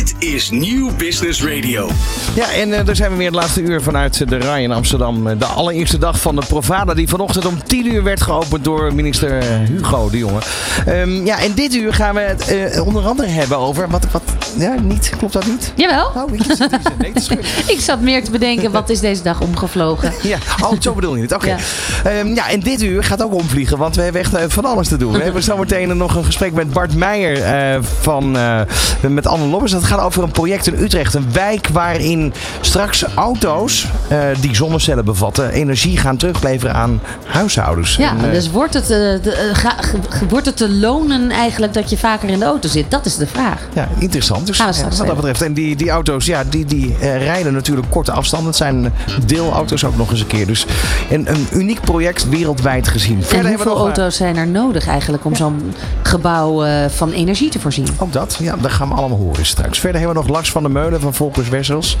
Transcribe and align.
Dit 0.00 0.14
is 0.18 0.50
Nieuw 0.50 0.90
Business 0.96 1.44
Radio. 1.44 1.88
Ja, 2.34 2.52
en 2.52 2.68
uh, 2.68 2.84
daar 2.84 2.96
zijn 2.96 3.10
we 3.10 3.16
weer 3.16 3.26
het 3.26 3.34
laatste 3.34 3.62
uur 3.62 3.82
vanuit 3.82 4.28
de 4.28 4.38
RAI 4.38 4.62
in 4.62 4.72
Amsterdam. 4.72 5.38
De 5.38 5.44
allereerste 5.44 5.98
dag 5.98 6.20
van 6.20 6.36
de 6.36 6.42
Provada 6.48 6.94
die 6.94 7.08
vanochtend 7.08 7.46
om 7.46 7.64
10 7.64 7.92
uur 7.92 8.02
werd 8.02 8.20
geopend 8.20 8.64
door 8.64 8.94
minister 8.94 9.44
Hugo 9.44 10.10
de 10.10 10.18
Jonge. 10.18 10.40
Um, 10.88 11.24
ja, 11.26 11.40
en 11.40 11.52
dit 11.54 11.74
uur 11.74 11.94
gaan 11.94 12.14
we 12.14 12.20
het 12.20 12.52
uh, 12.52 12.86
onder 12.86 13.06
andere 13.06 13.28
hebben 13.28 13.58
over... 13.58 13.88
Wat, 13.88 14.06
wat, 14.10 14.22
ja, 14.58 14.74
niet, 14.80 15.12
klopt 15.18 15.32
dat 15.32 15.46
niet? 15.46 15.72
Jawel. 15.76 16.06
Oh, 16.16 16.34
ik, 16.34 16.42
zat, 16.56 16.70
nee, 16.98 17.12
ik 17.66 17.80
zat 17.80 18.00
meer 18.00 18.24
te 18.24 18.30
bedenken, 18.30 18.70
wat 18.70 18.90
is 18.90 19.00
deze 19.00 19.22
dag 19.22 19.40
omgevlogen? 19.40 20.12
ja, 20.22 20.38
oh, 20.62 20.72
zo 20.80 20.92
bedoel 20.92 21.16
je 21.16 21.22
het. 21.22 21.32
Oké. 21.32 21.44
Okay. 21.44 22.14
Ja. 22.14 22.20
Um, 22.20 22.34
ja, 22.34 22.48
en 22.48 22.60
dit 22.60 22.82
uur 22.82 23.04
gaat 23.04 23.22
ook 23.22 23.34
omvliegen, 23.34 23.78
want 23.78 23.96
we 23.96 24.02
hebben 24.02 24.20
echt 24.20 24.34
uh, 24.34 24.40
van 24.48 24.64
alles 24.64 24.88
te 24.88 24.96
doen. 24.96 25.12
We 25.12 25.22
hebben 25.22 25.42
zometeen 25.42 25.96
nog 25.96 26.14
een 26.14 26.24
gesprek 26.24 26.52
met 26.52 26.72
Bart 26.72 26.94
Meijer 26.94 27.82
van, 28.00 28.30
met 29.00 29.26
Anne 29.26 29.46
Lobbers. 29.46 29.72
Dat 29.72 29.88
gaat 29.90 30.00
over 30.00 30.22
een 30.22 30.30
project 30.30 30.66
in 30.66 30.82
Utrecht. 30.82 31.14
Een 31.14 31.32
wijk 31.32 31.68
waarin 31.72 32.32
straks 32.60 33.04
auto's 33.14 33.86
uh, 34.12 34.18
die 34.40 34.54
zonnecellen 34.54 35.04
bevatten 35.04 35.50
energie 35.50 35.96
gaan 35.96 36.16
terugleveren 36.16 36.74
aan 36.74 37.00
huishoudens. 37.26 37.96
Ja, 37.96 38.10
en, 38.10 38.24
uh, 38.24 38.32
dus 38.32 38.50
wordt 38.50 38.74
het, 38.74 38.82
uh, 38.82 38.88
de, 38.98 39.50
ga, 39.52 39.74
wordt 40.28 40.46
het 40.46 40.56
te 40.56 40.70
lonen 40.70 41.30
eigenlijk 41.30 41.74
dat 41.74 41.90
je 41.90 41.98
vaker 41.98 42.28
in 42.28 42.38
de 42.38 42.44
auto 42.44 42.68
zit? 42.68 42.90
Dat 42.90 43.06
is 43.06 43.16
de 43.16 43.26
vraag. 43.26 43.68
Ja, 43.74 43.88
interessant. 43.98 44.46
Dus, 44.46 44.58
wat 44.58 45.06
dat 45.06 45.16
betreft. 45.16 45.42
En 45.42 45.52
die, 45.52 45.76
die 45.76 45.90
auto's, 45.90 46.26
ja, 46.26 46.44
die, 46.44 46.64
die 46.64 46.96
rijden 47.00 47.52
natuurlijk 47.52 47.90
korte 47.90 48.12
afstanden. 48.12 48.48
Het 48.48 48.56
zijn 48.56 48.92
deelauto's 49.26 49.84
ook 49.84 49.96
nog 49.96 50.10
eens 50.10 50.20
een 50.20 50.26
keer. 50.26 50.46
Dus 50.46 50.66
een, 51.10 51.30
een 51.30 51.46
uniek 51.52 51.80
project 51.80 52.28
wereldwijd 52.28 52.88
gezien. 52.88 53.22
Verder 53.22 53.46
en 53.46 53.54
hoeveel 53.54 53.76
auto's 53.76 54.16
zijn 54.16 54.36
er 54.36 54.46
nodig 54.46 54.86
eigenlijk 54.86 55.24
om 55.24 55.36
zo'n 55.36 55.74
gebouw 56.02 56.64
van 56.88 57.12
energie 57.12 57.50
te 57.50 57.60
voorzien? 57.60 57.86
Ook 57.98 58.12
dat, 58.12 58.36
ja, 58.40 58.56
dat 58.60 58.70
gaan 58.70 58.88
we 58.88 58.94
allemaal 58.94 59.18
horen 59.18 59.46
straks. 59.46 59.69
Verder 59.78 60.00
hebben 60.00 60.16
we 60.16 60.22
nog 60.22 60.36
Lars 60.36 60.50
van 60.50 60.62
der 60.62 60.70
Meulen 60.72 61.00
van 61.00 61.14
Volkers 61.14 61.48
Wessels. 61.48 61.96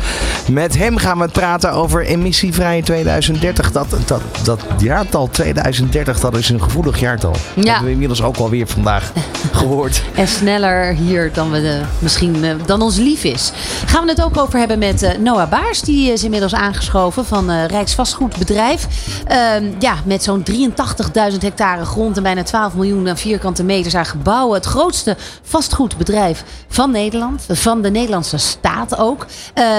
Met 0.50 0.76
hem 0.76 0.96
gaan 0.96 1.18
we 1.18 1.28
praten 1.28 1.72
over 1.72 2.04
emissievrij 2.04 2.82
2030. 2.82 3.72
Dat, 3.72 3.96
dat, 4.06 4.22
dat 4.44 4.60
jaartal 4.78 5.28
2030, 5.30 6.20
dat 6.20 6.36
is 6.36 6.48
een 6.48 6.62
gevoelig 6.62 7.00
jaartal. 7.00 7.32
Ja. 7.32 7.54
Dat 7.54 7.64
hebben 7.64 7.84
we 7.84 7.90
inmiddels 7.90 8.22
ook 8.22 8.36
alweer 8.36 8.66
vandaag 8.66 9.12
gehoord. 9.52 10.02
en 10.14 10.28
sneller 10.28 10.94
hier 10.94 11.32
dan, 11.32 11.50
we 11.50 11.60
de, 11.60 11.80
misschien, 11.98 12.44
dan 12.66 12.82
ons 12.82 12.96
lief 12.96 13.24
is. 13.24 13.52
Gaan 13.86 14.04
we 14.04 14.10
het 14.10 14.22
ook 14.22 14.38
over 14.38 14.58
hebben 14.58 14.78
met 14.78 15.02
uh, 15.02 15.10
Noah 15.18 15.50
Baars. 15.50 15.80
Die 15.80 16.12
is 16.12 16.24
inmiddels 16.24 16.54
aangeschoven 16.54 17.24
van 17.24 17.50
Rijksvastgoedbedrijf. 17.50 18.86
Uh, 19.30 19.36
ja, 19.78 19.94
met 20.04 20.22
zo'n 20.22 20.44
83.000 20.50 21.38
hectare 21.40 21.84
grond 21.84 22.16
en 22.16 22.22
bijna 22.22 22.42
12 22.42 22.74
miljoen 22.74 23.16
vierkante 23.16 23.64
meters 23.64 23.94
aan 23.94 24.06
gebouwen. 24.06 24.54
Het 24.54 24.66
grootste 24.66 25.16
vastgoedbedrijf 25.42 26.44
van 26.68 26.90
Nederland. 26.90 27.44
Van 27.60 27.82
de 27.82 27.90
Nederlandse 27.90 28.38
staat 28.38 28.98
ook. 28.98 29.26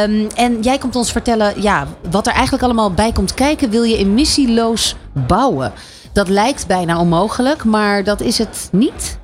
Um, 0.04 0.28
en 0.36 0.62
jij 0.62 0.78
komt 0.78 0.96
ons 0.96 1.12
vertellen 1.12 1.62
ja, 1.62 1.88
wat 2.12 2.28
er 2.28 2.34
eigenlijk 2.34 2.64
allemaal 2.64 2.92
bij 2.92 3.12
komt 3.12 3.34
kijken. 3.34 3.70
Wil 3.70 3.84
je 3.84 3.98
emissieloos 3.98 4.96
bouwen? 5.14 5.74
Dat 6.14 6.30
lijkt 6.30 6.68
bijna 6.68 7.00
onmogelijk, 7.00 7.64
maar 7.64 8.04
dat 8.04 8.22
is 8.22 8.38
het 8.38 8.70
niet. 8.72 9.20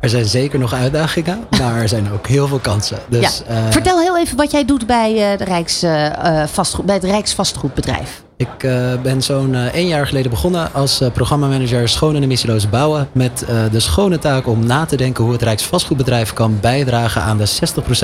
Er 0.00 0.08
zijn 0.08 0.24
zeker 0.24 0.58
nog 0.58 0.72
uitdagingen, 0.72 1.38
maar 1.58 1.80
er 1.80 1.88
zijn 1.88 2.12
ook 2.12 2.26
heel 2.26 2.46
veel 2.46 2.58
kansen. 2.58 2.98
Dus, 3.08 3.42
ja. 3.48 3.54
uh, 3.54 3.70
Vertel 3.70 4.00
heel 4.00 4.18
even 4.18 4.36
wat 4.36 4.50
jij 4.50 4.64
doet 4.64 4.86
bij, 4.86 5.32
uh, 5.32 5.38
de 5.38 5.44
Rijks, 5.44 5.84
uh, 5.84 6.44
vastgoed, 6.46 6.84
bij 6.84 6.94
het 6.94 7.04
Rijksvastgoedbedrijf. 7.04 8.22
Ik 8.36 8.62
uh, 8.62 8.92
ben 9.02 9.22
zo'n 9.22 9.54
één 9.54 9.86
jaar 9.86 10.06
geleden 10.06 10.30
begonnen 10.30 10.72
als 10.72 11.02
programmamanager 11.12 11.88
schoon 11.88 12.16
en 12.16 12.22
emissieloos 12.22 12.68
bouwen. 12.68 13.08
Met 13.12 13.44
de 13.72 13.80
schone 13.80 14.18
taak 14.18 14.46
om 14.46 14.66
na 14.66 14.84
te 14.84 14.96
denken 14.96 15.24
hoe 15.24 15.32
het 15.32 15.42
Rijksvastgoedbedrijf 15.42 16.32
kan 16.32 16.58
bijdragen 16.60 17.22
aan 17.22 17.38
de 17.38 17.48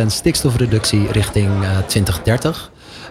60% 0.02 0.06
stikstofreductie 0.06 1.06
richting 1.12 1.50
2030. 1.86 2.70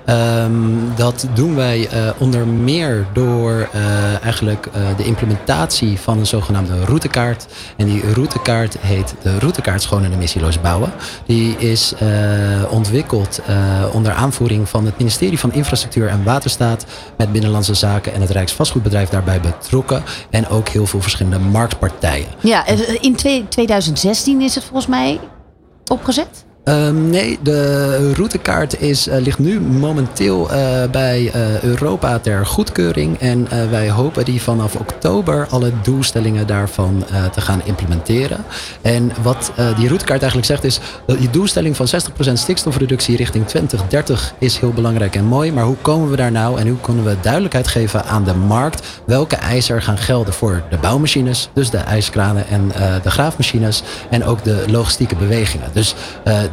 Um, 0.09 0.95
dat 0.95 1.27
doen 1.33 1.55
wij 1.55 1.79
uh, 1.79 2.09
onder 2.17 2.47
meer 2.47 3.07
door 3.13 3.69
uh, 3.75 4.23
eigenlijk 4.23 4.65
uh, 4.65 4.97
de 4.97 5.03
implementatie 5.03 5.99
van 5.99 6.19
een 6.19 6.25
zogenaamde 6.25 6.85
routekaart. 6.85 7.45
En 7.77 7.85
die 7.85 8.13
routekaart 8.13 8.77
heet 8.79 9.15
de 9.21 9.39
routekaart 9.39 9.81
schoon 9.81 10.03
en 10.03 10.13
emissieloos 10.13 10.61
bouwen. 10.61 10.93
Die 11.25 11.57
is 11.57 11.93
ontwikkeld 12.69 13.41
onder 13.93 14.11
aanvoering 14.11 14.69
van 14.69 14.85
het 14.85 14.97
ministerie 14.97 15.39
van 15.39 15.53
Infrastructuur 15.53 16.07
en 16.07 16.23
Waterstaat. 16.23 16.85
Met 17.17 17.31
Binnenlandse 17.31 17.73
Zaken 17.73 18.13
en 18.13 18.21
het 18.21 18.29
Rijksvastgoedbedrijf 18.29 19.09
daarbij 19.09 19.39
betrokken. 19.39 20.03
En 20.29 20.47
ook 20.47 20.67
heel 20.67 20.85
veel 20.85 21.01
verschillende 21.01 21.39
marktpartijen. 21.39 22.27
Ja, 22.39 22.67
in 23.01 23.15
2016 23.49 24.41
is 24.41 24.55
het 24.55 24.63
volgens 24.63 24.87
mij 24.87 25.19
opgezet? 25.91 26.42
Um, 26.65 27.09
nee, 27.09 27.39
de 27.41 28.13
routekaart 28.13 28.81
is, 28.81 29.07
uh, 29.07 29.15
ligt 29.17 29.39
nu 29.39 29.61
momenteel 29.61 30.51
uh, 30.51 30.83
bij 30.91 31.21
uh, 31.21 31.61
Europa 31.61 32.19
ter 32.19 32.45
goedkeuring. 32.45 33.19
En 33.19 33.47
wij 33.69 33.89
hopen 33.89 34.25
die 34.25 34.41
vanaf 34.41 34.75
oktober 34.75 35.47
alle 35.49 35.71
doelstellingen 35.81 36.47
daarvan 36.47 37.05
te 37.31 37.41
gaan 37.41 37.61
implementeren. 37.65 38.45
En 38.81 39.11
wat 39.21 39.51
die 39.55 39.87
routekaart 39.87 40.21
eigenlijk 40.21 40.45
zegt 40.45 40.63
is, 40.63 40.79
die 41.19 41.29
doelstelling 41.29 41.75
van 41.75 41.87
60% 42.29 42.33
stikstofreductie 42.33 43.15
richting 43.15 43.47
2030 43.47 44.33
is 44.39 44.57
heel 44.57 44.73
belangrijk 44.73 45.15
en 45.15 45.25
mooi. 45.25 45.51
Maar 45.51 45.63
hoe 45.63 45.75
komen 45.81 46.09
we 46.09 46.15
daar 46.15 46.31
nou 46.31 46.59
en 46.59 46.67
hoe 46.67 46.79
kunnen 46.79 47.05
we 47.05 47.15
duidelijkheid 47.21 47.67
geven 47.67 48.05
aan 48.05 48.23
de 48.23 48.33
markt 48.33 49.01
welke 49.05 49.35
eisen 49.35 49.75
er 49.75 49.81
gaan 49.81 49.97
gelden 49.97 50.33
voor 50.33 50.63
de 50.69 50.77
bouwmachines, 50.77 51.49
dus 51.53 51.69
de 51.69 51.77
ijskranen 51.77 52.47
en 52.47 52.71
de 53.03 53.11
graafmachines 53.11 53.83
en 54.09 54.25
ook 54.25 54.43
de 54.43 54.63
logistieke 54.67 55.15
bewegingen. 55.15 55.69
Dus 55.73 55.95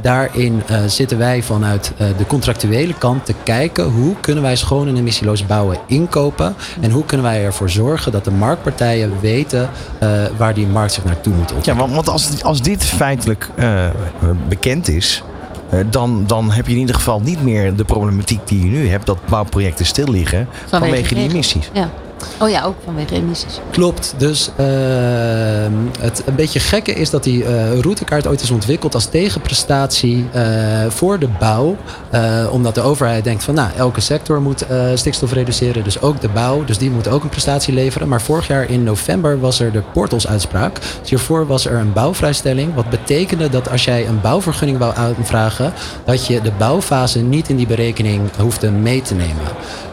daarin 0.03 0.63
uh, 0.71 0.79
zitten 0.87 1.19
wij 1.19 1.43
vanuit 1.43 1.93
uh, 1.93 2.07
de 2.19 2.27
contractuele 2.27 2.95
kant 2.95 3.25
te 3.25 3.35
kijken 3.43 3.85
hoe 3.85 4.15
kunnen 4.21 4.43
wij 4.43 4.57
schoon 4.57 4.89
en 4.89 4.97
emissieloos 4.97 5.47
bouwen 5.47 5.79
inkopen 5.87 6.55
en 6.81 6.91
hoe 6.91 7.05
kunnen 7.05 7.27
wij 7.27 7.45
ervoor 7.45 7.71
zorgen 7.71 8.13
dat 8.13 8.25
de 8.25 8.31
marktpartijen 8.31 9.13
weten 9.21 9.71
uh, 10.03 10.09
waar 10.37 10.55
die 10.55 10.67
markt 10.67 10.93
zich 10.93 11.05
naartoe 11.05 11.33
moet 11.33 11.53
ontwikkelen. 11.53 11.77
Ja, 11.77 11.81
want, 11.81 11.95
want 11.95 12.09
als, 12.09 12.43
als 12.43 12.63
dit 12.63 12.85
feitelijk 12.85 13.49
bekend 14.49 14.89
is, 14.89 15.23
dan, 15.91 16.25
dan 16.27 16.51
heb 16.51 16.67
je 16.67 16.73
in 16.73 16.79
ieder 16.79 16.95
geval 16.95 17.21
niet 17.21 17.43
meer 17.43 17.77
de 17.77 17.85
problematiek 17.85 18.41
die 18.45 18.65
je 18.65 18.71
nu 18.71 18.89
hebt, 18.89 19.07
dat 19.07 19.19
bouwprojecten 19.29 19.87
stil 19.87 20.09
liggen 20.09 20.49
vanwege, 20.67 20.93
vanwege 20.93 21.15
die 21.15 21.29
emissies. 21.29 21.71
Ja. 21.73 21.91
Oh 22.41 22.51
ja, 22.51 22.65
ook 22.65 22.75
vanwege 22.85 23.15
emissies. 23.15 23.61
Klopt. 23.71 24.15
Dus 24.17 24.51
uh, 24.61 24.67
het 25.99 26.23
een 26.27 26.35
beetje 26.35 26.61
gekke 26.61 26.93
is 26.93 27.11
dat 27.11 27.25
die 27.25 27.43
uh, 27.43 27.79
routekaart 27.79 28.27
ooit 28.27 28.43
is 28.43 28.51
ontwikkeld 28.51 28.95
als 28.95 29.07
tegenprestatie 29.07 30.27
uh, 30.35 30.43
voor 30.89 31.19
de 31.19 31.29
bouw. 31.39 31.77
omdat 32.51 32.75
de 32.75 32.81
overheid 32.81 33.25
denkt 33.25 33.45
van 33.45 33.55
nou, 33.55 33.71
elke 33.77 34.01
sector 34.01 34.43
moet 34.43 34.65
stikstof 34.95 35.33
reduceren. 35.33 35.85
Dus 35.85 36.01
ook 36.01 36.21
de 36.21 36.29
bouw. 36.29 36.65
Dus 36.65 36.79
die 36.79 36.91
moet 36.91 37.09
ook 37.09 37.23
een 37.23 37.29
prestatie 37.29 37.75
leveren. 37.75 38.09
Maar 38.09 38.23
vorig 38.23 38.47
jaar 38.47 38.71
in 38.71 38.83
november 38.83 39.41
was 39.41 39.61
er 39.61 39.73
de 39.73 39.83
Portals-uitspraak. 39.93 40.81
Dus 41.01 41.11
hiervoor 41.11 41.47
was 41.47 41.67
er 41.67 41.79
een 41.79 41.93
bouwvrijstelling. 41.93 42.75
Wat 42.75 42.91
betekende 42.91 43.49
dat 43.49 43.71
als 43.71 43.85
jij 43.85 44.07
een 44.07 44.21
bouwvergunning 44.21 44.79
wou 44.79 44.97
aanvragen, 44.97 45.73
dat 46.05 46.27
je 46.27 46.41
de 46.41 46.53
bouwfase 46.59 47.21
niet 47.21 47.49
in 47.49 47.57
die 47.57 47.67
berekening 47.67 48.31
hoefde 48.39 48.71
mee 48.71 49.03
te 49.03 49.15
nemen. 49.15 49.45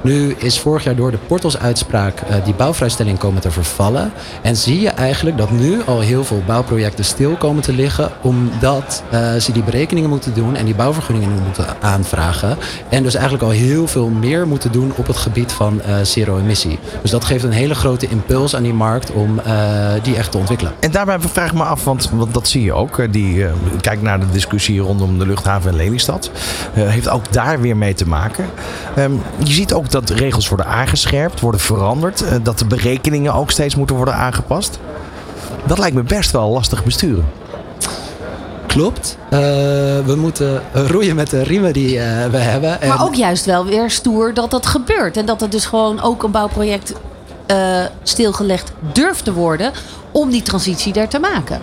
Nu 0.02 0.36
is 0.38 0.60
vorig 0.60 0.84
jaar 0.84 0.96
door 0.96 1.12
de 1.12 1.18
Portals-uitspraak 1.18 2.17
uh, 2.30 2.36
die 2.46 2.54
bouwvrijstelling 2.54 3.18
komen 3.18 3.42
te 3.42 3.52
vervallen. 3.52 4.12
En 4.42 4.56
zie 4.56 4.82
je 4.82 4.90
eigenlijk 4.90 5.38
dat 5.38 5.52
nu 5.52 5.82
al 5.86 6.00
heel 6.00 6.24
veel 6.24 6.42
bouwprojecten 6.46 7.06
stil 7.06 7.36
komen 7.36 7.64
te 7.64 7.74
liggen. 7.74 8.12
Omdat 8.22 9.04
uh, 9.14 9.36
ze 9.36 9.52
die 9.52 9.64
berekeningen 9.64 10.10
moeten 10.10 10.34
doen 10.34 10.56
en 10.56 10.66
die 10.66 10.76
bouwvergunningen 10.76 11.44
moeten 11.44 11.66
aanvragen. 11.82 12.58
En 12.90 13.04
dus 13.04 13.14
eigenlijk 13.14 13.44
al 13.44 13.50
heel 13.50 13.88
veel 13.88 14.10
meer 14.10 14.48
moeten 14.48 14.72
doen 14.72 14.94
op 14.96 15.08
het 15.08 15.18
gebied 15.18 15.52
van 15.52 15.82
uh, 15.88 15.96
zero-emissie. 16.04 16.80
Dus 17.02 17.12
dat 17.12 17.26
geeft 17.26 17.44
een 17.44 17.52
hele 17.52 17.76
grote 17.76 18.08
impuls 18.08 18.56
aan 18.56 18.64
die 18.64 18.74
markt 18.74 19.12
om 19.12 19.42
die 20.04 20.16
echt 20.16 20.32
te 20.32 20.38
ontwikkelen. 20.38 20.74
En 20.80 20.92
daarbij 20.92 21.20
vraag 21.20 21.48
ik 21.48 21.54
me 21.54 21.64
af, 21.64 21.84
want, 21.84 22.10
dat 22.32 22.48
zie 22.48 22.64
je 22.64 22.74
ook. 22.74 23.14
Die, 23.14 23.46
kijk 23.82 24.02
naar 24.02 24.20
de 24.20 24.32
discussie 24.32 24.80
rondom 24.80 25.20
de 25.20 25.26
luchthaven 25.26 25.72
in 25.72 25.78
Lelystad. 25.78 26.32
heeft 26.74 27.10
ook 27.10 27.34
daar 27.34 27.62
weer 27.62 27.78
mee 27.78 27.94
te 27.94 28.08
maken. 28.08 28.46
Um, 28.98 29.22
je 29.44 29.54
ziet 29.54 29.74
ook 29.74 29.92
dat 29.92 30.10
regels 30.10 30.48
worden 30.48 30.66
aangescherpt, 30.66 31.40
worden 31.40 31.62
veranderd. 31.62 32.07
Dat 32.44 32.60
de 32.60 32.66
berekeningen 32.66 33.34
ook 33.34 33.52
steeds 33.52 33.76
moeten 33.76 33.96
worden 33.96 34.16
aangepast. 34.16 34.80
Dat 35.66 35.78
lijkt 35.78 35.96
me 35.96 36.04
best 36.04 36.32
wel 36.32 36.50
lastig 36.50 36.84
besturen. 36.84 37.26
Klopt. 38.66 39.18
Uh, 39.26 39.40
we 40.06 40.16
moeten 40.18 40.62
roeien 40.74 41.16
met 41.16 41.30
de 41.30 41.44
riemen 41.44 41.74
die 41.74 41.96
uh, 41.96 42.26
we 42.26 42.38
hebben. 42.38 42.78
Maar 42.88 43.04
ook 43.04 43.16
juist 43.16 43.46
wel 43.46 43.66
weer 43.66 43.90
stoer 43.90 44.34
dat 44.34 44.52
dat 44.52 44.66
gebeurt. 44.66 45.18
En 45.18 45.26
dat 45.26 45.42
het 45.42 45.52
dus 45.52 45.66
gewoon 45.66 46.02
ook 46.02 46.24
een 46.24 46.32
bouwproject 46.32 46.94
uh, 47.52 47.80
stilgelegd 48.04 48.72
durft 48.94 49.24
te 49.24 49.34
worden 49.34 49.72
om 50.12 50.30
die 50.30 50.42
transitie 50.42 50.94
er 50.94 51.08
te 51.08 51.20
maken. 51.20 51.62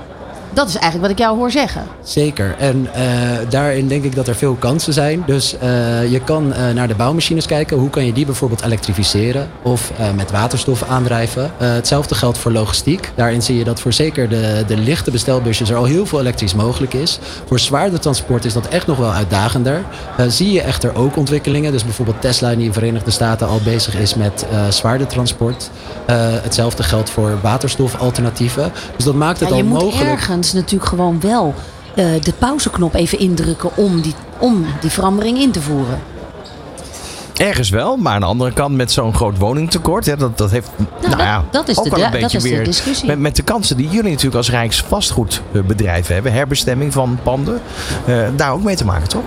Dat 0.55 0.69
is 0.69 0.75
eigenlijk 0.75 1.03
wat 1.03 1.11
ik 1.11 1.19
jou 1.19 1.37
hoor 1.37 1.51
zeggen. 1.51 1.83
Zeker. 2.03 2.55
En 2.59 2.89
uh, 2.97 3.01
daarin 3.49 3.89
denk 3.89 4.05
ik 4.05 4.15
dat 4.15 4.29
er 4.29 4.35
veel 4.35 4.55
kansen 4.55 4.93
zijn. 4.93 5.23
Dus 5.27 5.55
uh, 5.55 6.11
je 6.11 6.21
kan 6.21 6.47
uh, 6.47 6.71
naar 6.75 6.89
de 6.89 6.95
bouwmachines 6.95 7.47
kijken. 7.47 7.77
Hoe 7.77 7.91
kan 7.91 8.07
je 8.07 8.13
die 8.13 8.27
bijvoorbeeld 8.27 8.63
elektrificeren 8.63 9.51
of 9.63 9.93
met 10.17 10.31
waterstof 10.31 10.83
aandrijven? 10.83 11.51
hetzelfde 11.59 12.15
geldt 12.15 12.39
voor 12.39 12.53
logistiek. 12.53 13.13
Daarin 13.15 13.43
zie 13.43 13.59
je 13.59 13.65
dat 13.65 13.81
voor 13.81 13.93
zeker 13.93 14.29
de, 14.29 14.65
de 14.67 14.77
lichte 14.77 15.11
bestelbusjes 15.11 15.71
er 15.71 15.77
al 15.77 15.85
heel 15.85 16.07
veel 16.07 16.21
elektrisch 16.21 16.55
mogelijk 16.55 16.95
is. 16.95 17.19
Voor 17.47 17.59
zwaarder 17.59 18.01
transport 18.01 18.45
is 18.45 18.53
dat 18.53 18.69
echt 18.69 18.87
nog 18.87 18.97
wel 18.97 19.13
uitdagender. 19.13 19.85
zie 20.29 20.53
je 20.53 20.61
echter 20.61 20.95
ook 20.95 21.17
ontwikkelingen. 21.17 21.73
Dus 21.73 21.85
bijvoorbeeld 21.85 22.21
Tesla 22.21 22.49
die 22.49 22.59
in 22.59 22.67
de 22.67 22.73
Verenigde 22.73 23.11
Staten 23.11 23.49
al 23.49 23.61
bezig 23.65 23.97
is 23.97 24.15
met 24.15 24.47
zwaarder 24.69 25.07
transport. 25.07 25.71
hetzelfde 26.07 26.83
geldt 26.83 27.11
voor 27.11 27.39
waterstofalternatieven. 27.43 28.73
Dus 28.97 29.05
dat 29.05 29.15
maakt 29.15 29.41
het 29.41 29.49
ja, 29.49 29.55
al 29.55 29.63
mogelijk. 29.65 30.21
Ergens 30.45 30.63
natuurlijk 30.63 30.91
gewoon 30.91 31.21
wel 31.21 31.55
uh, 31.95 32.23
de 32.23 32.33
pauzeknop 32.39 32.95
even 32.95 33.19
indrukken 33.19 33.77
om 33.77 34.01
die, 34.01 34.15
om 34.39 34.67
die 34.81 34.91
verandering 34.91 35.39
in 35.39 35.51
te 35.51 35.61
voeren. 35.61 36.01
Ergens 37.35 37.71
wel, 37.71 37.97
maar 37.97 38.15
aan 38.15 38.21
de 38.21 38.27
andere 38.27 38.53
kant 38.53 38.77
met 38.77 38.93
zo'n 38.93 39.15
groot 39.15 39.39
woningtekort. 39.39 40.07
Hè, 40.07 40.17
dat, 40.17 40.39
dat 40.39 40.51
heeft 40.51 40.69
nou, 40.77 41.09
nou 41.09 41.23
ja, 41.23 41.45
dat, 41.51 41.69
is 41.69 41.79
ook 41.79 41.85
de, 41.85 41.91
wel 41.91 42.05
een 42.05 42.11
beetje 42.11 42.37
is 42.37 42.43
de 42.43 42.49
weer 42.49 42.65
discussie. 42.65 43.07
met, 43.07 43.19
met 43.19 43.37
de 43.37 43.43
kansen 43.43 43.77
die 43.77 43.89
jullie 43.89 44.11
natuurlijk 44.11 44.37
als 44.37 44.51
Rijksvastgoedbedrijf 44.51 46.07
hebben. 46.07 46.33
Herbestemming 46.33 46.93
van 46.93 47.19
panden. 47.23 47.61
Uh, 48.09 48.29
daar 48.37 48.53
ook 48.53 48.63
mee 48.63 48.77
te 48.77 48.85
maken, 48.85 49.09
toch? 49.09 49.23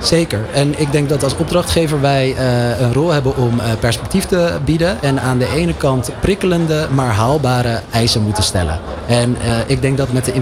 Zeker. 0.00 0.40
En 0.52 0.80
ik 0.80 0.92
denk 0.92 1.08
dat 1.08 1.22
als 1.22 1.36
opdrachtgever 1.36 2.00
wij 2.00 2.28
uh, 2.28 2.80
een 2.80 2.92
rol 2.92 3.10
hebben 3.10 3.36
om 3.36 3.54
uh, 3.54 3.64
perspectief 3.80 4.24
te 4.24 4.58
bieden. 4.64 5.02
En 5.02 5.20
aan 5.20 5.38
de 5.38 5.48
ene 5.54 5.74
kant 5.74 6.10
prikkelende, 6.20 6.86
maar 6.90 7.12
haalbare 7.12 7.80
eisen 7.90 8.22
moeten 8.22 8.42
stellen. 8.42 8.80
En 9.06 9.30
uh, 9.30 9.56
ik 9.66 9.82
denk 9.82 9.96
dat 9.96 10.12
met 10.12 10.24
de 10.24 10.32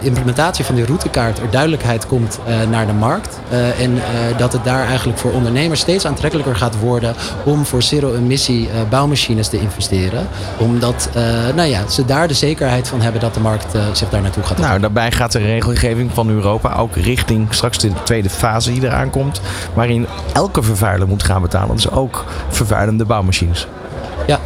implementatie 0.00 0.64
van 0.64 0.74
die 0.74 0.84
routekaart 0.84 1.38
er 1.38 1.50
duidelijkheid 1.50 2.06
komt 2.06 2.38
naar 2.70 2.86
de 2.86 2.92
markt. 2.92 3.38
en 3.78 3.98
dat 4.36 4.52
het 4.52 4.64
daar 4.64 4.86
eigenlijk 4.86 5.18
voor 5.18 5.32
ondernemers 5.32 5.80
steeds 5.80 6.06
aantrekkelijker 6.06 6.56
gaat 6.56 6.78
worden 6.78 7.14
om 7.44 7.64
voor 7.64 7.82
zero-emissie 7.82 8.68
bouwmachines 8.90 9.48
te 9.48 9.60
investeren. 9.60 10.26
Omdat 10.58 11.08
nou 11.54 11.68
ja, 11.68 11.88
ze 11.88 12.04
daar 12.04 12.28
de 12.28 12.34
zekerheid 12.34 12.88
van 12.88 13.00
hebben 13.00 13.20
dat 13.20 13.34
de 13.34 13.40
markt 13.40 13.76
zich 13.92 14.08
daar 14.08 14.22
naartoe 14.22 14.42
gaat. 14.42 14.58
Nou, 14.58 14.80
daarbij 14.80 15.12
gaat 15.12 15.32
de 15.32 15.38
regelgeving 15.38 16.10
van 16.14 16.28
Europa 16.28 16.74
ook 16.74 16.96
richting 16.96 17.54
straks 17.54 17.78
de 17.78 17.92
tweede 18.04 18.30
fase 18.30 18.72
die 18.72 18.80
komt. 19.10 19.40
Waarin 19.74 20.06
elke 20.32 20.62
vervuiler 20.62 21.08
moet 21.08 21.22
gaan 21.22 21.42
betalen. 21.42 21.74
Dus 21.74 21.90
ook 21.90 22.24
vervuilende 22.48 23.04
bouwmachines. 23.04 23.66
Ja, 24.26 24.38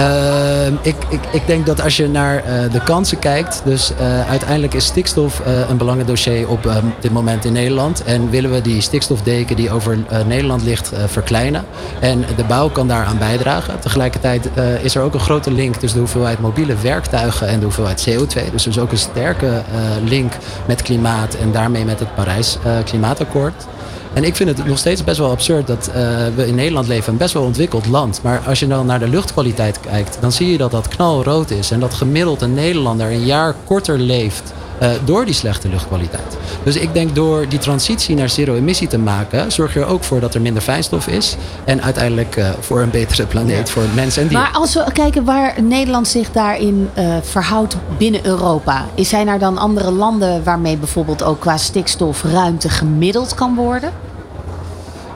uh, 0.00 0.66
ik, 0.66 0.96
ik, 1.08 1.20
ik 1.32 1.46
denk 1.46 1.66
dat 1.66 1.82
als 1.82 1.96
je 1.96 2.08
naar 2.08 2.36
uh, 2.36 2.72
de 2.72 2.80
kansen 2.82 3.18
kijkt, 3.18 3.62
dus 3.64 3.92
uh, 4.00 4.28
uiteindelijk 4.28 4.74
is 4.74 4.86
stikstof 4.86 5.42
een 5.68 5.76
belangrijk 5.76 6.08
dossier 6.08 6.48
op 6.48 6.66
ehm, 6.66 6.86
dit 7.00 7.12
moment 7.12 7.44
in 7.44 7.52
Nederland. 7.52 8.02
En 8.02 8.30
willen 8.30 8.50
we 8.50 8.60
die 8.60 8.80
stikstofdeken 8.80 9.56
die 9.56 9.70
over 9.70 9.98
Nederland 10.26 10.62
ligt 10.62 10.92
verkleinen. 11.06 11.64
En 12.00 12.24
de 12.36 12.44
bouw 12.44 12.68
kan 12.68 12.88
daaraan 12.88 13.18
bijdragen. 13.18 13.80
Tegelijkertijd 13.80 14.48
is 14.82 14.94
er 14.94 15.02
ook 15.02 15.14
een 15.14 15.20
grote 15.20 15.52
link 15.52 15.74
tussen 15.74 15.98
de 15.98 16.04
hoeveelheid 16.04 16.40
mobiele 16.40 16.74
werktuigen 16.76 17.48
en 17.48 17.58
de 17.58 17.64
hoeveelheid 17.64 18.08
CO2. 18.08 18.50
Dus 18.52 18.64
er 18.64 18.70
is 18.70 18.78
ook 18.78 18.90
een 18.90 18.98
sterke 18.98 19.62
link 20.04 20.32
met 20.66 20.82
klimaat 20.82 21.34
en 21.34 21.52
daarmee 21.52 21.84
met 21.84 21.98
het 21.98 22.14
Parijs 22.14 22.58
Klimaatakkoord. 22.84 23.66
En 24.14 24.24
ik 24.24 24.36
vind 24.36 24.58
het 24.58 24.66
nog 24.66 24.78
steeds 24.78 25.04
best 25.04 25.18
wel 25.18 25.30
absurd 25.30 25.66
dat 25.66 25.88
uh, 25.88 25.94
we 26.34 26.46
in 26.46 26.54
Nederland 26.54 26.86
leven, 26.86 27.12
een 27.12 27.18
best 27.18 27.34
wel 27.34 27.42
ontwikkeld 27.42 27.86
land. 27.86 28.20
Maar 28.22 28.42
als 28.46 28.60
je 28.60 28.66
dan 28.66 28.86
naar 28.86 28.98
de 28.98 29.08
luchtkwaliteit 29.08 29.80
kijkt, 29.80 30.18
dan 30.20 30.32
zie 30.32 30.50
je 30.50 30.58
dat 30.58 30.70
dat 30.70 30.88
knalrood 30.88 31.50
is. 31.50 31.70
En 31.70 31.80
dat 31.80 31.94
gemiddeld 31.94 32.42
een 32.42 32.54
Nederlander 32.54 33.10
een 33.10 33.24
jaar 33.24 33.54
korter 33.64 33.98
leeft 33.98 34.52
uh, 34.82 34.90
door 35.04 35.24
die 35.24 35.34
slechte 35.34 35.68
luchtkwaliteit. 35.68 36.36
Dus 36.62 36.76
ik 36.76 36.94
denk 36.94 37.14
door 37.14 37.48
die 37.48 37.58
transitie 37.58 38.16
naar 38.16 38.28
zero-emissie 38.28 38.88
te 38.88 38.98
maken, 38.98 39.52
zorg 39.52 39.74
je 39.74 39.80
er 39.80 39.86
ook 39.86 40.04
voor 40.04 40.20
dat 40.20 40.34
er 40.34 40.40
minder 40.40 40.62
fijnstof 40.62 41.06
is. 41.06 41.36
En 41.64 41.82
uiteindelijk 41.82 42.36
uh, 42.36 42.50
voor 42.60 42.80
een 42.80 42.90
betere 42.90 43.26
planeet 43.26 43.70
voor 43.70 43.82
mensen 43.94 44.22
en 44.22 44.28
dieren. 44.28 44.46
Maar 44.46 44.60
als 44.60 44.74
we 44.74 44.84
kijken 44.92 45.24
waar 45.24 45.62
Nederland 45.62 46.08
zich 46.08 46.32
daarin 46.32 46.90
uh, 46.98 47.16
verhoudt 47.22 47.76
binnen 47.98 48.26
Europa, 48.26 48.84
zijn 48.96 49.28
er 49.28 49.38
dan 49.38 49.58
andere 49.58 49.90
landen 49.90 50.44
waarmee 50.44 50.76
bijvoorbeeld 50.76 51.22
ook 51.22 51.40
qua 51.40 51.56
stikstofruimte 51.56 52.68
gemiddeld 52.68 53.34
kan 53.34 53.54
worden? 53.54 53.92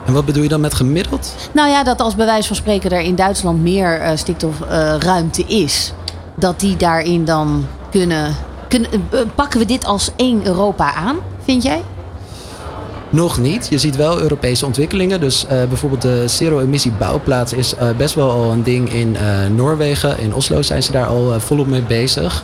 En 0.05 0.13
wat 0.13 0.25
bedoel 0.25 0.43
je 0.43 0.49
dan 0.49 0.61
met 0.61 0.73
gemiddeld? 0.73 1.35
Nou 1.51 1.69
ja, 1.69 1.83
dat 1.83 2.01
als 2.01 2.15
bij 2.15 2.25
wijze 2.25 2.47
van 2.47 2.55
spreken 2.55 2.91
er 2.91 3.01
in 3.01 3.15
Duitsland 3.15 3.61
meer 3.61 4.11
stikstofruimte 4.15 5.43
is, 5.43 5.93
dat 6.35 6.59
die 6.59 6.77
daarin 6.77 7.25
dan 7.25 7.65
kunnen, 7.91 8.35
kunnen. 8.69 8.89
Uh, 9.13 9.19
pakken 9.35 9.59
we 9.59 9.65
dit 9.65 9.85
als 9.85 10.11
één 10.15 10.45
Europa 10.45 10.93
aan, 10.93 11.17
vind 11.43 11.63
jij? 11.63 11.83
Nog 13.11 13.37
niet. 13.37 13.67
Je 13.69 13.77
ziet 13.77 13.95
wel 13.95 14.21
Europese 14.21 14.65
ontwikkelingen. 14.65 15.19
Dus 15.19 15.43
uh, 15.43 15.49
bijvoorbeeld 15.49 16.01
de 16.01 16.27
zero-emissie 16.27 16.91
bouwplaats 16.91 17.53
is 17.53 17.73
uh, 17.73 17.89
best 17.97 18.15
wel 18.15 18.31
al 18.31 18.51
een 18.51 18.63
ding 18.63 18.93
in 18.93 19.09
uh, 19.13 19.19
Noorwegen. 19.55 20.19
In 20.19 20.33
Oslo 20.33 20.61
zijn 20.61 20.83
ze 20.83 20.91
daar 20.91 21.05
al 21.05 21.39
volop 21.39 21.67
mee 21.67 21.81
bezig. 21.81 22.43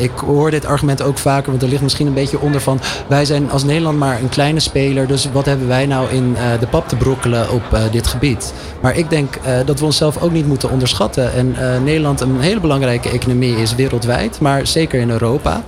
ik 0.00 0.10
hoor 0.10 0.50
dit 0.50 0.64
argument 0.64 1.02
ook 1.02 1.18
vaker, 1.18 1.50
want 1.50 1.62
er 1.62 1.68
ligt 1.68 1.82
misschien 1.82 2.06
een 2.06 2.14
beetje 2.14 2.40
onder 2.40 2.60
van... 2.60 2.80
wij 3.06 3.24
zijn 3.24 3.50
als 3.50 3.64
Nederland 3.64 3.98
maar 3.98 4.20
een 4.20 4.28
kleine 4.28 4.60
speler, 4.60 5.06
dus 5.06 5.28
wat 5.32 5.46
hebben 5.46 5.68
wij 5.68 5.86
nou 5.86 6.10
in 6.10 6.36
de 6.60 6.66
pap 6.66 6.88
te 6.88 6.96
brokkelen 6.96 7.50
op 7.50 7.62
dit 7.92 8.06
gebied? 8.06 8.52
Maar 8.80 8.96
ik 8.96 9.10
denk 9.10 9.38
dat 9.64 9.78
we 9.78 9.84
onszelf 9.84 10.22
ook 10.22 10.32
niet 10.32 10.46
moeten 10.46 10.70
onderschatten. 10.70 11.32
En 11.32 11.56
Nederland 11.84 12.20
een 12.20 12.40
hele 12.40 12.60
belangrijke 12.60 13.08
economie 13.08 13.56
is 13.56 13.74
wereldwijd, 13.74 14.40
maar 14.40 14.66
zeker 14.66 15.00
in 15.00 15.10
Europa. 15.10 15.62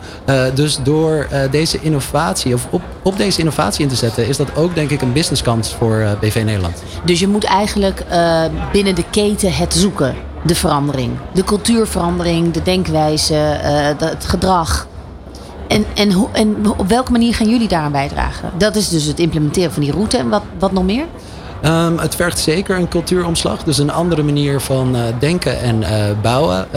dus 0.55 0.79
door 0.83 1.27
deze 1.51 1.79
innovatie, 1.81 2.55
of 2.55 2.67
op, 2.71 2.83
op 3.03 3.17
deze 3.17 3.39
innovatie 3.39 3.83
in 3.83 3.91
te 3.91 3.97
zetten 3.97 4.24
is 4.29 4.37
dat 4.37 4.57
ook 4.57 4.75
denk 4.75 4.91
ik 4.91 5.03
een 5.03 5.13
businesskans 5.13 5.75
voor 5.75 5.97
uh, 5.97 6.11
BV 6.21 6.43
Nederland. 6.45 6.83
Dus 7.05 7.21
je 7.21 7.29
moet 7.29 7.45
eigenlijk 7.45 8.05
uh, 8.11 8.43
binnen 8.73 8.95
de 8.95 9.05
keten 9.11 9.53
het 9.53 9.75
zoeken, 9.75 10.15
de 10.43 10.55
verandering. 10.55 11.13
De 11.33 11.45
cultuurverandering, 11.45 12.53
de 12.53 12.63
denkwijze, 12.63 13.35
het 13.35 14.25
gedrag. 14.25 14.87
En, 15.69 15.85
en, 15.95 16.29
en 16.33 16.57
op 16.77 16.89
welke 16.89 17.13
manier 17.13 17.35
gaan 17.35 17.49
jullie 17.49 17.69
daaraan 17.69 17.93
bijdragen? 17.93 18.51
Dat 18.59 18.77
is 18.77 18.89
dus 18.89 19.05
het 19.05 19.19
implementeren 19.19 19.73
van 19.73 19.83
die 19.83 19.93
route 19.93 20.17
en 20.17 20.29
wat, 20.29 20.43
wat 20.59 20.73
nog 20.73 20.85
meer? 20.85 21.05
Um, 21.65 21.99
het 21.99 22.15
vergt 22.15 22.39
zeker 22.39 22.77
een 22.77 22.89
cultuuromslag. 22.89 23.63
Dus 23.63 23.79
een 23.79 23.91
andere 23.91 24.23
manier 24.23 24.61
van 24.61 24.97
uh, 24.97 25.03
denken 25.19 25.61
en 25.61 25.81
uh, 25.81 25.89
bouwen. 26.23 26.59
Uh, 26.67 26.71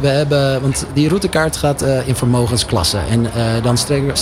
we 0.00 0.08
hebben, 0.08 0.60
want 0.60 0.86
die 0.92 1.08
routekaart 1.08 1.56
gaat 1.56 1.84
in 2.04 2.14
vermogensklassen. 2.14 3.00
En 3.10 3.26
dan 3.62 3.78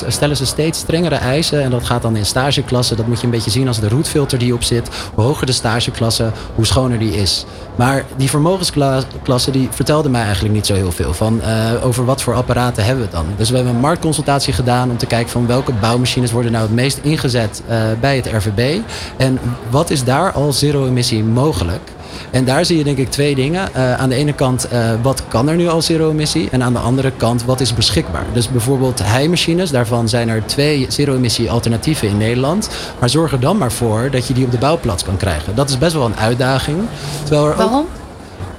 stellen 0.07 0.37
ze 0.37 0.47
steeds 0.47 0.79
strengere 0.79 1.15
eisen. 1.15 1.63
En 1.63 1.71
dat 1.71 1.85
gaat 1.85 2.03
dan 2.03 2.17
in 2.17 2.27
stageklassen. 2.27 2.97
Dat 2.97 3.07
moet 3.07 3.19
je 3.19 3.25
een 3.25 3.31
beetje 3.31 3.51
zien 3.51 3.69
als 3.69 3.81
de 3.81 3.89
roetfilter 3.89 4.39
die 4.39 4.55
op 4.55 4.63
zit. 4.63 4.89
Hoe 5.15 5.25
hoger 5.25 5.47
de 5.47 5.53
stageklasse, 5.53 6.31
hoe 6.55 6.67
schoner 6.67 6.99
die 6.99 7.15
is. 7.15 7.45
Maar 7.77 8.05
die 8.17 8.31
vermogensklasse 8.31 9.51
die 9.51 9.69
vertelde 9.71 10.09
mij 10.09 10.23
eigenlijk 10.23 10.55
niet 10.55 10.67
zo 10.67 10.75
heel 10.75 10.93
veel. 10.93 11.15
Van 11.15 11.41
over 11.83 12.05
wat 12.05 12.23
voor 12.23 12.35
apparaten 12.35 12.85
hebben 12.85 13.05
we 13.05 13.11
dan. 13.11 13.27
Dus 13.37 13.51
we 13.51 13.57
hebben 13.57 13.75
een 13.75 13.81
marktconsultatie 13.81 14.53
gedaan 14.53 14.91
om 14.91 14.97
te 14.97 15.07
kijken 15.07 15.31
van 15.31 15.47
welke 15.47 15.73
bouwmachines 15.73 16.33
worden 16.33 16.53
nou 16.53 16.65
het 16.65 16.75
meest 16.75 16.99
ingezet 17.03 17.63
bij 18.01 18.17
het 18.17 18.27
RVB. 18.27 18.81
En 19.17 19.39
wat 19.71 19.91
is 19.91 20.05
daar 20.05 20.33
al 20.33 20.53
zero-emissie 20.53 21.25
mogelijk. 21.25 21.91
En 22.31 22.45
daar 22.45 22.65
zie 22.65 22.79
je 22.79 22.85
denk 22.85 22.99
ik 22.99 23.11
twee 23.11 23.35
dingen. 23.35 23.69
Uh, 23.77 23.95
aan 23.95 24.09
de 24.09 24.15
ene 24.15 24.33
kant, 24.33 24.67
uh, 24.73 24.91
wat 25.03 25.23
kan 25.29 25.49
er 25.49 25.57
nu 25.57 25.69
al 25.69 25.83
zero-emissie? 25.83 26.49
En 26.51 26.63
aan 26.63 26.73
de 26.73 26.79
andere 26.79 27.13
kant, 27.17 27.45
wat 27.45 27.61
is 27.61 27.75
beschikbaar? 27.75 28.25
Dus 28.33 28.49
bijvoorbeeld 28.49 29.01
heimachines, 29.05 29.71
daarvan 29.71 30.09
zijn 30.09 30.29
er 30.29 30.47
twee 30.47 30.87
zero-emissie 30.89 31.51
alternatieven 31.51 32.09
in 32.09 32.17
Nederland. 32.17 32.69
Maar 32.99 33.09
zorg 33.09 33.33
er 33.33 33.41
dan 33.41 33.59
maar 33.59 33.73
voor 33.73 34.09
dat 34.11 34.27
je 34.27 34.35
die 34.35 34.45
op 34.45 34.51
de 34.51 34.59
bouwplaats 34.59 35.05
kan 35.05 35.17
krijgen. 35.17 35.55
Dat 35.55 35.69
is 35.69 35.79
best 35.79 35.93
wel 35.93 36.05
een 36.05 36.17
uitdaging. 36.17 36.79
Terwijl 37.25 37.47
er 37.47 37.57
Waarom? 37.57 37.79
Ook 37.79 38.02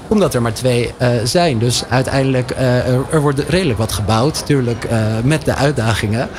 omdat 0.07 0.33
er 0.33 0.41
maar 0.41 0.53
twee 0.53 0.91
uh, 1.01 1.07
zijn. 1.23 1.59
Dus 1.59 1.83
uiteindelijk, 1.89 2.51
uh, 2.51 2.87
er, 2.87 3.01
er, 3.11 3.21
wordt 3.21 3.39
redelijk 3.39 3.79
wat 3.79 3.91
gebouwd, 3.91 4.39
natuurlijk 4.39 4.85
uh, 4.91 5.05
met 5.23 5.45
de 5.45 5.55
uitdagingen. 5.55 6.29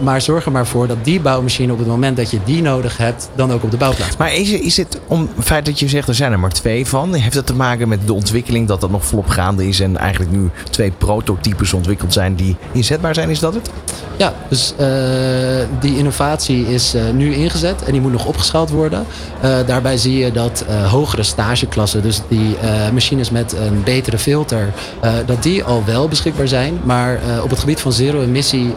maar 0.00 0.20
zorg 0.20 0.44
er 0.44 0.52
maar 0.52 0.66
voor 0.66 0.86
dat 0.86 1.04
die 1.04 1.20
bouwmachine 1.20 1.72
op 1.72 1.78
het 1.78 1.88
moment 1.88 2.16
dat 2.16 2.30
je 2.30 2.38
die 2.44 2.62
nodig 2.62 2.96
hebt, 2.96 3.30
dan 3.34 3.52
ook 3.52 3.62
op 3.62 3.70
de 3.70 3.76
bouwplaats. 3.76 4.16
Maar 4.16 4.34
is, 4.34 4.50
is 4.50 4.76
het 4.76 5.00
om 5.06 5.28
het 5.36 5.44
feit 5.44 5.64
dat 5.64 5.78
je 5.78 5.88
zegt 5.88 6.08
er 6.08 6.14
zijn 6.14 6.32
er 6.32 6.38
maar 6.38 6.50
twee 6.50 6.86
van, 6.86 7.14
heeft 7.14 7.34
dat 7.34 7.46
te 7.46 7.54
maken 7.54 7.88
met 7.88 8.06
de 8.06 8.12
ontwikkeling 8.12 8.68
dat 8.68 8.80
dat 8.80 8.90
nog 8.90 9.04
volop 9.04 9.28
gaande 9.28 9.68
is 9.68 9.80
en 9.80 9.96
eigenlijk 9.96 10.32
nu 10.32 10.50
twee 10.70 10.90
prototypes 10.90 11.72
ontwikkeld 11.72 12.12
zijn 12.12 12.34
die 12.34 12.56
inzetbaar 12.72 13.14
zijn? 13.14 13.30
Is 13.30 13.38
dat 13.38 13.54
het? 13.54 13.70
Ja, 14.16 14.34
dus 14.48 14.74
die 15.80 15.96
innovatie 15.96 16.66
is 16.66 16.94
nu 17.14 17.34
ingezet 17.34 17.82
en 17.82 17.92
die 17.92 18.00
moet 18.00 18.12
nog 18.12 18.26
opgeschaald 18.26 18.70
worden. 18.70 19.04
daarbij 19.66 19.96
zie 19.96 20.18
je 20.18 20.32
dat 20.32 20.64
hogere 20.88 21.22
stageklassen, 21.22 22.02
dus 22.02 22.20
die 22.28 22.56
machines 23.20 23.52
met 23.52 23.60
een 23.60 23.82
betere 23.82 24.18
filter, 24.18 24.72
dat 25.26 25.42
die 25.42 25.64
al 25.64 25.82
wel 25.86 26.08
beschikbaar 26.08 26.48
zijn. 26.48 26.80
Maar 26.84 27.20
op 27.42 27.50
het 27.50 27.58
gebied 27.58 27.80
van 27.80 27.92
zero-emissie 27.92 28.74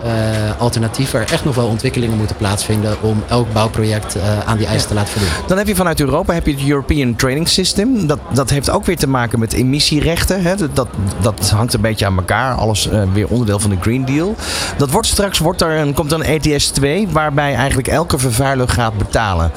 alternatieven 0.58 1.20
er 1.20 1.32
echt 1.32 1.46
nog 1.46 1.56
wel 1.56 1.68
ontwikkelingen 1.68 2.18
moeten 2.18 2.36
plaatsvinden 2.36 3.02
om 3.02 3.24
elk 3.28 3.54
bouwproject 3.54 4.18
aan 4.46 4.58
die 4.58 4.68
eisen 4.68 4.88
te 4.88 4.94
laten 4.94 5.12
voldoen. 5.12 5.48
Dan 5.48 5.58
heb 5.58 5.68
je 5.68 5.76
vanuit 5.76 6.00
Europa 6.00 6.34
heb 6.34 6.46
je 6.46 6.52
het 6.52 6.68
European 6.68 7.16
Trading 7.16 7.48
System. 7.48 8.08
Dat, 8.08 8.20
dat 8.34 8.50
heeft 8.50 8.70
ook 8.70 8.86
weer 8.86 8.98
te 8.98 9.08
maken 9.08 9.40
met 9.40 9.54
emissierechten. 9.54 10.42
Hè? 10.42 10.56
Dat, 10.74 10.88
dat 11.22 11.50
hangt 11.50 11.74
een 11.74 11.82
beetje 11.82 12.06
aan 12.06 12.18
elkaar. 12.18 12.56
Alles 12.56 12.90
weer 13.14 13.28
onderdeel 13.28 13.60
van 13.60 13.70
de 13.70 13.78
Green 13.82 14.06
Deal. 14.06 14.36
Dat 14.78 14.92
wordt 14.92 15.08
straks 15.08 15.40
wordt 15.40 15.62
er 15.62 15.78
een, 15.78 15.94
komt 15.94 16.12
er 16.12 16.20
een 16.20 16.42
ETS 16.42 16.68
2 16.68 17.08
waarbij 17.12 17.56
eigenlijk 17.56 17.88
elke 17.88 18.20
vervuiler 18.20 18.70
gaat 18.70 18.98
betalen. 18.98 19.52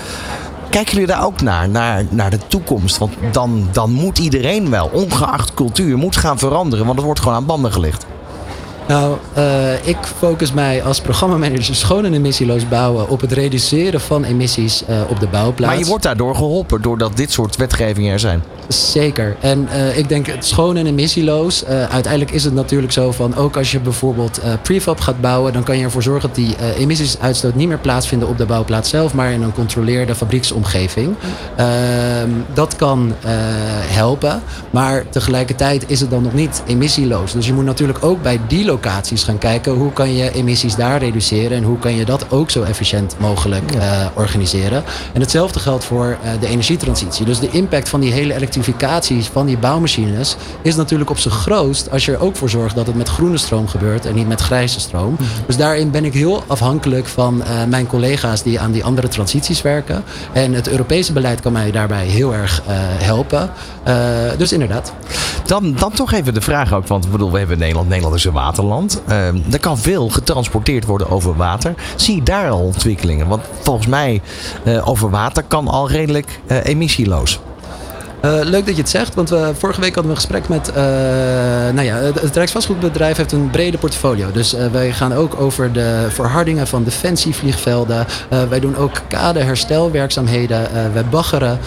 Kijken 0.77 0.95
jullie 0.95 1.09
daar 1.09 1.25
ook 1.25 1.41
naar, 1.41 1.69
naar, 1.69 2.05
naar 2.11 2.31
de 2.31 2.39
toekomst? 2.47 2.99
Want 2.99 3.13
dan, 3.33 3.69
dan 3.73 3.91
moet 3.91 4.19
iedereen 4.19 4.71
wel, 4.71 4.91
ongeacht 4.93 5.55
cultuur, 5.55 5.99
moet 5.99 6.17
gaan 6.17 6.39
veranderen. 6.39 6.85
Want 6.85 6.97
het 6.97 7.05
wordt 7.05 7.21
gewoon 7.21 7.35
aan 7.37 7.47
banden 7.47 7.73
gelegd. 7.73 8.07
Nou, 8.89 9.17
uh, 9.39 9.87
ik 9.87 9.97
focus 10.19 10.53
mij 10.53 10.83
als 10.83 11.01
programmamanager 11.01 11.75
schoon 11.75 12.05
en 12.05 12.15
emissieloos 12.15 12.69
bouwen 12.69 13.09
op 13.09 13.21
het 13.21 13.33
reduceren 13.33 14.01
van 14.01 14.25
emissies 14.25 14.83
uh, 14.89 15.01
op 15.09 15.21
de 15.21 15.27
bouwplaats. 15.27 15.73
Maar 15.73 15.83
je 15.83 15.89
wordt 15.89 16.03
daardoor 16.03 16.35
geholpen 16.35 16.83
doordat 16.83 17.17
dit 17.17 17.33
soort 17.33 17.57
wetgevingen 17.57 18.13
er 18.13 18.19
zijn. 18.19 18.43
Zeker. 18.69 19.37
En 19.41 19.69
uh, 19.73 19.99
ik 19.99 20.09
denk 20.09 20.27
het 20.27 20.47
schoon 20.47 20.77
en 20.77 20.87
emissieloos. 20.87 21.65
uiteindelijk 21.65 22.31
is 22.31 22.45
het 22.45 22.55
natuurlijk 22.55 22.93
zo 22.93 23.13
van 23.13 23.37
ook 23.37 23.57
als 23.57 23.73
je 23.73 23.81
bijvoorbeeld 23.81 24.41
prefab 24.63 25.01
gaat 25.01 25.21
bouwen, 25.21 25.53
dan 25.53 25.63
kan 25.63 25.79
je 25.79 25.85
ervoor 25.85 26.03
zorgen 26.03 26.29
dat 26.29 26.37
die 26.37 26.57
emissiesuitstoot 26.79 27.55
niet 27.55 27.69
meer 27.69 27.79
plaatsvinden 27.79 28.29
op 28.29 28.39
de 28.39 28.47
bouwplaats 28.47 28.91
zelf, 28.91 29.15
maar 29.15 29.33
in 29.33 29.43
een 29.43 29.53
controleerde 29.53 30.15
fabrieksomgeving. 30.15 31.15
Ehm, 31.57 32.31
dat 32.55 32.77
kan 32.77 33.13
helpen, 33.87 34.43
maar 34.71 35.09
tegelijkertijd 35.09 35.85
is 35.87 36.01
het 36.01 36.11
dan 36.11 36.23
nog 36.23 36.33
niet 36.33 36.63
emissieloos. 36.67 37.33
Dus 37.33 37.47
je 37.47 37.53
moet 37.53 37.65
natuurlijk 37.65 38.05
ook 38.05 38.23
bij 38.23 38.41
die 38.49 38.65
locaties 38.77 39.23
gaan 39.25 39.39
kijken 39.39 39.73
hoe 39.73 39.93
kan 39.93 40.15
je 40.15 40.33
emissies 40.33 40.75
daar 40.75 40.99
reduceren 40.99 41.57
en 41.57 41.63
hoe 41.63 41.79
kan 41.79 41.95
je 41.95 42.05
dat 42.05 42.27
ook 42.31 42.51
zo 42.51 42.63
efficiënt 42.63 43.17
mogelijk 43.19 43.75
uh, 43.75 44.07
organiseren. 44.15 44.85
En 45.13 45.21
hetzelfde 45.21 45.59
geldt 45.61 45.85
voor 45.85 46.07
uh, 46.07 46.41
de 46.41 46.47
energietransitie. 46.47 47.27
Dus 47.27 47.39
de 47.39 47.51
impact 47.51 47.89
van 47.89 48.01
die 48.01 48.13
hele 48.13 48.35
elektrificatie 48.35 49.25
van 49.25 49.47
die 49.47 49.59
bouwmachines 49.59 50.37
is 50.63 50.77
natuurlijk 50.77 51.11
op 51.11 51.19
zijn 51.19 51.35
grootst 51.35 51.91
als 51.91 52.05
je 52.05 52.13
er 52.13 52.21
ook 52.21 52.37
voor 52.37 52.51
zorgt 52.51 52.75
dat 52.75 52.87
het 52.87 52.97
met 52.97 53.09
groene 53.09 53.37
stroom 53.37 53.69
gebeurt 53.69 54.07
en 54.07 54.15
niet 54.15 54.29
met 54.29 54.41
grijze 54.41 54.81
stroom. 54.81 55.15
-hmm. 55.17 55.27
Dus 55.47 55.57
daarin 55.57 55.91
ben 55.91 56.05
ik 56.05 56.13
heel 56.13 56.45
afhankelijk 56.47 57.07
van 57.07 57.43
uh, 57.43 57.65
mijn 57.69 57.87
collega's 57.87 58.43
die 58.43 58.61
aan 58.61 58.73
die 58.73 58.85
andere 58.85 59.09
transities 59.09 59.63
werken. 59.63 60.05
En 60.33 60.53
het 60.53 60.69
Europese 60.69 61.13
beleid 61.13 61.41
kan 61.41 61.53
mij 61.53 61.71
daarbij 61.71 62.07
heel 62.07 62.35
erg 62.35 62.63
helpen. 62.99 63.51
dus 64.39 64.53
inderdaad. 64.53 64.93
Dan, 65.47 65.75
dan 65.79 65.93
toch 65.93 66.13
even 66.13 66.35
de 66.35 66.41
vraag 66.41 66.73
ook, 66.73 66.87
want 66.87 67.05
ik 67.05 67.11
bedoel, 67.11 67.33
we 67.33 67.39
hebben 67.39 67.59
Nederland, 67.59 67.89
Nederland 67.89 68.15
is 68.15 68.25
een 68.25 68.33
waterland. 68.67 69.03
Uh, 69.09 69.53
er 69.53 69.61
kan 69.61 69.79
veel 69.79 70.09
getransporteerd 70.09 70.85
worden 70.85 71.11
over 71.11 71.37
water. 71.37 71.75
Zie 71.97 72.15
je 72.15 72.23
daar 72.23 72.51
al 72.51 72.61
ontwikkelingen? 72.61 73.27
Want 73.29 73.43
volgens 73.61 73.87
mij 73.87 74.21
uh, 74.65 74.89
over 74.89 75.11
water 75.11 75.43
kan 75.43 75.69
al 75.69 75.91
redelijk 75.91 76.41
uh, 76.47 76.65
emissieloos. 76.65 77.41
Uh, 78.27 78.33
leuk 78.43 78.67
dat 78.67 78.75
je 78.75 78.81
het 78.81 78.91
zegt, 78.91 79.15
want 79.15 79.33
vorige 79.59 79.81
week 79.81 79.95
hadden 79.95 80.03
we 80.03 80.09
een 80.09 80.17
gesprek 80.17 80.49
met. 80.49 80.69
Uh, 80.69 80.75
nou 81.75 81.83
ja, 81.83 81.97
het, 81.97 82.21
het 82.21 82.37
Rijksvastgoedbedrijf 82.37 83.17
heeft 83.17 83.33
een 83.33 83.51
brede 83.51 83.79
portfolio. 83.79 84.31
Dus 84.33 84.55
uh, 84.55 84.67
wij 84.67 84.93
gaan 84.93 85.15
ook 85.15 85.41
over 85.41 85.73
de 85.73 86.07
verhardingen 86.09 86.67
van 86.67 86.85
defensievliegvelden. 86.85 88.07
wij 88.49 88.61
doen 88.61 88.77
ook 88.77 88.93
kaderherstelwerkzaamheden. 89.09 90.69
wij 90.93 91.05
baggeren. 91.05 91.59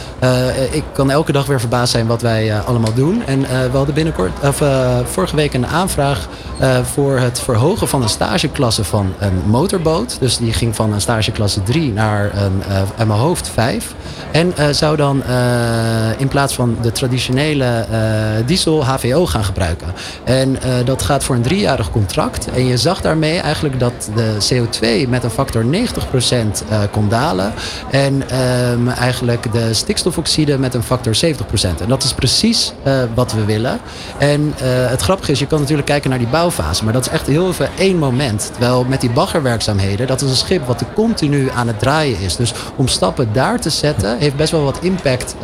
ik 0.72 0.84
kan 0.94 1.12
elke 1.12 1.32
dag 1.32 1.46
weer 1.46 1.60
verbaasd 1.60 1.92
zijn 1.92 2.08
wat 2.08 2.22
wij 2.22 2.62
allemaal 2.62 2.94
doen. 2.94 3.24
En 3.25 3.42
we 3.42 3.78
hadden 3.78 3.96
binnenkort, 3.96 4.32
of, 4.44 4.63
vorige 5.04 5.36
week 5.36 5.54
een 5.54 5.68
aanvraag 5.68 6.28
voor 6.94 7.18
het 7.20 7.39
verhogen 7.39 7.88
van 7.88 8.01
een 8.01 8.10
stageklasse 8.10 8.84
van 8.84 9.13
een 9.20 9.42
motorboot. 9.46 10.18
Dus 10.20 10.38
die 10.38 10.54
ging 10.54 10.75
van 10.75 10.94
een 10.94 11.01
stageklasse 11.01 11.63
3 11.63 11.94
naar 11.94 12.32
een, 12.36 12.63
mijn 12.98 13.20
hoofd 13.20 13.50
5. 13.50 13.94
En 14.32 14.54
zou 14.72 14.96
dan 14.96 15.24
in 16.18 16.28
plaats 16.28 16.49
van 16.53 16.77
de 16.82 16.91
traditionele 16.91 17.86
uh, 17.91 17.98
diesel 18.46 18.86
HVO 18.86 19.25
gaan 19.25 19.44
gebruiken. 19.44 19.94
En 20.24 20.50
uh, 20.50 20.58
dat 20.86 21.01
gaat 21.01 21.24
voor 21.24 21.36
een 21.36 21.41
driejarig 21.41 21.91
contract. 21.91 22.48
En 22.51 22.65
je 22.65 22.77
zag 22.77 23.01
daarmee 23.01 23.39
eigenlijk 23.39 23.79
dat 23.79 24.10
de 24.15 24.38
CO2 24.53 25.10
met 25.10 25.24
een 25.24 25.29
factor 25.29 25.63
90% 25.63 25.68
uh, 25.68 26.79
kon 26.91 27.10
dalen. 27.10 27.53
En 27.91 28.24
um, 28.39 28.88
eigenlijk 28.88 29.51
de 29.51 29.74
stikstofoxide 29.74 30.58
met 30.58 30.74
een 30.74 30.84
factor 30.84 31.15
70%. 31.15 31.20
En 31.82 31.88
dat 31.88 32.03
is 32.03 32.13
precies 32.13 32.74
wat 33.13 33.34
we 33.34 33.46
willen. 33.46 33.79
En 34.18 34.53
het 34.63 35.01
grappige 35.01 35.32
is, 35.32 35.39
je 35.39 35.48
kan 35.48 35.60
natuurlijk 35.60 35.88
kijken 35.88 36.10
naar 36.10 36.20
die 36.20 36.27
bouwfase. 36.27 36.84
Maar 36.84 36.94
dat 36.94 37.06
is 37.06 37.12
echt 37.12 37.27
heel 37.27 37.48
even 37.48 37.70
één 37.77 37.98
moment. 37.98 38.50
Terwijl 38.51 38.84
met 38.84 39.01
die 39.01 39.10
baggerwerkzaamheden, 39.10 40.08
dat 40.08 40.22
is 40.22 40.29
een 40.29 40.36
schip 40.36 40.65
wat 40.65 40.84
continu 40.94 41.50
aan 41.50 41.68
het 41.68 41.79
draaien 41.79 42.20
is. 42.20 42.36
Dus 42.36 42.53
om 42.75 42.88
stappen 42.88 43.34
daar 43.34 43.60
te 43.60 43.70
zetten, 43.70 44.18
heeft 44.18 44.36
best 44.36 44.51
wel 44.51 44.63
wat 44.63 44.79
impact 44.82 45.36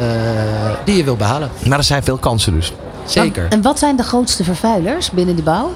je 0.98 1.04
wil 1.04 1.16
behalen. 1.16 1.50
Maar 1.68 1.78
er 1.78 1.84
zijn 1.84 2.04
veel 2.04 2.18
kansen 2.18 2.54
dus. 2.54 2.74
Zeker. 3.06 3.48
En 3.50 3.62
wat 3.62 3.80
zijn 3.80 3.96
de 3.96 4.04
grootste 4.04 4.44
vervuilers 4.44 5.12
binnen 5.12 5.36
de 5.36 5.42
bouw? 5.42 5.72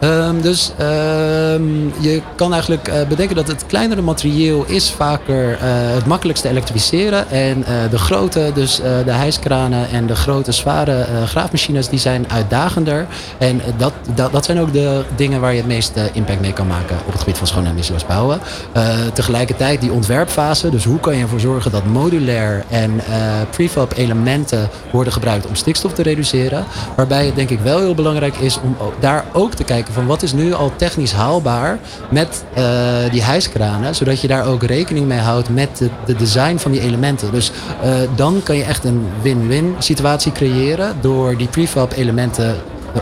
Um, 0.00 0.40
dus 0.40 0.72
um, 0.80 1.92
je 2.00 2.22
kan 2.34 2.52
eigenlijk 2.52 2.88
uh, 2.88 2.94
bedenken 3.08 3.36
dat 3.36 3.46
het 3.46 3.66
kleinere 3.66 4.02
materieel 4.02 4.64
is 4.66 4.90
vaker 4.90 5.50
uh, 5.50 5.58
het 5.94 6.06
makkelijkste 6.06 6.48
elektrificeren. 6.48 7.30
En 7.30 7.58
uh, 7.58 7.66
de 7.90 7.98
grote, 7.98 8.50
dus 8.54 8.76
de 9.04 9.12
hijskranen 9.12 9.90
en 9.90 10.06
de 10.06 10.16
grote 10.16 10.52
zware 10.52 11.06
graafmachines, 11.26 11.88
die 11.88 11.98
zijn 11.98 12.30
uitdagender. 12.30 13.06
En 13.38 13.60
dat, 13.76 13.92
dat, 14.14 14.32
dat 14.32 14.44
zijn 14.44 14.60
ook 14.60 14.72
de 14.72 15.04
dingen 15.16 15.40
waar 15.40 15.52
je 15.52 15.58
het 15.58 15.66
meeste 15.66 16.10
impact 16.12 16.40
mee 16.40 16.52
kan 16.52 16.66
maken 16.66 16.96
op 17.06 17.12
het 17.12 17.20
gebied 17.20 17.38
van 17.38 17.46
schoon 17.46 17.64
en 17.64 17.70
emissieloos 17.70 18.06
bouwen. 18.06 18.40
tegelijkertijd 19.12 19.80
die 19.80 19.92
ontwerpfase, 19.92 20.70
dus 20.70 20.84
hoe 20.84 21.00
kan 21.00 21.16
je 21.16 21.22
ervoor 21.22 21.40
zorgen 21.40 21.70
dat 21.70 21.84
modulair 21.84 22.64
en 22.68 23.00
prefab 23.50 23.92
elementen 23.96 24.68
worden 24.90 25.12
gebruikt 25.12 25.46
om 25.46 25.54
stikstof 25.54 25.92
te 25.92 26.02
reduceren. 26.02 26.64
Waarbij 26.96 27.26
het 27.26 27.36
denk 27.36 27.50
ik 27.50 27.60
wel 27.60 27.78
heel 27.78 27.94
belangrijk 27.94 28.36
is 28.36 28.60
om 28.60 28.76
daar 29.00 29.24
ook 29.32 29.54
te 29.54 29.64
kijken 29.64 29.87
van 29.92 30.06
wat 30.06 30.22
is 30.22 30.32
nu 30.32 30.54
al 30.54 30.72
technisch 30.76 31.12
haalbaar 31.12 31.78
met 32.10 32.44
uh, 32.58 32.64
die 33.10 33.22
hijskranen, 33.22 33.94
zodat 33.94 34.20
je 34.20 34.28
daar 34.28 34.46
ook 34.46 34.62
rekening 34.62 35.06
mee 35.06 35.18
houdt 35.18 35.48
met 35.48 35.78
de, 35.78 35.90
de 36.06 36.14
design 36.14 36.56
van 36.56 36.70
die 36.70 36.80
elementen. 36.80 37.32
Dus 37.32 37.52
uh, 37.84 37.90
dan 38.16 38.40
kan 38.44 38.56
je 38.56 38.64
echt 38.64 38.84
een 38.84 39.06
win-win 39.22 39.74
situatie 39.78 40.32
creëren 40.32 40.96
door 41.00 41.36
die 41.36 41.48
prefab 41.48 41.92
elementen 41.92 42.56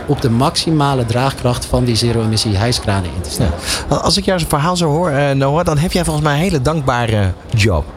op 0.05 0.21
de 0.21 0.29
maximale 0.29 1.05
draagkracht 1.05 1.65
van 1.65 1.83
die 1.83 1.95
zero-emissie 1.95 2.57
hijskranen 2.57 3.09
in 3.15 3.21
te 3.21 3.29
stellen. 3.29 3.53
Als 3.87 4.17
ik 4.17 4.25
jouw 4.25 4.37
verhaal 4.39 4.77
zo 4.77 4.89
hoor, 4.89 5.35
Noah, 5.35 5.65
dan 5.65 5.77
heb 5.77 5.91
jij 5.91 6.03
volgens 6.03 6.25
mij 6.25 6.33
een 6.33 6.41
hele 6.41 6.61
dankbare 6.61 7.31
job. 7.55 7.96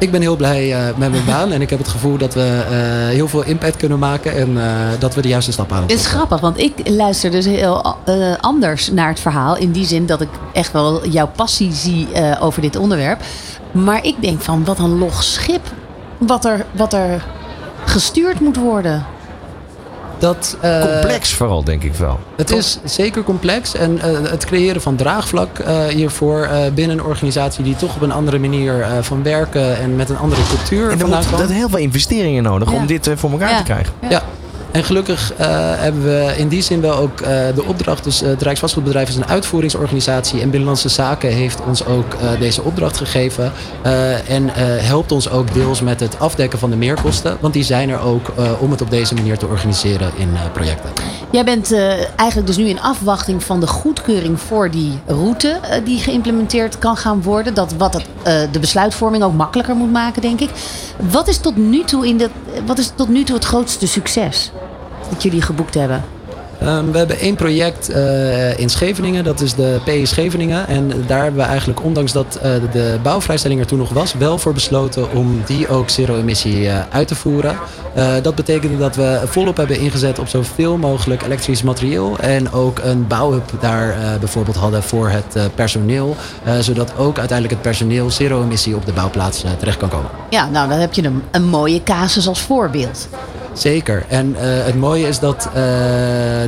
Ik 0.00 0.10
ben 0.10 0.20
heel 0.20 0.36
blij 0.36 0.68
uh, 0.68 0.96
met 0.96 1.10
mijn 1.10 1.24
baan 1.24 1.52
en 1.52 1.60
ik 1.60 1.70
heb 1.70 1.78
het 1.78 1.88
gevoel 1.88 2.16
dat 2.16 2.34
we 2.34 2.64
uh, 2.70 3.14
heel 3.14 3.28
veel 3.28 3.44
impact 3.44 3.76
kunnen 3.76 3.98
maken 3.98 4.36
en 4.36 4.50
uh, 4.50 4.64
dat 4.98 5.14
we 5.14 5.22
de 5.22 5.28
juiste 5.28 5.52
stap 5.52 5.72
aan. 5.72 5.82
Het 5.82 5.92
is 5.92 6.06
grappig, 6.06 6.40
want 6.40 6.58
ik 6.58 6.72
luister 6.84 7.30
dus 7.30 7.44
heel 7.44 7.96
anders 8.40 8.90
naar 8.90 9.08
het 9.08 9.20
verhaal. 9.20 9.56
In 9.56 9.72
die 9.72 9.86
zin 9.86 10.06
dat 10.06 10.20
ik 10.20 10.28
echt 10.52 10.72
wel 10.72 11.06
jouw 11.06 11.30
passie 11.36 11.72
zie 11.72 12.08
over 12.40 12.62
dit 12.62 12.76
onderwerp. 12.76 13.20
Maar 13.72 14.04
ik 14.04 14.14
denk 14.20 14.40
van 14.40 14.64
wat 14.64 14.78
een 14.78 14.98
log 14.98 15.22
schip 15.22 15.72
wat 16.18 16.44
er, 16.44 16.66
wat 16.72 16.92
er 16.92 17.24
gestuurd 17.84 18.40
moet 18.40 18.56
worden. 18.56 19.04
Dat, 20.20 20.56
uh, 20.64 20.80
complex 20.80 21.34
vooral, 21.34 21.64
denk 21.64 21.82
ik 21.82 21.94
wel. 21.94 22.18
Het 22.36 22.46
Toch? 22.46 22.58
is 22.58 22.78
zeker 22.84 23.22
complex. 23.22 23.74
En 23.74 23.96
uh, 23.96 24.30
het 24.30 24.44
creëren 24.44 24.82
van 24.82 24.96
draagvlak 24.96 25.58
uh, 25.58 25.84
hiervoor 25.84 26.48
binnen 26.74 26.98
een 26.98 27.04
organisatie 27.04 27.64
die 27.64 27.76
toch 27.76 27.94
op 27.94 28.02
een 28.02 28.12
andere 28.12 28.38
manier 28.38 28.86
van 29.00 29.22
werken 29.22 29.78
en 29.78 29.96
met 29.96 30.10
een 30.10 30.18
andere 30.18 30.42
cultuur. 30.48 30.90
En 30.90 31.00
er 31.00 31.06
moet 31.06 31.30
dat 31.30 31.50
heel 31.50 31.68
veel 31.68 31.78
investeringen 31.78 32.42
nodig 32.42 32.70
ja. 32.70 32.76
om 32.76 32.86
dit 32.86 33.10
voor 33.14 33.30
elkaar 33.30 33.50
ja. 33.50 33.56
te 33.56 33.62
krijgen. 33.62 33.92
Ja. 34.00 34.10
ja. 34.10 34.22
En 34.72 34.84
gelukkig 34.84 35.32
uh, 35.32 35.38
hebben 35.76 36.02
we 36.02 36.34
in 36.36 36.48
die 36.48 36.62
zin 36.62 36.80
wel 36.80 36.96
ook 36.96 37.20
uh, 37.20 37.28
de 37.54 37.64
opdracht. 37.66 38.04
Dus 38.04 38.22
uh, 38.22 38.28
het 38.28 38.42
Rijksvastgoedbedrijf 38.42 39.08
is 39.08 39.16
een 39.16 39.26
uitvoeringsorganisatie. 39.26 40.40
En 40.40 40.50
Binnenlandse 40.50 40.88
Zaken 40.88 41.30
heeft 41.30 41.60
ons 41.66 41.86
ook 41.86 42.16
deze 42.38 42.62
opdracht 42.62 42.96
gegeven. 42.96 43.52
en 44.28 44.48
helpt 44.82 45.12
ons 45.12 45.30
ook 45.30 45.54
deels 45.54 45.80
met 45.80 46.00
het 46.00 46.18
afdekken 46.18 46.58
van 46.58 46.70
de 46.70 46.76
meerkosten. 46.76 47.36
Want 47.40 47.54
die 47.54 47.62
zijn 47.62 47.88
er 47.88 48.00
ook 48.00 48.32
om 48.58 48.70
het 48.70 48.80
op 48.80 48.90
deze 48.90 49.14
manier 49.14 49.38
te 49.38 49.46
organiseren 49.46 50.10
in 50.16 50.28
projecten. 50.52 50.90
Jij 51.30 51.44
bent 51.44 51.74
eigenlijk 52.16 52.46
dus 52.46 52.56
nu 52.56 52.68
in 52.68 52.80
afwachting 52.80 53.44
van 53.44 53.60
de 53.60 53.66
goedkeuring 53.66 54.40
voor 54.40 54.70
die 54.70 54.98
route 55.06 55.60
die 55.84 55.98
geïmplementeerd 55.98 56.78
kan 56.78 56.96
gaan 56.96 57.22
worden. 57.22 57.54
Dat 57.54 57.74
wat 57.78 57.94
het, 57.94 58.06
de 58.52 58.58
besluitvorming 58.58 59.22
ook 59.22 59.34
makkelijker 59.34 59.74
moet 59.74 59.92
maken, 59.92 60.22
denk 60.22 60.40
ik. 60.40 60.50
Wat 61.10 61.28
is 61.28 61.38
tot 61.38 61.56
nu 61.56 61.84
toe, 61.84 62.06
in 62.06 62.16
de, 62.16 62.30
wat 62.66 62.78
is 62.78 62.92
tot 62.94 63.08
nu 63.08 63.24
toe 63.24 63.34
het 63.34 63.44
grootste 63.44 63.86
succes? 63.86 64.50
Dat 65.10 65.22
jullie 65.22 65.42
geboekt 65.42 65.74
hebben? 65.74 66.04
Ehm, 66.60 66.90
we 66.90 66.98
hebben 66.98 67.18
één 67.18 67.34
project 67.34 67.88
eh, 67.88 68.58
in 68.58 68.68
Scheveningen, 68.68 69.24
dat 69.24 69.40
is 69.40 69.54
de 69.54 69.80
PE 69.84 70.06
Scheveningen. 70.06 70.66
En 70.66 70.92
daar 71.06 71.22
hebben 71.22 71.40
we 71.40 71.46
eigenlijk, 71.46 71.84
ondanks 71.84 72.12
dat 72.12 72.36
uh, 72.36 72.42
de 72.72 72.98
bouwvrijstelling 73.02 73.60
er 73.60 73.66
toen 73.66 73.78
nog 73.78 73.90
was, 73.90 74.14
wel 74.14 74.38
voor 74.38 74.52
besloten 74.52 75.12
om 75.12 75.42
die 75.46 75.68
ook 75.68 75.90
zero-emissie 75.90 76.60
uh, 76.60 76.80
uit 76.90 77.08
te 77.08 77.14
voeren. 77.14 77.58
Dat 78.22 78.34
betekende 78.34 78.78
dat 78.78 78.96
we 78.96 79.20
volop 79.24 79.56
hebben 79.56 79.78
ingezet 79.78 80.18
op 80.18 80.28
zoveel 80.28 80.76
mogelijk 80.76 81.22
elektrisch 81.22 81.62
materieel. 81.62 82.18
En 82.18 82.52
ook 82.52 82.78
een 82.82 83.06
bouwhub 83.06 83.50
daar 83.60 83.96
bijvoorbeeld 84.18 84.56
hadden 84.56 84.82
voor 84.82 85.08
het 85.08 85.54
personeel. 85.54 86.16
zodat 86.60 86.96
ook 86.96 87.18
uiteindelijk 87.18 87.50
het 87.50 87.62
personeel 87.62 88.10
zero-emissie 88.10 88.76
op 88.76 88.86
de 88.86 88.92
bouwplaats 88.92 89.44
terecht 89.58 89.76
kan 89.76 89.88
komen. 89.88 90.10
Ja, 90.30 90.48
nou 90.48 90.68
dan 90.68 90.78
heb 90.78 90.92
je 90.92 91.04
een, 91.04 91.22
een 91.30 91.44
mooie 91.44 91.82
casus 91.82 92.28
als 92.28 92.40
voorbeeld. 92.40 93.08
Zeker. 93.52 94.04
En 94.08 94.30
uh, 94.30 94.38
het 94.40 94.78
mooie 94.78 95.08
is 95.08 95.18
dat 95.18 95.48
uh, 95.48 95.52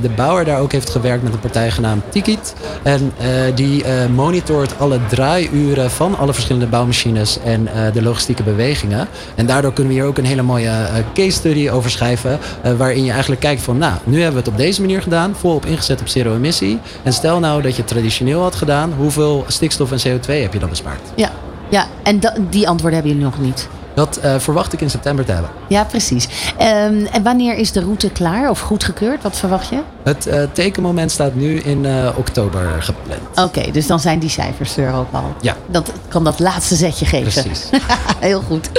de 0.03 0.11
bouwer 0.17 0.45
daar 0.45 0.61
ook 0.61 0.73
heeft 0.73 0.91
gewerkt 0.91 1.23
met 1.23 1.33
een 1.33 1.41
partij 1.41 1.71
genaamd 1.71 2.03
Tikit. 2.09 2.55
En 2.83 3.13
uh, 3.21 3.27
die 3.55 3.85
monitort 4.15 4.79
alle 4.79 4.99
draaiuren 5.09 5.91
van 5.91 6.19
alle 6.19 6.33
verschillende 6.33 6.67
bouwmachines 6.67 7.39
en 7.45 7.69
de 7.93 8.03
logistieke 8.03 8.43
bewegingen. 8.43 9.09
En 9.35 9.47
daardoor 9.47 9.73
kunnen 9.73 9.93
we 9.93 9.99
hier 9.99 10.09
ook 10.09 10.19
een 10.19 10.25
hele 10.25 10.43
mooie 10.43 10.71
case 11.15 11.41
study 11.43 11.69
over 11.71 11.91
schrijven. 11.91 12.39
waarin 12.77 13.05
je 13.05 13.11
eigenlijk 13.11 13.41
kijkt 13.41 13.63
van, 13.63 13.79
nou, 13.79 13.95
nu 14.05 14.17
hebben 14.17 14.33
we 14.33 14.39
het 14.39 14.49
op 14.49 14.57
deze 14.57 14.81
manier 14.81 15.03
gedaan. 15.03 15.35
Volop 15.35 15.67
ingezet 15.67 16.01
op 16.01 16.09
zero 16.09 16.35
emissie. 16.35 16.79
En 17.03 17.13
stel 17.13 17.39
nou 17.39 17.63
dat 17.63 17.77
je 17.77 17.85
traditioneel 17.85 18.43
had 18.43 18.55
gedaan. 18.55 18.93
Hoeveel 18.97 19.45
stikstof 19.47 19.93
en 19.93 19.99
CO2 19.99 20.27
heb 20.27 20.53
je 20.53 20.59
dan 20.59 20.69
bespaard? 20.69 21.01
Ja, 21.17 21.31
ja 21.69 21.87
en 22.03 22.21
die 22.51 22.69
antwoorden 22.69 22.99
hebben 23.01 23.17
jullie 23.17 23.37
nog 23.37 23.47
niet. 23.47 23.69
Dat 23.95 24.21
uh, 24.25 24.35
verwacht 24.39 24.73
ik 24.73 24.81
in 24.81 24.91
september 24.91 25.25
te 25.25 25.33
hebben. 25.33 25.51
Ja, 25.69 25.85
precies. 25.85 26.29
Um, 26.53 27.07
en 27.07 27.23
wanneer 27.23 27.55
is 27.55 27.73
de 27.73 27.81
route 27.81 28.11
klaar 28.11 28.51
of 28.51 28.61
goedgekeurd? 28.61 29.23
Wat 29.23 29.37
verwacht 29.37 29.69
je? 29.69 29.81
Het 30.03 30.27
uh, 30.27 30.43
tekenmoment 30.53 31.11
staat 31.11 31.35
nu 31.35 31.59
in 31.61 31.85
uh, 31.85 32.09
oktober 32.17 32.83
gepland. 32.83 33.21
Oké, 33.35 33.71
dus 33.71 33.87
dan 33.87 34.01
zijn 34.01 34.19
die 34.19 34.31
cijfers 34.31 34.77
er 34.77 34.95
ook 34.95 35.13
al. 35.13 35.35
Ja. 35.41 35.57
Dat 35.67 35.93
kan 36.09 36.25
dat 36.25 36.39
laatste 36.39 36.75
zetje 36.75 37.07
geven. 37.07 37.43
Precies. 37.43 37.69
Heel 38.21 38.41
goed. 38.41 38.71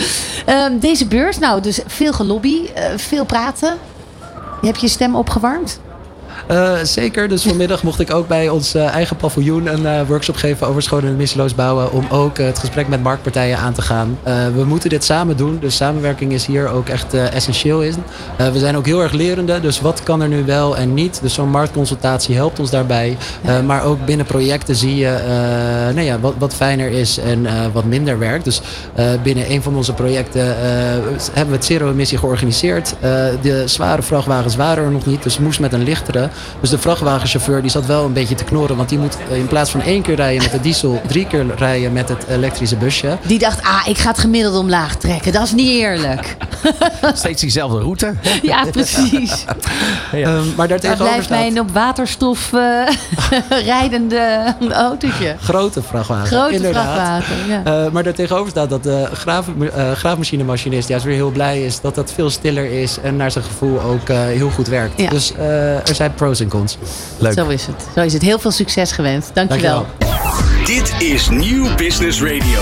Um, 0.50 0.79
deze 0.79 1.08
beurs, 1.08 1.39
nou, 1.39 1.62
dus 1.62 1.79
veel 1.88 2.13
gelobby, 2.13 2.58
veel 2.96 3.25
praten. 3.25 3.77
Heb 4.62 4.75
je 4.75 4.82
je 4.82 4.91
stem 4.91 5.15
opgewarmd? 5.15 5.79
Uh, 6.52 6.74
zeker. 6.84 7.28
Dus 7.28 7.44
vanmiddag 7.44 7.84
mocht 7.84 8.00
ik 8.00 8.14
ook 8.14 8.28
bij 8.28 8.50
ons 8.50 8.76
uh, 8.76 8.86
eigen 8.86 9.16
paviljoen 9.16 9.74
een 9.74 9.82
uh, 9.82 10.08
workshop 10.08 10.36
geven 10.36 10.68
over 10.68 10.82
schoon 10.82 11.04
en 11.04 11.14
emissieloos 11.14 11.56
bouwen. 11.56 11.92
Om 11.92 12.06
ook 12.10 12.38
het 12.38 12.60
gesprek 12.60 12.88
met 12.88 13.04
marktpartijen 13.04 13.58
aan 13.58 13.74
te 13.74 13.82
gaan. 13.82 14.18
we 14.54 14.64
moeten 14.66 14.90
dit 14.90 15.04
samen 15.04 15.38
doen. 15.38 15.58
Dus 15.60 15.76
samenwerking 15.76 16.32
is 16.32 16.46
hier 16.46 16.70
ook 16.70 16.90
echt 16.90 17.14
essentieel 17.14 17.82
in. 17.82 17.96
we 18.38 18.60
zijn 18.60 18.78
ook 18.78 18.86
heel 18.86 19.02
erg 19.02 19.12
lerende. 19.12 19.60
Dus 19.60 19.82
wat 19.82 20.04
kan 20.04 20.22
er 20.22 20.28
nu 20.28 20.44
wel 20.46 20.78
en 20.78 20.94
niet? 20.94 21.20
Dus 21.22 21.34
zo'n 21.34 21.50
marktconsultatie 21.50 22.36
helpt 22.36 22.60
ons 22.60 22.70
daarbij. 22.70 23.18
maar 23.66 23.84
ook 23.84 24.06
binnen 24.06 24.26
projecten 24.26 24.76
zie 24.76 24.96
je 24.96 25.18
nou 25.94 26.06
ja, 26.06 26.20
wat, 26.20 26.34
wat 26.38 26.54
fijner 26.54 26.92
is 26.92 27.18
en 27.18 27.48
wat 27.74 27.86
minder 27.86 28.20
werkt. 28.20 28.44
Dus 28.44 28.62
binnen 29.24 29.52
een 29.52 29.62
van 29.62 29.76
onze 29.76 29.94
projecten 29.94 30.56
hebben 31.34 31.50
we 31.50 31.56
het 31.56 31.66
zero-emissie 31.66 32.18
georganiseerd. 32.18 32.96
de 33.42 33.64
zware 33.66 34.02
vrachtwagens 34.02 34.56
waren 34.56 34.84
er 34.84 34.92
nog 34.92 35.06
niet. 35.06 35.24
Dus 35.24 35.40
moest 35.40 35.60
met 35.60 35.74
een 35.74 35.84
lichtere. 35.84 36.30
Dus 36.60 36.70
de 36.70 36.78
vrachtwagenchauffeur 36.78 37.62
die 37.62 37.72
zat 37.72 37.86
wel 37.86 38.06
een 38.06 38.13
beetje 38.13 38.36
te 38.36 38.44
knorren. 38.44 38.78
Want 38.78 38.90
die 38.90 39.00
moet 39.00 39.18
eh, 39.30 39.38
in 39.38 39.48
plaats 39.48 39.70
van 39.72 39.82
één 39.82 40.02
keer 40.02 40.16
rijden 40.16 40.42
met 40.44 40.52
de 40.52 40.60
diesel, 40.60 41.02
drie 41.08 41.28
keer 41.28 41.46
rijden 41.58 41.94
met 41.94 42.10
het 42.10 42.25
elektrische 42.28 42.75
busje. 42.75 43.18
Die 43.25 43.40
dacht, 43.40 43.62
ah, 43.63 43.88
ik 43.88 43.98
ga 43.98 44.10
het 44.10 44.18
gemiddelde 44.18 44.58
omlaag 44.58 44.96
trekken. 44.96 45.32
Dat 45.32 45.44
is 45.44 45.52
niet 45.52 45.70
eerlijk. 45.70 46.36
Steeds 47.13 47.42
diezelfde 47.42 47.80
route. 47.80 48.13
Ja, 48.42 48.66
precies. 48.72 49.46
ja. 50.12 50.36
Um, 50.36 50.54
maar 50.56 50.68
daartegenover 50.68 51.06
blijft 51.06 51.25
staat... 51.25 51.38
mij 51.38 51.48
een 51.48 51.60
op 51.60 51.72
waterstof 51.72 52.52
uh, 52.54 52.88
rijdende 53.50 54.56
autootje. 54.72 55.36
Grote 55.40 55.84
vrachtwagen. 55.84 56.28
Grote 56.28 56.54
inderdaad. 56.54 56.84
vrachtwagen, 56.84 57.48
ja. 57.48 57.86
Uh, 57.86 57.92
maar 57.92 58.04
daartegenover 58.04 58.50
staat 58.50 58.70
dat 58.70 58.84
de 58.84 59.08
graaf, 59.13 59.48
uh, 59.60 59.92
graafmachinemachinist 59.92 60.88
juist 60.88 61.06
weer 61.06 61.16
heel 61.16 61.32
blij 61.32 61.63
is 61.63 61.82
dat 61.82 61.96
dat 61.96 62.13
veel 62.13 62.30
stiller 62.30 62.82
is 62.82 62.98
en 63.00 63.16
naar 63.16 63.32
zijn 63.32 63.44
gevoel 63.44 63.82
ook 63.82 64.08
heel 64.08 64.50
goed 64.50 64.68
werkt. 64.68 65.02
Ja. 65.02 65.10
Dus 65.10 65.34
er 65.86 65.96
zijn 65.96 66.13
pros 66.24 66.39
en 66.39 66.48
cons. 66.48 66.77
Leuk. 67.18 67.34
Zo 67.34 67.48
is 67.48 67.65
het. 67.65 67.86
Zo 67.96 68.01
is 68.01 68.13
het. 68.13 68.22
Heel 68.22 68.39
veel 68.39 68.51
succes 68.51 68.92
gewenst. 68.92 69.36
Dankjewel. 69.36 69.86
Dankjewel. 69.98 70.65
Dit 70.65 70.94
is 71.01 71.30
Nieuw 71.30 71.75
Business 71.75 72.22
Radio. 72.22 72.62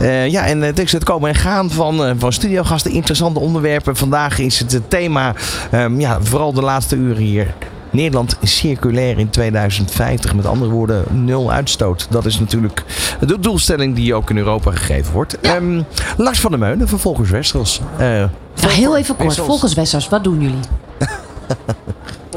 Uh, 0.00 0.28
ja, 0.28 0.46
en 0.46 0.60
het 0.60 0.78
is 0.78 0.92
het 0.92 1.04
komen 1.04 1.28
en 1.28 1.34
gaan 1.34 1.70
van, 1.70 2.08
uh, 2.08 2.12
van 2.18 2.32
studiogasten. 2.32 2.90
Interessante 2.90 3.40
onderwerpen. 3.40 3.96
Vandaag 3.96 4.38
is 4.38 4.58
het 4.58 4.72
het 4.72 4.90
thema, 4.90 5.34
um, 5.74 6.00
ja, 6.00 6.18
vooral 6.22 6.52
de 6.52 6.62
laatste 6.62 6.96
uren 6.96 7.22
hier. 7.22 7.54
Nederland 7.90 8.36
circulair 8.42 9.18
in 9.18 9.30
2050. 9.30 10.34
Met 10.34 10.46
andere 10.46 10.70
woorden, 10.70 11.04
nul 11.24 11.52
uitstoot. 11.52 12.06
Dat 12.10 12.24
is 12.26 12.40
natuurlijk 12.40 12.84
de 13.20 13.38
doelstelling 13.38 13.94
die 13.94 14.14
ook 14.14 14.30
in 14.30 14.36
Europa 14.36 14.70
gegeven 14.70 15.12
wordt. 15.12 15.36
Ja. 15.42 15.56
Um, 15.56 15.84
Lars 16.16 16.40
van 16.40 16.50
der 16.50 16.60
Meulen 16.60 16.88
van 16.88 16.98
Volkers 16.98 17.30
Westers. 17.30 17.80
Uh, 17.92 17.98
nou, 17.98 18.28
heel 18.68 18.96
even 18.96 19.16
kort. 19.16 19.36
Volkers 19.36 19.74
Westers, 19.74 20.08
wat 20.08 20.24
doen 20.24 20.40
jullie? 20.40 20.60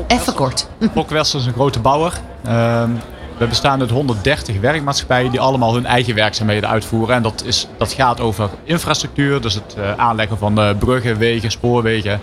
Even 0.10 0.34
kort. 0.34 0.68
Westers 1.08 1.34
is 1.34 1.46
een 1.46 1.54
grote 1.54 1.80
bouwer. 1.80 2.14
Um, 2.48 3.00
we 3.38 3.48
bestaan 3.48 3.80
uit 3.80 3.90
130 3.90 4.60
werkmaatschappijen 4.60 5.32
die 5.32 5.40
allemaal 5.40 5.74
hun 5.74 5.86
eigen 5.86 6.16
werkzaamheden 6.16 6.70
uitvoeren. 6.70 7.16
En 7.16 7.22
dat, 7.22 7.44
is, 7.46 7.68
dat 7.78 7.94
gaat 7.94 8.20
over 8.20 8.50
infrastructuur, 8.64 9.42
dus 9.42 9.54
het 9.54 9.76
uh, 9.78 9.94
aanleggen 9.98 10.38
van 10.38 10.60
uh, 10.60 10.78
bruggen, 10.80 11.18
wegen, 11.18 11.52
spoorwegen. 11.52 12.20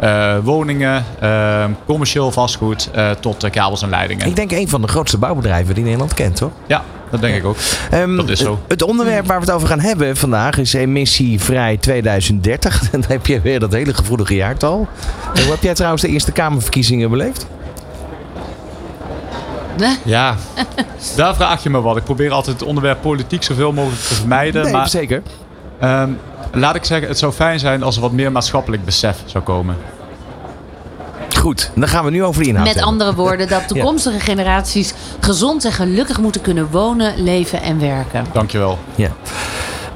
Uh, 0.00 0.38
woningen, 0.42 1.04
commercieel 1.86 2.30
vastgoed 2.30 2.90
tot 3.20 3.50
kabels 3.50 3.82
en 3.82 3.88
leidingen. 3.88 4.26
Ik 4.26 4.36
denk 4.36 4.50
een 4.50 4.68
van 4.68 4.82
de 4.82 4.88
grootste 4.88 5.18
bouwbedrijven 5.18 5.74
die 5.74 5.84
Nederland 5.84 6.14
kent, 6.14 6.36
toch? 6.36 6.50
Ja, 6.66 6.84
dat 7.10 7.20
denk 7.20 7.36
ik 7.36 7.44
ook. 7.44 7.56
Um, 7.94 8.16
dat 8.16 8.28
is 8.28 8.40
zo. 8.40 8.60
Het 8.68 8.82
onderwerp 8.82 9.26
waar 9.26 9.40
we 9.40 9.44
het 9.44 9.54
over 9.54 9.68
gaan 9.68 9.80
hebben 9.80 10.16
vandaag 10.16 10.58
is 10.58 10.72
emissievrij 10.72 11.76
2030. 11.76 12.80
Dan 12.90 13.04
heb 13.08 13.26
je 13.26 13.40
weer 13.40 13.60
dat 13.60 13.72
hele 13.72 13.94
gevoelige 13.94 14.34
jaartal. 14.34 14.88
Hoe 15.34 15.50
heb 15.50 15.62
jij 15.62 15.74
trouwens 15.74 16.02
de 16.02 16.08
Eerste 16.08 16.32
Kamerverkiezingen 16.32 17.10
beleefd? 17.10 17.46
Ja, 20.04 20.36
daar 21.16 21.34
vraag 21.34 21.62
je 21.62 21.70
me 21.70 21.80
wat. 21.80 21.96
Ik 21.96 22.04
probeer 22.04 22.30
altijd 22.30 22.60
het 22.60 22.68
onderwerp 22.68 23.00
politiek 23.00 23.42
zoveel 23.42 23.72
mogelijk 23.72 24.02
te 24.02 24.14
vermijden. 24.14 24.62
Nee, 24.62 24.72
maar, 24.72 24.88
zeker. 24.88 25.22
Um, 25.82 26.18
laat 26.52 26.74
ik 26.74 26.84
zeggen, 26.84 27.08
het 27.08 27.18
zou 27.18 27.32
fijn 27.32 27.58
zijn 27.58 27.82
als 27.82 27.96
er 27.96 28.02
wat 28.02 28.12
meer 28.12 28.32
maatschappelijk 28.32 28.84
besef 28.84 29.22
zou 29.24 29.44
komen. 29.44 29.76
Goed, 31.46 31.70
dan 31.74 31.88
gaan 31.88 32.04
we 32.04 32.10
nu 32.10 32.24
over 32.24 32.42
de 32.42 32.48
inhoud 32.48 32.66
Met 32.66 32.74
hebben. 32.74 32.92
andere 32.92 33.14
woorden, 33.14 33.48
dat 33.48 33.68
toekomstige 33.68 34.20
generaties 34.20 34.94
gezond 35.20 35.64
en 35.64 35.72
gelukkig 35.72 36.20
moeten 36.20 36.40
kunnen 36.40 36.70
wonen, 36.70 37.22
leven 37.22 37.62
en 37.62 37.80
werken. 37.80 38.26
Dankjewel. 38.32 38.78
Ja. 38.94 39.10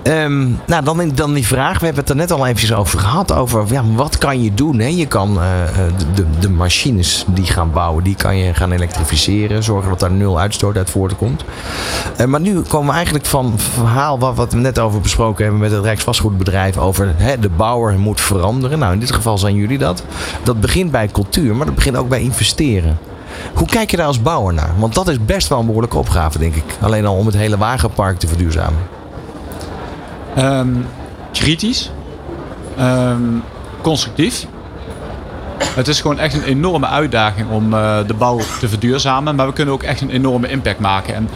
Um, 0.03 0.59
nou, 0.67 0.85
dan, 0.85 1.13
dan 1.15 1.33
die 1.33 1.47
vraag. 1.47 1.79
We 1.79 1.85
hebben 1.85 2.03
het 2.03 2.11
er 2.11 2.17
net 2.17 2.33
al 2.33 2.47
eventjes 2.47 2.73
over 2.73 2.99
gehad. 2.99 3.33
Over 3.33 3.65
ja, 3.69 3.83
wat 3.95 4.19
kan 4.19 4.43
je 4.43 4.55
doen? 4.55 4.79
Hè? 4.79 4.87
Je 4.87 5.07
kan 5.07 5.35
uh, 5.35 5.43
de, 6.15 6.25
de 6.41 6.51
machines 6.51 7.25
die 7.29 7.45
gaan 7.45 7.71
bouwen, 7.71 8.05
die 8.05 8.15
kan 8.15 8.37
je 8.37 8.55
gaan 8.55 8.73
elektrificeren. 8.73 9.63
Zorgen 9.63 9.91
dat 9.91 10.01
daar 10.01 10.11
nul 10.11 10.41
uitstoot 10.41 10.77
uit 10.77 10.91
voortkomt. 10.91 11.45
Uh, 12.21 12.27
maar 12.27 12.41
nu 12.41 12.61
komen 12.61 12.89
we 12.89 12.95
eigenlijk 12.95 13.27
van 13.27 13.53
het 13.53 13.63
verhaal 13.63 14.19
wat, 14.19 14.35
wat 14.35 14.53
we 14.53 14.59
net 14.59 14.79
over 14.79 15.01
besproken 15.01 15.43
hebben 15.43 15.61
met 15.61 15.71
het 15.71 15.85
Rijksvastgoedbedrijf. 15.85 16.77
Over 16.79 17.15
hè, 17.17 17.39
de 17.39 17.51
bouwer 17.51 17.99
moet 17.99 18.21
veranderen. 18.21 18.79
Nou, 18.79 18.93
in 18.93 19.01
dit 19.01 19.13
geval 19.13 19.39
zijn 19.39 19.55
jullie 19.55 19.79
dat. 19.79 20.05
Dat 20.43 20.61
begint 20.61 20.91
bij 20.91 21.09
cultuur, 21.09 21.57
maar 21.57 21.67
dat 21.67 21.75
begint 21.75 21.97
ook 21.97 22.09
bij 22.09 22.21
investeren. 22.21 22.99
Hoe 23.55 23.69
kijk 23.69 23.91
je 23.91 23.97
daar 23.97 24.07
als 24.07 24.23
bouwer 24.23 24.55
naar? 24.55 24.71
Want 24.79 24.95
dat 24.95 25.09
is 25.09 25.25
best 25.25 25.49
wel 25.49 25.59
een 25.59 25.67
behoorlijke 25.67 25.99
opgave, 25.99 26.39
denk 26.39 26.55
ik. 26.55 26.65
Alleen 26.81 27.07
al 27.07 27.17
om 27.17 27.27
het 27.27 27.37
hele 27.37 27.59
wagenpark 27.59 28.19
te 28.19 28.29
verduurzamen. 28.29 28.99
Um, 30.38 30.87
kritisch. 31.33 31.90
Um, 32.81 33.43
constructief. 33.83 34.47
Het 35.75 35.88
is 35.88 36.01
gewoon 36.01 36.19
echt 36.19 36.35
een 36.35 36.43
enorme 36.43 36.87
uitdaging 36.87 37.51
om 37.51 37.75
uh, 37.75 37.99
de 38.07 38.14
bouw 38.14 38.38
te 38.61 38.69
verduurzamen. 38.69 39.35
Maar 39.35 39.47
we 39.47 39.53
kunnen 39.53 39.75
ook 39.75 39.83
echt 39.83 40.01
een 40.01 40.11
enorme 40.11 40.49
impact 40.49 40.79
maken. 40.79 41.14
En 41.14 41.29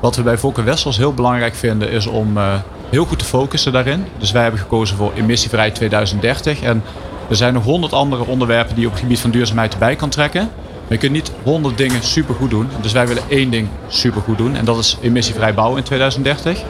wat 0.00 0.16
we 0.16 0.22
bij 0.22 0.38
Volker 0.38 0.64
Westels 0.64 0.96
heel 0.96 1.14
belangrijk 1.14 1.54
vinden 1.54 1.90
is 1.90 2.06
om 2.06 2.36
uh, 2.36 2.54
heel 2.90 3.04
goed 3.04 3.18
te 3.18 3.24
focussen 3.24 3.72
daarin. 3.72 4.06
Dus 4.18 4.32
wij 4.32 4.42
hebben 4.42 4.60
gekozen 4.60 4.96
voor 4.96 5.12
emissievrij 5.14 5.70
2030. 5.70 6.62
En 6.62 6.82
er 7.28 7.36
zijn 7.36 7.54
nog 7.54 7.64
honderd 7.64 7.92
andere 7.92 8.26
onderwerpen 8.26 8.74
die 8.74 8.80
je 8.80 8.86
op 8.86 8.92
het 8.92 9.02
gebied 9.02 9.20
van 9.20 9.30
duurzaamheid 9.30 9.72
erbij 9.72 9.96
kan 9.96 10.08
trekken. 10.08 10.40
Maar 10.40 10.92
je 10.92 10.98
kunt 10.98 11.12
niet 11.12 11.32
honderd 11.42 11.76
dingen 11.76 12.02
supergoed 12.02 12.50
doen. 12.50 12.68
Dus 12.80 12.92
wij 12.92 13.06
willen 13.06 13.22
één 13.28 13.50
ding 13.50 13.68
supergoed 13.88 14.38
doen. 14.38 14.56
En 14.56 14.64
dat 14.64 14.78
is 14.78 14.96
emissievrij 15.00 15.54
bouwen 15.54 15.78
in 15.78 15.84
2030. 15.84 16.62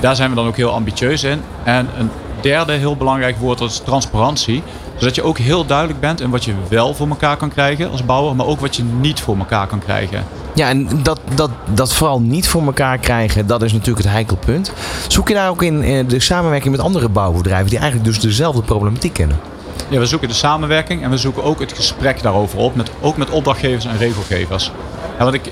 Daar 0.00 0.16
zijn 0.16 0.30
we 0.30 0.36
dan 0.36 0.46
ook 0.46 0.56
heel 0.56 0.72
ambitieus 0.72 1.24
in. 1.24 1.40
En 1.64 1.88
een 1.98 2.10
derde 2.40 2.72
heel 2.72 2.96
belangrijk 2.96 3.36
woord 3.36 3.60
is 3.60 3.78
transparantie. 3.84 4.62
Zodat 4.96 5.14
je 5.14 5.22
ook 5.22 5.38
heel 5.38 5.66
duidelijk 5.66 6.00
bent 6.00 6.20
in 6.20 6.30
wat 6.30 6.44
je 6.44 6.54
wel 6.68 6.94
voor 6.94 7.08
elkaar 7.08 7.36
kan 7.36 7.48
krijgen 7.48 7.90
als 7.90 8.04
bouwer, 8.04 8.36
maar 8.36 8.46
ook 8.46 8.60
wat 8.60 8.76
je 8.76 8.82
niet 8.82 9.20
voor 9.20 9.36
elkaar 9.38 9.66
kan 9.66 9.78
krijgen. 9.78 10.24
Ja, 10.54 10.68
en 10.68 11.02
dat, 11.02 11.20
dat, 11.34 11.50
dat 11.74 11.94
vooral 11.94 12.20
niet 12.20 12.48
voor 12.48 12.62
elkaar 12.62 12.98
krijgen, 12.98 13.46
dat 13.46 13.62
is 13.62 13.72
natuurlijk 13.72 14.04
het 14.04 14.12
heikelpunt. 14.12 14.72
Zoek 15.08 15.28
je 15.28 15.34
daar 15.34 15.50
ook 15.50 15.62
in 15.62 16.08
de 16.08 16.20
samenwerking 16.20 16.76
met 16.76 16.84
andere 16.84 17.08
bouwbedrijven 17.08 17.70
die 17.70 17.78
eigenlijk 17.78 18.10
dus 18.10 18.20
dezelfde 18.20 18.62
problematiek 18.62 19.12
kennen? 19.12 19.38
Ja, 19.88 19.98
we 19.98 20.06
zoeken 20.06 20.28
de 20.28 20.34
samenwerking 20.34 21.02
en 21.02 21.10
we 21.10 21.16
zoeken 21.16 21.42
ook 21.42 21.60
het 21.60 21.72
gesprek 21.72 22.22
daarover 22.22 22.58
op. 22.58 22.74
Met, 22.74 22.90
ook 23.00 23.16
met 23.16 23.30
opdrachtgevers 23.30 23.84
en 23.84 23.98
regelgevers. 23.98 24.70
Ja, 25.18 25.24
want 25.24 25.34
ik, 25.34 25.50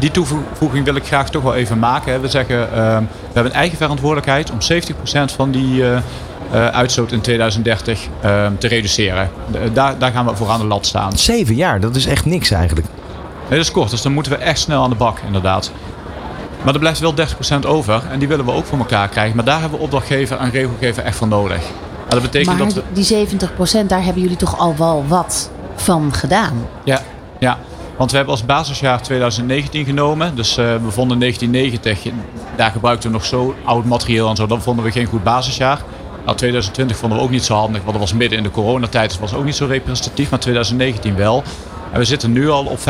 die- 0.00 0.10
toevoeging 0.10 0.84
wil 0.84 0.94
ik 0.94 1.06
graag 1.06 1.30
toch 1.30 1.42
wel 1.42 1.54
even 1.54 1.78
maken. 1.78 2.12
Hè. 2.12 2.20
We 2.20 2.28
zeggen, 2.28 2.72
ehm, 2.72 3.02
we 3.02 3.32
hebben 3.32 3.52
een 3.52 3.58
eigen 3.58 3.76
verantwoordelijkheid 3.76 4.50
om 4.50 4.60
70% 4.60 5.32
van 5.32 5.50
die 5.50 5.84
eh, 5.84 5.96
eh, 5.96 6.66
uitstoot 6.68 7.12
in 7.12 7.20
2030 7.20 8.06
ehm, 8.20 8.52
te 8.58 8.68
reduceren. 8.68 9.30
Daar, 9.72 9.98
daar 9.98 10.12
gaan 10.12 10.26
we 10.26 10.36
voor 10.36 10.48
aan 10.48 10.60
de 10.60 10.66
lat 10.66 10.86
staan. 10.86 11.12
Zeven 11.18 11.54
jaar, 11.54 11.80
dat 11.80 11.96
is 11.96 12.06
echt 12.06 12.24
niks 12.24 12.50
eigenlijk. 12.50 12.86
Nee, 13.48 13.58
dat 13.58 13.66
is 13.68 13.70
kort, 13.72 13.90
dus 13.90 14.02
dan 14.02 14.12
moeten 14.12 14.32
we 14.32 14.38
echt 14.38 14.58
snel 14.58 14.82
aan 14.82 14.90
de 14.90 14.96
bak, 14.96 15.18
inderdaad. 15.26 15.70
Maar 16.62 16.72
er 16.74 16.80
blijft 16.80 17.00
wel 17.00 17.14
30% 17.14 17.66
over 17.66 18.02
en 18.10 18.18
die 18.18 18.28
willen 18.28 18.44
we 18.44 18.52
ook 18.52 18.66
voor 18.66 18.78
elkaar 18.78 19.08
krijgen. 19.08 19.36
Maar 19.36 19.44
daar 19.44 19.60
hebben 19.60 19.78
we 19.78 19.84
opdrachtgever 19.84 20.36
en 20.38 20.50
regelgever 20.50 21.02
echt 21.02 21.16
voor 21.16 21.28
nodig. 21.28 21.56
En 21.56 22.20
dat 22.20 22.22
betekent 22.22 22.56
Maar 22.58 22.66
dat 22.66 22.74
we... 22.74 22.82
die 22.92 23.26
70%, 23.84 23.86
daar 23.86 24.04
hebben 24.04 24.22
jullie 24.22 24.36
toch 24.36 24.58
al 24.58 24.76
wel 24.76 25.04
wat 25.08 25.50
van 25.76 26.12
gedaan? 26.14 26.66
Ja, 26.84 27.00
ja, 27.38 27.58
want 27.96 28.10
we 28.10 28.16
hebben 28.16 28.34
als 28.34 28.44
basisjaar 28.44 29.02
2019 29.02 29.84
genomen. 29.84 30.36
Dus 30.36 30.56
eh, 30.56 30.64
we 30.64 30.90
vonden 30.90 31.18
1990, 31.18 32.12
daar 32.56 32.70
gebruikten 32.70 33.10
we 33.10 33.16
nog 33.16 33.24
zo 33.26 33.54
oud 33.64 33.84
materieel 33.84 34.28
en 34.28 34.36
zo. 34.36 34.46
Dat 34.46 34.62
vonden 34.62 34.84
we 34.84 34.90
geen 34.90 35.06
goed 35.06 35.22
basisjaar. 35.22 35.82
Nou, 36.24 36.36
2020 36.36 36.96
vonden 36.96 37.18
we 37.18 37.24
ook 37.24 37.30
niet 37.30 37.44
zo 37.44 37.54
handig, 37.54 37.80
want 37.80 37.92
dat 37.92 38.00
was 38.00 38.12
midden 38.12 38.38
in 38.38 38.44
de 38.44 38.50
coronatijd. 38.50 39.04
Dus 39.10 39.18
het 39.20 39.30
was 39.30 39.38
ook 39.38 39.44
niet 39.44 39.56
zo 39.56 39.66
representatief, 39.66 40.30
maar 40.30 40.38
2019 40.40 41.16
wel. 41.16 41.42
En 41.92 41.98
we 41.98 42.04
zitten 42.04 42.32
nu 42.32 42.50
al 42.50 42.64
op 42.64 42.78
35% 42.78 42.82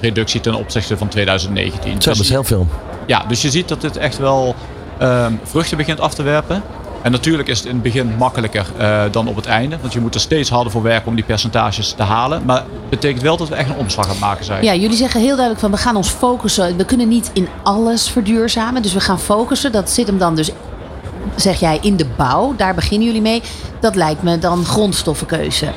reductie 0.00 0.40
ten 0.40 0.54
opzichte 0.54 0.96
van 0.96 1.08
2019. 1.08 1.90
Zo, 1.90 1.96
Dus- 1.96 2.04
dat 2.04 2.16
is 2.16 2.28
heel 2.28 2.44
veel. 2.44 2.66
ja, 3.06 3.24
dus 3.28 3.42
je 3.42 3.50
ziet 3.50 3.68
dat 3.68 3.80
dit 3.80 3.96
echt 3.96 4.18
wel 4.18 4.54
ehm, 4.98 5.32
vruchten 5.44 5.76
begint 5.76 6.00
af 6.00 6.14
te 6.14 6.22
werpen. 6.22 6.62
En 7.02 7.10
natuurlijk 7.12 7.48
is 7.48 7.58
het 7.58 7.66
in 7.66 7.74
het 7.74 7.82
begin 7.82 8.14
makkelijker 8.18 8.66
eh, 8.76 9.02
dan 9.10 9.28
op 9.28 9.36
het 9.36 9.46
einde. 9.46 9.78
Want 9.80 9.92
je 9.92 10.00
moet 10.00 10.14
er 10.14 10.20
steeds 10.20 10.50
harder 10.50 10.72
voor 10.72 10.82
werken 10.82 11.08
om 11.08 11.14
die 11.14 11.24
percentages 11.24 11.92
te 11.92 12.02
halen. 12.02 12.42
Maar 12.44 12.56
het 12.56 12.90
betekent 12.90 13.22
wel 13.22 13.36
dat 13.36 13.48
we 13.48 13.54
echt 13.54 13.68
een 13.68 13.76
omslag 13.76 14.04
aan 14.04 14.10
het 14.10 14.20
maken 14.20 14.44
zijn. 14.44 14.64
Ja, 14.64 14.74
jullie 14.74 14.96
zeggen 14.96 15.20
heel 15.20 15.36
duidelijk 15.36 15.60
van 15.60 15.70
we 15.70 15.76
gaan 15.76 15.96
ons 15.96 16.08
focussen. 16.08 16.76
We 16.76 16.84
kunnen 16.84 17.08
niet 17.08 17.30
in 17.32 17.48
alles 17.62 18.08
verduurzamen. 18.08 18.82
Dus 18.82 18.92
we 18.92 19.00
gaan 19.00 19.20
focussen. 19.20 19.72
Dat 19.72 19.90
zit 19.90 20.06
hem 20.06 20.18
dan 20.18 20.34
dus, 20.34 20.50
zeg 21.36 21.60
jij, 21.60 21.78
in 21.82 21.96
de 21.96 22.06
bouw. 22.16 22.54
Daar 22.56 22.74
beginnen 22.74 23.06
jullie 23.06 23.22
mee. 23.22 23.42
Dat 23.80 23.94
lijkt 23.94 24.22
me 24.22 24.38
dan 24.38 24.64
grondstoffenkeuze. 24.64 25.72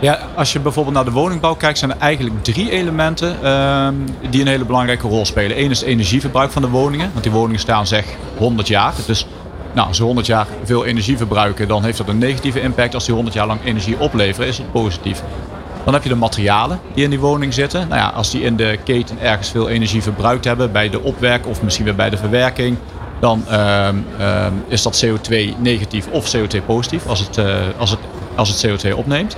Ja, 0.00 0.18
als 0.34 0.52
je 0.52 0.60
bijvoorbeeld 0.60 0.94
naar 0.94 1.04
de 1.04 1.10
woningbouw 1.10 1.54
kijkt, 1.54 1.78
zijn 1.78 1.90
er 1.90 1.98
eigenlijk 1.98 2.44
drie 2.44 2.70
elementen 2.70 3.42
ehm, 3.42 3.94
die 4.30 4.40
een 4.40 4.46
hele 4.46 4.64
belangrijke 4.64 5.08
rol 5.08 5.26
spelen. 5.26 5.60
Eén 5.60 5.70
is 5.70 5.80
het 5.80 5.88
energieverbruik 5.88 6.50
van 6.50 6.62
de 6.62 6.68
woningen. 6.68 7.10
Want 7.12 7.24
die 7.24 7.32
woningen 7.32 7.60
staan 7.60 7.86
zeg 7.86 8.04
100 8.36 8.68
jaar. 8.68 8.92
Dus 9.06 9.26
nou, 9.72 9.88
als 9.88 9.96
ze 9.96 10.02
100 10.02 10.26
jaar 10.26 10.46
veel 10.64 10.84
energie 10.84 11.16
verbruiken, 11.16 11.68
dan 11.68 11.84
heeft 11.84 11.98
dat 11.98 12.08
een 12.08 12.18
negatieve 12.18 12.60
impact. 12.60 12.94
Als 12.94 13.04
die 13.04 13.14
100 13.14 13.36
jaar 13.36 13.46
lang 13.46 13.60
energie 13.64 13.98
opleveren, 13.98 14.48
is 14.48 14.56
dat 14.56 14.72
positief. 14.72 15.22
Dan 15.84 15.94
heb 15.94 16.02
je 16.02 16.08
de 16.08 16.14
materialen 16.14 16.80
die 16.94 17.04
in 17.04 17.10
die 17.10 17.20
woning 17.20 17.54
zitten. 17.54 17.88
Nou 17.88 18.00
ja, 18.00 18.08
als 18.08 18.30
die 18.30 18.42
in 18.42 18.56
de 18.56 18.78
keten 18.84 19.20
ergens 19.20 19.50
veel 19.50 19.68
energie 19.68 20.02
verbruikt 20.02 20.44
hebben, 20.44 20.72
bij 20.72 20.90
de 20.90 21.00
opwerk 21.02 21.46
of 21.46 21.62
misschien 21.62 21.84
weer 21.84 21.94
bij 21.94 22.10
de 22.10 22.16
verwerking, 22.16 22.76
dan 23.20 23.44
ehm, 23.48 23.96
ehm, 24.18 24.52
is 24.68 24.82
dat 24.82 25.04
CO2 25.04 25.54
negatief 25.58 26.06
of 26.06 26.36
CO2 26.36 26.60
positief 26.66 27.06
als 27.06 27.20
het, 27.20 27.38
eh, 27.38 27.54
als 27.78 27.90
het, 27.90 27.98
als 28.34 28.48
het 28.48 28.66
CO2 28.66 28.96
opneemt. 28.96 29.36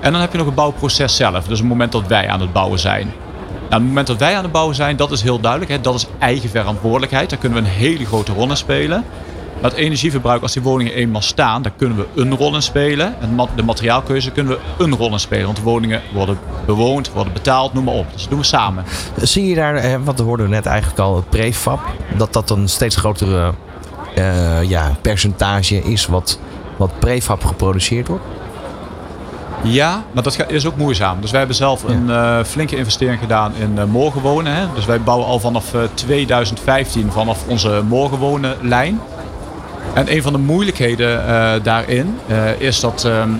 En 0.00 0.12
dan 0.12 0.20
heb 0.20 0.30
je 0.32 0.38
nog 0.38 0.46
het 0.46 0.54
bouwproces 0.54 1.16
zelf. 1.16 1.46
Dus 1.46 1.58
het 1.58 1.68
moment 1.68 1.92
dat 1.92 2.06
wij 2.06 2.28
aan 2.28 2.40
het 2.40 2.52
bouwen 2.52 2.78
zijn. 2.78 3.12
Nou, 3.68 3.82
het 3.82 3.90
moment 3.90 4.06
dat 4.06 4.18
wij 4.18 4.36
aan 4.36 4.42
het 4.42 4.52
bouwen 4.52 4.74
zijn, 4.74 4.96
dat 4.96 5.10
is 5.10 5.22
heel 5.22 5.40
duidelijk. 5.40 5.70
Hè? 5.70 5.80
Dat 5.80 5.94
is 5.94 6.06
eigen 6.18 6.50
verantwoordelijkheid. 6.50 7.30
Daar 7.30 7.38
kunnen 7.38 7.62
we 7.62 7.68
een 7.68 7.74
hele 7.74 8.06
grote 8.06 8.32
rol 8.32 8.48
in 8.48 8.56
spelen. 8.56 9.04
Maar 9.60 9.70
het 9.70 9.78
energieverbruik, 9.78 10.42
als 10.42 10.52
die 10.52 10.62
woningen 10.62 10.94
eenmaal 10.94 11.22
staan, 11.22 11.62
daar 11.62 11.72
kunnen 11.76 11.96
we 11.96 12.06
een 12.14 12.36
rol 12.36 12.54
in 12.54 12.62
spelen. 12.62 13.14
En 13.20 13.48
de 13.56 13.62
materiaalkeuze 13.62 14.30
kunnen 14.30 14.52
we 14.52 14.84
een 14.84 14.96
rol 14.96 15.12
in 15.12 15.20
spelen. 15.20 15.44
Want 15.44 15.56
de 15.56 15.62
woningen 15.62 16.02
worden 16.12 16.38
bewoond, 16.66 17.12
worden 17.12 17.32
betaald, 17.32 17.74
noem 17.74 17.84
maar 17.84 17.94
op. 17.94 18.06
Dus 18.12 18.20
dat 18.20 18.30
doen 18.30 18.38
we 18.38 18.44
samen. 18.44 18.84
Zie 19.16 19.46
je 19.46 19.54
daar, 19.54 19.74
eh, 19.74 19.96
wat 20.04 20.18
hoorden 20.18 20.46
we 20.46 20.52
net 20.52 20.66
eigenlijk 20.66 21.00
al, 21.00 21.16
het 21.16 21.28
prefab, 21.28 21.80
dat 22.16 22.32
dat 22.32 22.50
een 22.50 22.68
steeds 22.68 22.96
grotere 22.96 23.52
eh, 24.14 24.62
ja, 24.62 24.96
percentage 25.00 25.82
is 25.82 26.06
wat, 26.06 26.38
wat 26.76 26.98
prefab 26.98 27.44
geproduceerd 27.44 28.08
wordt? 28.08 28.24
Ja, 29.62 30.04
maar 30.12 30.22
dat 30.22 30.44
is 30.48 30.66
ook 30.66 30.76
moeizaam. 30.76 31.20
Dus 31.20 31.30
wij 31.30 31.38
hebben 31.38 31.56
zelf 31.56 31.82
een 31.82 32.10
eh, 32.10 32.44
flinke 32.44 32.76
investering 32.76 33.18
gedaan 33.20 33.52
in 33.58 33.78
eh, 33.78 33.84
morgenwonen. 33.84 34.54
Hè. 34.54 34.66
Dus 34.74 34.84
wij 34.84 35.00
bouwen 35.00 35.26
al 35.26 35.38
vanaf 35.40 35.74
eh, 35.74 35.80
2015 35.94 37.12
vanaf 37.12 37.44
onze 37.48 37.82
morgenwonenlijn. 37.88 39.00
En 39.94 40.12
een 40.12 40.22
van 40.22 40.32
de 40.32 40.38
moeilijkheden 40.38 41.26
eh, 41.26 41.52
daarin 41.62 42.18
eh, 42.26 42.60
is 42.60 42.80
dat 42.80 43.04
ehm, 43.04 43.30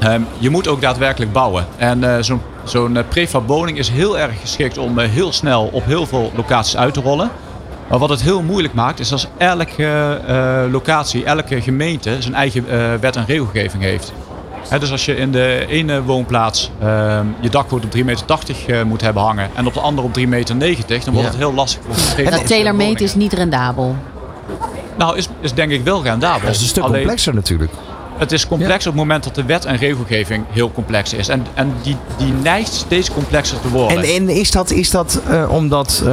ehm, 0.00 0.22
je 0.38 0.50
moet 0.50 0.68
ook 0.68 0.80
daadwerkelijk 0.80 1.32
bouwen. 1.32 1.66
En 1.76 2.04
eh, 2.16 2.22
zo'n 2.22 2.40
zo'n 2.64 2.98
prefab 3.08 3.46
woning 3.48 3.78
is 3.78 3.88
heel 3.88 4.18
erg 4.18 4.40
geschikt 4.40 4.78
om 4.78 4.98
heel 4.98 5.32
snel 5.32 5.68
op 5.72 5.84
heel 5.84 6.06
veel 6.06 6.32
locaties 6.34 6.76
uit 6.76 6.94
te 6.94 7.00
rollen. 7.00 7.30
Maar 7.90 7.98
wat 7.98 8.08
het 8.08 8.22
heel 8.22 8.42
moeilijk 8.42 8.74
maakt, 8.74 9.00
is 9.00 9.12
als 9.12 9.26
elke 9.36 10.20
eh, 10.26 10.62
locatie, 10.70 11.24
elke 11.24 11.60
gemeente 11.60 12.16
zijn 12.18 12.34
eigen 12.34 12.68
eh, 12.68 12.94
wet 13.00 13.16
en 13.16 13.24
regelgeving 13.26 13.82
heeft. 13.82 14.12
Hè, 14.68 14.78
dus 14.78 14.90
als 14.90 15.04
je 15.04 15.16
in 15.16 15.32
de 15.32 15.66
ene 15.68 16.02
woonplaats 16.02 16.70
ehm, 16.80 17.26
je 17.40 17.50
dakgoot 17.50 17.84
op 17.84 17.96
3,80 17.96 18.04
meter 18.04 18.26
eh, 18.66 18.82
moet 18.82 19.00
hebben 19.00 19.22
hangen 19.22 19.50
en 19.54 19.66
op 19.66 19.74
de 19.74 19.80
andere 19.80 20.06
op 20.06 20.18
3,90 20.18 20.24
meter, 20.28 20.56
dan 20.56 20.68
wordt 20.68 21.18
Ja. 21.18 21.24
het 21.24 21.36
heel 21.36 21.54
lastig 21.54 21.80
voor 21.88 22.24
En 22.24 22.30
dat 22.30 22.46
tailor-made 22.46 23.04
is 23.04 23.14
niet 23.14 23.32
rendabel. 23.32 23.96
Nou, 25.00 25.16
is, 25.16 25.28
is 25.40 25.52
denk 25.52 25.70
ik 25.70 25.84
wel 25.84 26.02
rendabel. 26.02 26.46
Dat 26.46 26.54
is 26.54 26.60
een 26.60 26.68
stuk 26.68 26.82
Alleen, 26.82 26.96
complexer 26.96 27.34
natuurlijk. 27.34 27.72
Het 28.16 28.32
is 28.32 28.46
complex 28.46 28.86
op 28.86 28.92
het 28.92 29.00
moment 29.02 29.24
dat 29.24 29.34
de 29.34 29.44
wet 29.44 29.64
en 29.64 29.76
regelgeving 29.76 30.44
heel 30.50 30.72
complex 30.72 31.12
is. 31.12 31.28
En, 31.28 31.46
en 31.54 31.74
die, 31.82 31.96
die 32.16 32.32
neigt 32.32 32.72
steeds 32.72 33.10
complexer 33.10 33.60
te 33.60 33.68
worden. 33.68 33.98
En, 33.98 34.04
en 34.04 34.28
is 34.28 34.50
dat, 34.50 34.70
is 34.70 34.90
dat 34.90 35.20
eh, 35.28 35.50
omdat 35.50 35.98
eh, 35.98 36.06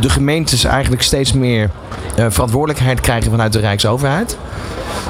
de 0.00 0.08
gemeentes 0.08 0.64
eigenlijk 0.64 1.02
steeds 1.02 1.32
meer 1.32 1.70
eh, 2.16 2.26
verantwoordelijkheid 2.28 3.00
krijgen 3.00 3.30
vanuit 3.30 3.52
de 3.52 3.58
Rijksoverheid? 3.58 4.36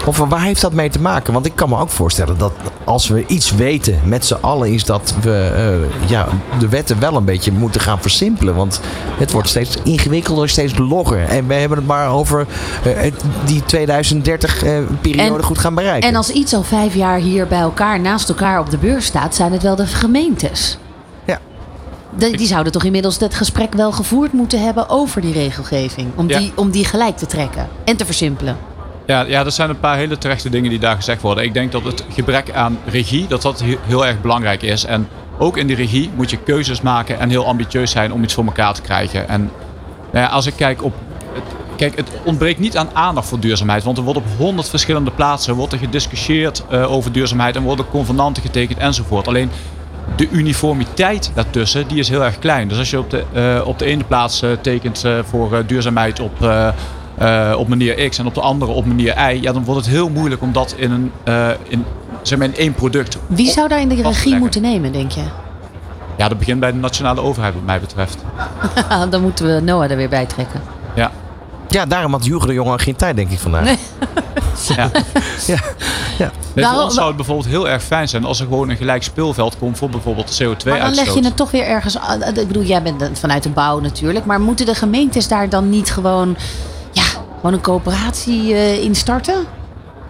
Of 0.07 0.19
waar 0.19 0.43
heeft 0.43 0.61
dat 0.61 0.73
mee 0.73 0.89
te 0.91 1.01
maken? 1.01 1.33
Want 1.33 1.47
ik 1.47 1.53
kan 1.55 1.69
me 1.69 1.79
ook 1.79 1.89
voorstellen 1.91 2.39
dat 2.39 2.53
als 2.85 3.09
we 3.09 3.27
iets 3.27 3.51
weten 3.55 4.01
met 4.05 4.27
z'n 4.27 4.37
allen, 4.41 4.73
is 4.73 4.85
dat 4.85 5.15
we 5.21 5.53
eh, 5.57 6.09
ja, 6.11 6.27
de 6.59 6.69
wetten 6.69 7.01
wel 7.01 7.17
een 7.17 7.25
beetje 7.25 7.53
moeten 7.53 7.81
gaan 7.81 8.01
versimpelen. 8.01 8.55
Want 8.55 8.81
het 9.19 9.33
wordt 9.33 9.49
steeds 9.49 9.77
ingewikkelder, 9.83 10.49
steeds 10.49 10.79
logger. 10.79 11.25
En 11.29 11.47
we 11.47 11.55
hebben 11.55 11.79
het 11.79 11.87
maar 11.87 12.09
over 12.11 12.47
eh, 12.85 13.13
die 13.45 13.63
2030-periode 13.63 15.37
En- 15.37 15.43
goed 15.43 15.59
gaan 15.59 15.75
bereiken. 15.75 16.09
En 16.09 16.17
als 16.17 16.31
iets 16.31 16.55
al 16.55 16.63
vijf 16.63 16.95
jaar 16.95 17.19
hier 17.19 17.47
bij 17.47 17.61
elkaar, 17.61 18.01
naast 18.01 18.29
elkaar 18.29 18.61
op 18.61 18.71
de 18.71 18.79
beurs 18.79 19.05
staat, 19.05 19.35
zijn 19.35 19.53
het 19.53 19.63
wel 19.63 19.77
de 19.77 19.87
gemeentes. 19.87 20.79
Ja. 21.25 21.39
De- 22.19 22.31
die 22.37 22.47
zouden 22.47 22.73
toch 22.73 22.85
inmiddels 22.85 23.19
het 23.19 23.35
gesprek 23.35 23.73
wel 23.75 23.93
gevoerd 23.93 24.33
moeten 24.33 24.63
hebben 24.65 24.89
over 24.89 25.21
die 25.21 25.33
regelgeving. 25.33 26.09
Om, 26.15 26.29
Ja. 26.29 26.39
die, 26.39 26.53
om 26.55 26.71
die 26.71 26.85
gelijk 26.85 27.17
te 27.17 27.27
trekken 27.27 27.69
en 27.85 27.97
te 27.97 28.05
versimpelen. 28.05 28.57
Ja, 29.07 29.21
ja, 29.23 29.45
er 29.45 29.53
zijn 29.53 29.71
een 29.71 29.81
paar 29.81 29.97
hele 29.97 30.19
terechte 30.19 30.49
dingen 30.51 30.71
die 30.71 30.79
daar 30.79 30.97
gezegd 30.97 31.23
worden. 31.23 31.45
Ik 31.45 31.55
denk 31.55 31.73
dat 31.73 31.85
het 31.85 32.05
gebrek 32.13 32.53
aan 32.53 32.79
regie, 32.87 33.27
dat 33.27 33.43
dat 33.43 33.61
he- 33.61 33.79
heel 33.83 34.07
erg 34.07 34.21
belangrijk 34.21 34.63
is. 34.63 34.85
En 34.85 35.09
ook 35.39 35.57
in 35.57 35.67
die 35.67 35.77
regie 35.77 36.11
moet 36.15 36.31
je 36.31 36.37
keuzes 36.37 36.81
maken 36.81 37.19
en 37.19 37.31
heel 37.31 37.47
ambitieus 37.47 37.91
zijn 37.91 38.13
om 38.13 38.23
iets 38.23 38.35
voor 38.35 38.45
elkaar 38.45 38.75
te 38.75 38.83
krijgen. 38.83 39.29
En 39.29 39.41
nou 40.13 40.25
ja, 40.25 40.31
als 40.31 40.47
ik 40.47 40.55
kijk 40.57 40.83
op... 40.83 40.95
het- 41.33 41.43
Kijk, 41.77 41.97
het 41.97 42.09
ontbreekt 42.25 42.59
niet 42.59 42.77
aan 42.77 42.89
aandacht 42.93 43.29
voor 43.29 43.41
duurzaamheid. 43.41 43.83
Want 43.85 43.99
er 43.99 44.03
wordt 44.05 44.19
op 44.19 44.25
honderd 44.37 44.69
verschillende 44.69 45.11
plaatsen 45.11 45.55
wordt 45.55 45.73
er 45.73 45.79
gediscussieerd 45.79 46.65
eh, 46.71 46.93
over 46.93 47.13
duurzaamheid. 47.13 47.57
En 47.57 47.63
worden 47.63 47.89
convenanten 47.89 48.43
getekend 48.43 48.79
enzovoort. 48.79 49.29
Alleen 49.29 49.51
de 50.17 50.29
uniformiteit 50.31 51.31
daartussen, 51.35 51.89
die 51.89 51.99
is 51.99 52.09
heel 52.09 52.25
erg 52.25 52.39
klein. 52.39 52.69
Dus 52.69 52.79
als 52.79 52.91
je 52.91 52.99
op 52.99 53.11
de, 53.11 53.25
eh, 53.33 53.67
op 53.67 53.79
de 53.79 53.85
ene 53.85 54.05
plaats 54.05 54.43
eh, 54.43 54.51
tekent 54.61 55.05
voor 55.25 55.63
duurzaamheid 55.67 56.21
op, 56.21 56.33
eh, 57.23 57.55
op 57.59 57.69
manier 57.69 58.09
X 58.09 58.19
en 58.19 58.27
op 58.27 58.35
de 58.35 58.41
andere 58.41 58.73
op 58.73 58.87
manier 58.87 59.31
Y, 59.31 59.39
ja, 59.43 59.53
dan 59.53 59.65
wordt 59.65 59.81
het 59.81 59.95
heel 59.95 60.09
moeilijk 60.09 60.43
om 60.43 60.53
dat 60.53 60.75
in, 60.77 60.91
een, 60.91 61.13
eh, 61.25 61.49
in, 61.69 61.85
zeg 62.23 62.39
maar 62.39 62.47
in 62.47 62.57
één 62.57 62.75
product. 62.75 63.19
Wie 63.27 63.51
zou 63.51 63.69
daar 63.69 63.81
in 63.81 63.89
de 63.89 64.03
regie 64.03 64.37
moeten 64.37 64.63
nemen, 64.63 64.93
denk 64.93 65.11
je? 65.11 65.23
Ja, 66.17 66.29
dat 66.29 66.39
begint 66.39 66.61
bij 66.61 66.73
de 66.73 66.79
nationale 66.79 67.21
overheid, 67.21 67.55
wat 67.55 67.63
mij 67.65 67.81
betreft. 67.81 68.17
Dan 69.11 69.23
moeten 69.23 69.55
we 69.55 69.61
Noah 69.61 69.91
er 69.91 69.97
weer 69.97 70.09
bij 70.09 70.27
trekken. 70.27 70.61
Ja. 70.95 71.11
Ja, 71.69 71.87
daarom 71.87 72.13
had 72.13 72.25
Hugo 72.25 72.47
de 72.47 72.53
Jonge 72.53 72.79
geen 72.79 72.97
tijd, 72.97 73.17
denk 73.17 73.31
ik 73.31 73.39
vandaag. 73.39 73.65
Nee. 73.65 73.79
ja. 74.77 74.91
Ja. 75.47 75.61
Ja. 76.19 76.31
Nee, 76.55 76.55
voor 76.55 76.63
Waarom- 76.63 76.83
ons 76.85 76.95
zou 76.95 77.07
het 77.07 77.17
bijvoorbeeld 77.17 77.47
heel 77.49 77.69
erg 77.69 77.83
fijn 77.83 78.09
zijn 78.09 78.25
als 78.25 78.41
er 78.41 78.47
gewoon 78.47 78.69
een 78.69 78.77
gelijk 78.77 79.03
speelveld 79.03 79.59
komt 79.59 79.79
voor 79.79 79.91
bijvoorbeeld 79.91 80.43
CO2-uitstoot. 80.43 80.65
Maar 80.65 80.79
dan 80.81 80.95
leg 80.95 81.15
je 81.15 81.25
het 81.25 81.37
toch 81.37 81.51
weer 81.51 81.65
ergens 81.65 81.99
aan. 81.99 82.23
Ik 82.23 82.47
bedoel, 82.47 82.63
jij 82.63 82.83
bent 82.83 83.19
vanuit 83.19 83.43
de 83.43 83.49
bouw 83.49 83.81
natuurlijk. 83.81 84.25
Maar 84.25 84.41
moeten 84.41 84.67
de 84.67 84.75
gemeentes 84.75 85.29
daar 85.29 85.49
dan 85.49 85.71
niet 85.71 85.91
gewoon, 85.91 86.37
gewoon 87.43 87.57
een 87.57 87.65
coöperatie 87.65 88.55
eh, 88.55 88.83
in 88.83 88.95
starten? 88.95 89.45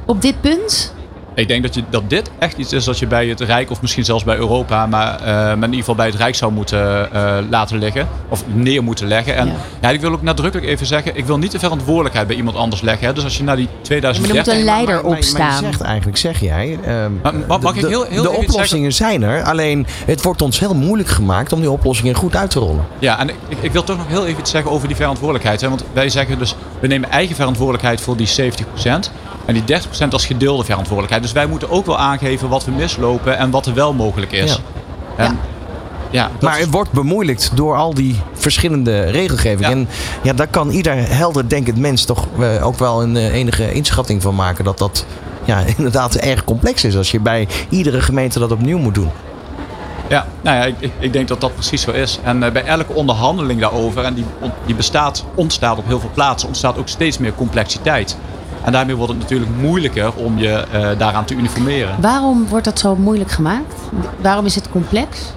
Op 0.07 0.23
dit 0.23 0.41
punt? 0.41 0.95
Ik 1.35 1.49
denk 1.49 1.63
dat, 1.63 1.75
je, 1.75 1.83
dat 1.91 2.11
dit 2.11 2.31
echt 2.39 2.57
iets 2.57 2.73
is 2.73 2.85
dat 2.85 2.99
je 2.99 3.07
bij 3.07 3.27
het 3.27 3.41
Rijk, 3.41 3.71
of 3.71 3.81
misschien 3.81 4.05
zelfs 4.05 4.25
bij 4.25 4.37
Europa, 4.37 4.87
maar, 4.87 5.15
eh, 5.21 5.25
maar 5.27 5.53
in 5.55 5.63
ieder 5.63 5.79
geval 5.79 5.95
bij 5.95 6.07
het 6.07 6.15
Rijk 6.15 6.35
zou 6.35 6.53
moeten 6.53 7.13
eh, 7.13 7.35
laten 7.51 7.79
liggen. 7.79 8.09
Of 8.29 8.45
neer 8.47 8.83
moeten 8.83 9.07
leggen. 9.07 9.37
En 9.37 9.47
Ja. 9.47 9.53
ja. 9.81 9.91
ik 9.91 10.01
wil 10.01 10.13
ook 10.13 10.23
nadrukkelijk 10.23 10.69
even 10.71 10.87
zeggen, 10.87 11.17
ik 11.17 11.25
wil 11.25 11.39
niet 11.39 11.53
de 11.53 11.59
verantwoordelijkheid 11.59 12.27
bij 12.27 12.37
iemand 12.37 12.57
anders 12.57 12.83
leggen. 12.83 13.07
Hè. 13.07 13.13
Dus 13.13 13.25
als 13.25 13.37
je 13.37 13.43
naar 13.43 13.57
die 13.57 13.65
Maar 13.67 13.75
er 13.77 13.83
2030... 13.83 14.47
moet 14.55 14.61
een 14.61 14.65
leider 14.65 14.95
Maar- 14.95 15.03
maar- 15.05 15.13
maar 15.13 15.21
je 15.21 15.27
opstaan. 15.27 15.63
zegt 15.63 15.81
eigenlijk, 15.81 16.17
zeg 16.19 16.41
jij. 16.41 16.79
ehm, 16.85 17.11
Maar- 17.23 17.35
maar 17.49 17.61
mag 17.61 17.75
de- 17.75 17.81
ik 17.81 17.87
heel- 17.87 18.07
heel 18.09 18.23
de 18.23 18.31
oplossingen 18.31 18.93
zijn 18.93 19.23
er, 19.23 19.43
alleen 19.43 19.87
het 20.07 20.23
wordt 20.23 20.43
ons 20.43 20.59
heel 20.61 20.75
moeilijk 20.75 21.09
gemaakt 21.09 21.53
om 21.53 21.61
die 21.61 21.71
oplossingen 21.71 22.15
goed 22.15 22.37
uit 22.37 22.51
te 22.51 22.59
rollen. 22.59 22.85
Ja, 22.99 23.19
en 23.19 23.29
ik, 23.29 23.35
ik- 23.49 23.59
ik 23.61 23.73
wil 23.73 23.85
toch 23.85 23.97
nog 23.97 24.09
heel 24.09 24.27
even 24.27 24.41
iets 24.41 24.51
zeggen 24.51 24.71
over 24.71 24.87
die 24.89 24.97
verantwoordelijkheid. 24.97 25.61
Hè? 25.61 25.69
Want 25.69 25.85
wij 25.93 26.09
zeggen 26.09 26.39
dus, 26.39 26.55
we 26.81 26.87
nemen 26.87 27.11
eigen 27.11 27.37
verantwoordelijkheid 27.37 28.01
voor 28.01 28.17
die 28.17 28.27
70%. 28.27 29.11
En 29.45 29.55
die 29.55 29.63
30% 29.63 30.09
als 30.11 30.27
gedeelde 30.27 30.65
verantwoordelijkheid. 30.65 31.23
Dus 31.23 31.33
wij 31.33 31.47
moeten 31.47 31.71
ook 31.71 31.87
wel 31.87 31.99
aangeven 31.99 32.49
wat 32.49 32.65
we 32.65 32.71
mislopen 32.71 33.39
en 33.39 33.51
wat 33.51 33.67
er 33.67 33.75
wel 33.75 33.93
mogelijk 33.93 34.33
is. 34.33 34.51
Ja. 35.17 35.25
En, 35.25 35.39
ja. 36.11 36.31
Maar 36.41 36.55
is- 36.57 36.61
het 36.65 36.71
wordt 36.73 36.93
bemoeilijkt 36.93 37.51
door 37.55 37.77
al 37.77 37.95
die 37.95 38.21
verschillende 38.33 39.01
regelgeving. 39.05 39.61
Ja. 39.61 39.71
En 39.71 39.89
ja, 40.23 40.33
daar 40.33 40.47
kan 40.47 40.71
ieder 40.71 40.95
helder 41.09 41.49
denkend 41.49 41.77
mens 41.79 42.05
toch 42.05 42.27
eh, 42.41 42.67
ook 42.67 42.79
wel 42.79 43.03
een 43.03 43.17
eh, 43.17 43.35
enige 43.35 43.73
inschatting 43.73 44.23
van 44.23 44.35
maken. 44.35 44.65
Dat 44.65 44.79
dat 44.79 45.07
ja, 45.45 45.63
inderdaad 45.77 46.15
erg 46.17 46.45
complex 46.45 46.85
is 46.85 46.97
als 46.97 47.11
je 47.11 47.21
bij 47.21 47.49
iedere 47.69 48.01
gemeente 48.01 48.39
dat 48.39 48.53
opnieuw 48.53 48.79
moet 48.79 48.95
doen. 48.95 49.11
Ja, 50.09 50.27
nou 50.41 50.57
ja, 50.57 50.65
ik, 50.65 50.91
ik, 50.99 51.13
denk 51.13 51.29
dat 51.29 51.41
dat 51.41 51.55
precies 51.55 51.83
zo 51.83 51.91
is. 51.91 52.19
En 52.23 52.43
eh, 52.43 52.53
bij 52.53 52.65
elke 52.65 52.93
onderhandeling 52.93 53.61
daarover, 53.61 54.05
en 54.05 54.15
die, 54.15 54.25
on- 54.41 54.53
die 54.67 54.75
bestaat, 54.75 55.25
ontstaat 55.35 55.79
op 55.79 55.87
heel 55.87 56.01
veel 56.01 56.11
plaatsen, 56.15 56.49
ontstaat 56.49 56.79
ook 56.79 56.89
steeds 56.89 57.19
meer 57.19 57.35
complexiteit. 57.35 58.17
En 58.65 58.73
daarmee 58.73 58.97
wordt 58.97 59.13
het 59.13 59.21
natuurlijk 59.21 59.51
moeilijker 59.61 60.13
om 60.15 60.39
je 60.39 60.51
eh, 60.51 60.89
daaraan 60.99 61.25
te 61.25 61.35
uniformeren. 61.35 61.97
Waarom 62.01 62.47
wordt 62.49 62.65
dat 62.65 62.79
zo 62.79 62.97
moeilijk 62.97 63.31
gemaakt? 63.31 63.75
Waarom 64.21 64.45
is 64.45 64.55
het 64.55 64.69
complex? 64.71 65.33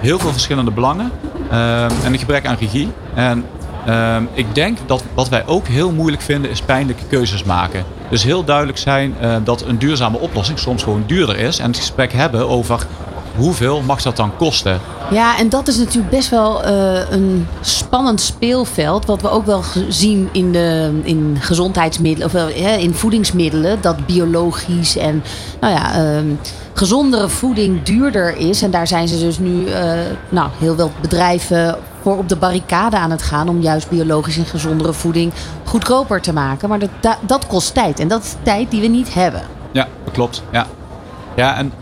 heel 0.00 0.18
veel 0.18 0.32
verschillende 0.32 0.70
belangen 0.70 1.10
ehm, 1.50 1.90
en 2.04 2.12
een 2.12 2.18
gebrek 2.18 2.46
aan 2.46 2.56
regie. 2.60 2.92
En 3.14 3.44
ehm, 3.86 4.24
ik 4.32 4.54
denk 4.54 4.78
dat 4.86 5.04
wat 5.14 5.28
wij 5.28 5.46
ook 5.46 5.66
heel 5.66 5.92
moeilijk 5.92 6.22
vinden 6.22 6.50
is 6.50 6.60
pijnlijke 6.60 7.04
keuzes 7.08 7.44
maken. 7.44 7.84
Dus 8.10 8.22
heel 8.22 8.44
duidelijk 8.44 8.78
zijn 8.78 9.14
eh, 9.20 9.36
dat 9.44 9.62
een 9.62 9.78
duurzame 9.78 10.18
oplossing 10.18 10.58
soms 10.58 10.82
gewoon 10.82 11.04
duurder 11.06 11.38
is. 11.38 11.58
En 11.58 11.66
het 11.66 11.76
gesprek 11.76 12.12
hebben 12.12 12.48
over 12.48 12.86
hoeveel 13.36 13.80
mag 13.80 14.02
dat 14.02 14.16
dan 14.16 14.36
kosten. 14.36 14.80
Ja, 15.10 15.38
en 15.38 15.48
dat 15.48 15.68
is 15.68 15.76
natuurlijk 15.78 16.10
best 16.10 16.28
wel 16.30 16.62
eh, 16.62 17.10
een 17.10 17.46
spannend 17.60 18.20
speelveld. 18.20 19.06
Wat 19.06 19.22
we 19.22 19.30
ook 19.30 19.46
wel 19.46 19.62
zien 19.88 20.28
in, 20.32 20.52
de, 20.52 21.00
in 21.02 21.36
gezondheidsmiddelen, 21.40 22.26
of 22.34 22.50
in 22.78 22.94
voedingsmiddelen. 22.94 23.78
Dat 23.80 24.06
biologisch 24.06 24.96
en 24.96 25.22
nou 25.60 25.74
ja, 25.74 25.94
ehm, 25.94 26.26
gezondere 26.74 27.28
voeding 27.28 27.82
duurder 27.82 28.36
is. 28.36 28.62
En 28.62 28.70
daar 28.70 28.86
zijn 28.86 29.08
ze 29.08 29.18
dus 29.18 29.38
nu 29.38 29.66
eh, 29.66 29.92
nou, 30.28 30.48
heel 30.58 30.74
veel 30.74 30.90
bedrijven 31.00 31.76
voor 32.02 32.16
op 32.18 32.28
de 32.28 32.36
barricade 32.36 32.96
aan 32.96 33.10
het 33.10 33.22
gaan. 33.22 33.48
Om 33.48 33.60
juist 33.60 33.88
biologisch 33.88 34.36
en 34.36 34.44
gezondere 34.44 34.92
voeding 34.92 35.32
goedkoper 35.64 36.20
te 36.20 36.32
maken. 36.32 36.68
Maar 36.68 36.78
dat, 36.78 36.90
da- 37.00 37.18
dat 37.20 37.46
kost 37.46 37.74
tijd. 37.74 38.00
En 38.00 38.08
dat 38.08 38.22
is 38.22 38.34
tijd 38.42 38.70
die 38.70 38.80
we 38.80 38.86
niet 38.86 39.14
hebben. 39.14 39.42
Ja, 39.72 39.88
dat 40.04 40.12
klopt. 40.12 40.42
Ja, 40.52 40.66
ja 41.36 41.56
en 41.56 41.72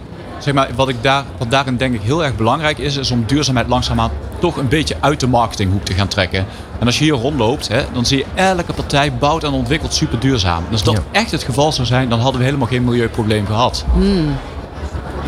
zeg 0.44 0.54
maar, 0.54 0.68
wat, 0.74 0.88
ik 0.88 0.96
daar, 1.00 1.24
wat 1.38 1.50
daarin 1.50 1.76
denk 1.76 1.94
ik 1.94 2.00
heel 2.02 2.24
erg 2.24 2.36
belangrijk 2.36 2.78
is, 2.78 2.96
is 2.96 3.10
om 3.10 3.24
duurzaamheid 3.26 3.68
langzaamaan 3.68 4.10
toch 4.38 4.56
een 4.56 4.68
beetje 4.68 4.96
uit 5.00 5.20
de 5.20 5.26
marketinghoek 5.26 5.84
te 5.84 5.94
gaan 5.94 6.08
trekken. 6.08 6.46
En 6.78 6.86
als 6.86 6.98
je 6.98 7.04
hier 7.04 7.12
rondloopt, 7.14 7.68
hè, 7.68 7.82
dan 7.92 8.06
zie 8.06 8.18
je 8.18 8.24
elke 8.34 8.72
partij 8.72 9.12
bouwt 9.12 9.44
en 9.44 9.52
ontwikkelt 9.52 9.94
super 9.94 10.20
duurzaam. 10.20 10.64
En 10.66 10.72
als 10.72 10.82
dat 10.82 10.94
Ja. 10.94 11.20
echt 11.20 11.30
het 11.30 11.42
geval 11.42 11.72
zou 11.72 11.86
zijn, 11.86 12.08
dan 12.08 12.20
hadden 12.20 12.40
we 12.40 12.46
helemaal 12.46 12.66
geen 12.66 12.84
milieuprobleem 12.84 13.46
gehad. 13.46 13.84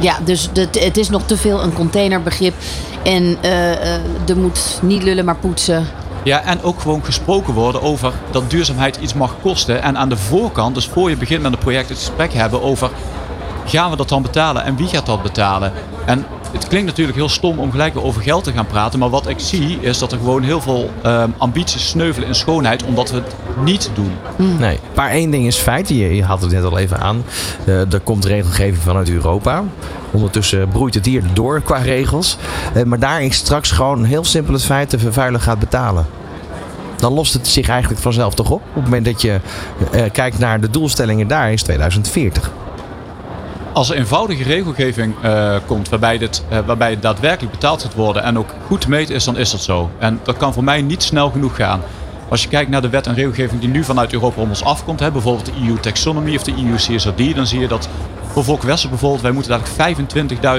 Ja, 0.00 0.18
dus 0.24 0.48
de, 0.52 0.68
het 0.80 0.96
is 0.96 1.08
nog 1.08 1.22
te 1.22 1.36
veel 1.36 1.62
een 1.62 1.72
containerbegrip. 1.72 2.54
En 3.02 3.36
eh, 3.40 3.72
eh, 3.72 4.00
er 4.28 4.36
moet 4.36 4.78
niet 4.82 5.02
lullen, 5.02 5.24
maar 5.24 5.36
poetsen. 5.36 5.86
Ja, 6.22 6.42
en 6.42 6.62
ook 6.62 6.80
gewoon 6.80 7.04
gesproken 7.04 7.54
worden 7.54 7.82
over 7.82 8.12
dat 8.30 8.50
duurzaamheid 8.50 8.96
iets 8.96 9.14
mag 9.14 9.34
kosten. 9.42 9.82
En 9.82 9.98
aan 9.98 10.08
de 10.08 10.16
voorkant, 10.16 10.74
dus 10.74 10.86
voor 10.86 11.10
je 11.10 11.16
begint 11.16 11.42
met 11.42 11.52
een 11.52 11.58
project, 11.58 11.88
het 11.88 11.98
gesprek 11.98 12.32
hebben 12.32 12.62
over... 12.62 12.90
gaan 13.66 13.90
we 13.90 13.96
dat 13.96 14.08
dan 14.08 14.22
betalen 14.22 14.64
en 14.64 14.76
wie 14.76 14.86
gaat 14.86 15.06
dat 15.06 15.22
betalen? 15.22 15.72
En 16.06 16.26
het 16.52 16.68
klinkt 16.68 16.86
natuurlijk 16.86 17.16
heel 17.16 17.28
stom 17.28 17.58
om 17.58 17.70
gelijk 17.70 17.94
weer 17.94 18.02
over 18.02 18.22
geld 18.22 18.44
te 18.44 18.52
gaan 18.52 18.66
praten. 18.66 18.98
Maar 18.98 19.10
wat 19.10 19.28
ik 19.28 19.38
zie 19.38 19.78
is 19.80 19.98
dat 19.98 20.12
er 20.12 20.18
gewoon 20.18 20.42
heel 20.42 20.60
veel 20.60 20.90
ehm, 21.02 21.30
ambities 21.36 21.88
sneuvelen 21.88 22.28
in 22.28 22.34
schoonheid 22.34 22.84
omdat 22.84 23.10
we 23.10 23.16
het 23.16 23.34
niet 23.64 23.90
doen. 23.94 24.12
Nee. 24.58 24.78
Maar 24.94 25.10
één 25.10 25.30
ding 25.30 25.46
is 25.46 25.56
feit, 25.56 25.88
je, 25.88 26.14
je 26.14 26.24
had 26.24 26.40
het 26.40 26.50
net 26.50 26.64
al 26.64 26.78
even 26.78 27.00
aan. 27.00 27.24
Eh, 27.64 27.92
er 27.92 28.00
komt 28.00 28.24
regelgeving 28.24 28.82
vanuit 28.82 29.10
Europa. 29.10 29.62
Ondertussen 30.10 30.68
broeit 30.68 30.94
het 30.94 31.06
hier 31.06 31.22
door 31.32 31.60
qua 31.60 31.76
regels. 31.76 32.36
Eh, 32.74 32.82
maar 32.82 32.98
daar 32.98 33.22
is 33.22 33.36
straks 33.36 33.70
gewoon 33.70 34.04
heel 34.04 34.24
simpel 34.24 34.54
het 34.54 34.64
feit 34.64 34.90
de 34.90 34.98
vervuiler 34.98 35.40
gaat 35.40 35.58
betalen. 35.58 36.06
Dan 36.96 37.12
lost 37.12 37.32
het 37.32 37.48
zich 37.48 37.68
eigenlijk 37.68 38.00
vanzelf 38.00 38.34
toch 38.34 38.50
op. 38.50 38.62
Op 38.68 38.74
het 38.74 38.84
moment 38.84 39.04
dat 39.04 39.22
je 39.22 39.40
eh, 39.92 40.02
kijkt 40.12 40.38
naar 40.38 40.60
de 40.60 40.70
doelstellingen 40.70 41.28
daar 41.28 41.52
is 41.52 41.62
2040. 41.62 42.50
Als 43.76 43.90
er 43.90 43.96
eenvoudige 43.96 44.42
regelgeving 44.42 45.14
eh, 45.22 45.56
komt 45.66 45.88
waarbij, 45.88 46.18
dit, 46.18 46.44
eh, 46.48 46.58
waarbij 46.66 46.90
het 46.90 47.02
daadwerkelijk 47.02 47.52
betaald 47.52 47.82
gaat 47.82 47.94
worden 47.94 48.22
en 48.22 48.38
ook 48.38 48.54
goed 48.66 48.80
te 48.80 48.88
meten 48.88 49.14
is, 49.14 49.24
dan 49.24 49.36
is 49.36 49.50
dat 49.50 49.60
zo. 49.60 49.90
En 49.98 50.20
dat 50.22 50.36
kan 50.36 50.52
voor 50.52 50.64
mij 50.64 50.82
niet 50.82 51.02
snel 51.02 51.30
genoeg 51.30 51.56
gaan. 51.56 51.80
Als 52.28 52.42
je 52.42 52.48
kijkt 52.48 52.70
naar 52.70 52.82
de 52.82 52.88
wet 52.88 53.06
en 53.06 53.14
regelgeving 53.14 53.60
die 53.60 53.68
nu 53.68 53.84
vanuit 53.84 54.12
Europa 54.12 54.40
om 54.40 54.48
ons 54.48 54.64
afkomt, 54.64 55.00
hè, 55.00 55.10
bijvoorbeeld 55.10 55.46
de 55.46 55.52
EU 55.66 55.78
Taxonomy 55.80 56.34
of 56.36 56.42
de 56.42 56.52
EU 56.52 56.74
CSRD, 56.74 57.34
dan 57.34 57.46
zie 57.46 57.60
je 57.60 57.68
dat 57.68 57.88
voor 58.32 58.44
Volkswagen 58.44 58.88
bijvoorbeeld, 58.88 59.22
wij 59.22 59.32
moeten 59.32 59.50
dadelijk 59.50 59.74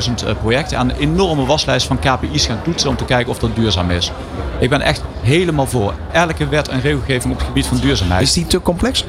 25.000 0.08 0.24
eh, 0.26 0.36
projecten 0.42 0.78
aan 0.78 0.90
een 0.90 0.98
enorme 0.98 1.46
waslijst 1.46 1.88
van 1.88 2.00
KPI's 2.00 2.46
gaan 2.46 2.62
toetsen 2.64 2.90
om 2.90 2.96
te 2.96 3.06
kijken 3.06 3.32
of 3.32 3.40
dat 3.40 3.56
duurzaam 3.56 3.92
is. 3.92 4.12
Ik 4.60 4.70
ben 4.70 4.82
echt 4.82 5.02
helemaal 5.22 5.68
voor. 5.68 5.94
Elke 6.12 6.48
wet 6.48 6.68
en 6.68 6.82
regelgeving 6.82 7.34
op 7.34 7.40
het 7.40 7.48
gebied 7.48 7.68
van 7.68 7.78
duurzaamheid 7.78 8.22
Is 8.22 8.34
die 8.34 8.48
te 8.48 8.62
complex? 8.62 9.06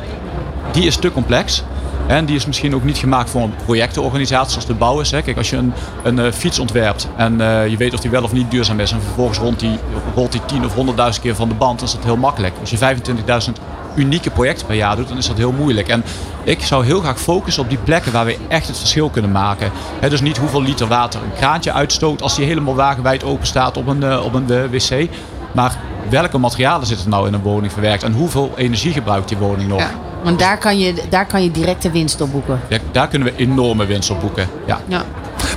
die 0.72 0.86
is 0.86 0.96
te 0.96 1.12
complex. 1.12 1.62
En 2.06 2.24
die 2.24 2.36
is 2.36 2.46
misschien 2.46 2.74
ook 2.74 2.84
niet 2.84 2.98
gemaakt 2.98 3.30
voor 3.30 3.42
een 3.42 3.54
projectenorganisatie 3.64 4.50
zoals 4.50 4.66
de 4.66 4.74
bouw 4.74 5.00
is. 5.00 5.10
Hè. 5.10 5.22
Kijk, 5.22 5.36
als 5.36 5.50
je 5.50 5.56
een, 5.56 5.72
een 6.02 6.18
eh, 6.18 6.32
fiets 6.32 6.58
ontwerpt 6.58 7.08
en 7.16 7.40
eh, 7.40 7.68
je 7.68 7.76
weet 7.76 7.94
of 7.94 8.00
die 8.00 8.10
wel 8.10 8.22
of 8.22 8.32
niet 8.32 8.50
duurzaam 8.50 8.80
is. 8.80 8.92
En 8.92 9.00
vervolgens 9.00 9.38
rolt 9.38 9.60
die, 9.60 9.78
rolt 10.14 10.32
die 10.32 10.44
10 10.44 10.64
of 10.64 10.74
100.000 10.74 11.20
keer 11.20 11.34
van 11.34 11.48
de 11.48 11.54
band. 11.54 11.78
Dan 11.78 11.88
is 11.88 11.94
dat 11.94 12.04
heel 12.04 12.16
makkelijk. 12.16 12.54
Als 12.60 12.70
je 12.70 12.78
25.000 12.78 13.52
unieke 13.94 14.30
projecten 14.30 14.66
per 14.66 14.76
jaar 14.76 14.96
doet, 14.96 15.08
dan 15.08 15.16
is 15.16 15.26
dat 15.26 15.36
heel 15.36 15.52
moeilijk. 15.52 15.88
En 15.88 16.04
ik 16.44 16.62
zou 16.62 16.84
heel 16.84 17.00
graag 17.00 17.20
focussen 17.20 17.62
op 17.62 17.68
die 17.68 17.78
plekken 17.78 18.12
waar 18.12 18.24
we 18.24 18.38
echt 18.48 18.66
het 18.66 18.78
verschil 18.78 19.08
kunnen 19.10 19.32
maken. 19.32 19.70
Dus 20.08 20.20
niet 20.20 20.36
hoeveel 20.36 20.62
liter 20.62 20.86
water 20.86 21.22
een 21.22 21.38
kraantje 21.38 21.72
uitstoot 21.72 22.22
als 22.22 22.36
die 22.36 22.46
helemaal 22.46 22.74
wagenwijd 22.74 23.24
open 23.24 23.46
staat 23.46 23.76
op 23.76 23.86
een, 23.86 24.02
eh, 24.02 24.24
op 24.24 24.34
een 24.34 24.70
wc. 24.70 25.08
Maar 25.52 25.76
welke 26.08 26.38
materialen 26.38 26.86
zitten 26.86 27.10
nou 27.10 27.26
in 27.26 27.34
een 27.34 27.42
woning 27.42 27.72
verwerkt? 27.72 28.02
En 28.02 28.12
hoeveel 28.12 28.52
energie 28.56 28.92
gebruikt 28.92 29.28
die 29.28 29.38
woning 29.38 29.68
nog? 29.68 29.90
Want 30.22 30.38
daar 30.38 30.58
kan, 30.58 30.78
je, 30.78 30.94
daar 31.08 31.26
kan 31.26 31.42
je 31.42 31.50
directe 31.50 31.90
winst 31.90 32.20
op 32.20 32.32
boeken. 32.32 32.60
Ja, 32.68 32.78
daar 32.92 33.08
kunnen 33.08 33.28
we 33.28 33.36
enorme 33.36 33.86
winst 33.86 34.10
op 34.10 34.20
boeken. 34.20 34.48
Ja. 34.66 34.80
Ja. 34.86 35.04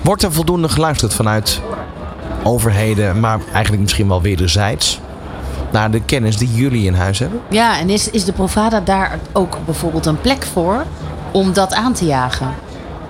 Wordt 0.03 0.23
er 0.23 0.31
voldoende 0.31 0.69
geluisterd 0.69 1.13
vanuit 1.13 1.61
overheden, 2.43 3.19
maar 3.19 3.39
eigenlijk 3.51 3.81
misschien 3.81 4.07
wel 4.07 4.21
wederzijds, 4.21 4.99
naar 5.71 5.91
de 5.91 6.01
kennis 6.01 6.37
die 6.37 6.53
jullie 6.53 6.85
in 6.85 6.93
huis 6.93 7.19
hebben? 7.19 7.41
Ja, 7.49 7.79
en 7.79 7.89
is, 7.89 8.09
is 8.09 8.25
de 8.25 8.31
Provada 8.31 8.79
daar 8.79 9.19
ook 9.31 9.57
bijvoorbeeld 9.65 10.05
een 10.05 10.21
plek 10.21 10.43
voor 10.43 10.85
om 11.31 11.53
dat 11.53 11.73
aan 11.73 11.93
te 11.93 12.05
jagen? 12.05 12.53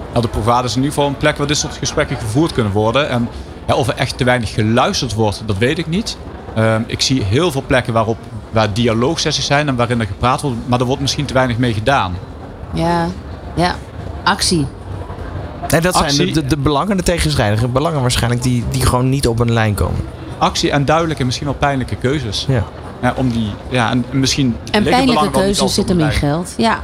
Nou, 0.10 0.22
de 0.22 0.28
Provada 0.28 0.64
is 0.64 0.76
in 0.76 0.82
ieder 0.82 0.94
geval 0.94 1.10
een 1.10 1.18
plek 1.18 1.38
waar 1.38 1.48
dit 1.48 1.58
soort 1.58 1.78
gesprekken 1.78 2.18
gevoerd 2.18 2.54
kunnen 2.54 2.72
worden. 2.72 3.10
En 3.10 3.30
ja, 3.68 3.76
of 3.76 3.88
er 3.88 3.96
echt 3.96 4.18
te 4.18 4.24
weinig 4.24 4.54
geluisterd 4.54 5.14
wordt, 5.14 5.44
dat 5.46 5.58
weet 5.58 5.78
ik 5.78 5.88
niet. 5.88 6.18
Ehm, 6.56 6.82
ik 6.86 7.02
zie 7.02 7.24
heel 7.24 7.52
veel 7.52 7.64
plekken 7.68 7.94
waarop, 7.94 8.18
waar 8.52 8.74
dialoogsessies 8.74 9.46
zijn 9.46 9.68
en 9.68 9.76
waarin 9.76 10.00
er 10.00 10.06
gepraat 10.08 10.42
wordt, 10.42 10.58
maar 10.66 10.80
er 10.80 10.86
wordt 10.86 11.02
misschien 11.02 11.26
te 11.26 11.34
weinig 11.34 11.58
mee 11.58 11.74
gedaan. 11.74 12.14
Ja, 12.74 13.08
ja. 13.56 13.76
Actie. 14.24 14.66
En 15.68 15.82
dat 15.82 15.96
zijn 15.96 16.16
de, 16.16 16.32
de, 16.32 16.46
de 16.46 16.58
belangen, 16.58 16.98
de 16.98 17.04
tegenstrijdige 17.04 17.68
belangen 17.68 18.02
waarschijnlijk, 18.02 18.44
die, 18.44 18.64
die 18.72 18.86
gewoon 18.86 19.10
niet 19.10 19.28
op 19.28 19.40
een 19.40 19.52
lijn 19.54 19.74
komen. 19.74 20.00
Actie 20.38 20.72
en 20.72 20.86
duidelijke, 20.86 21.24
misschien 21.24 21.46
wel 21.48 21.56
pijnlijke 21.56 21.96
keuzes. 21.96 22.46
Ja. 22.48 22.64
Ja, 23.02 23.14
om 23.18 23.30
die, 23.30 23.52
ja, 23.70 23.90
en 23.90 24.06
misschien 24.12 24.56
En 24.72 24.84
pijnlijke 24.84 25.32
keuzes 25.32 25.60
altijd 25.60 25.72
zit 25.72 25.90
hem 25.90 25.98
op 25.98 26.04
in 26.04 26.10
een 26.14 26.20
lijn. 26.20 26.20
geld. 26.34 26.54
Ja. 26.58 26.80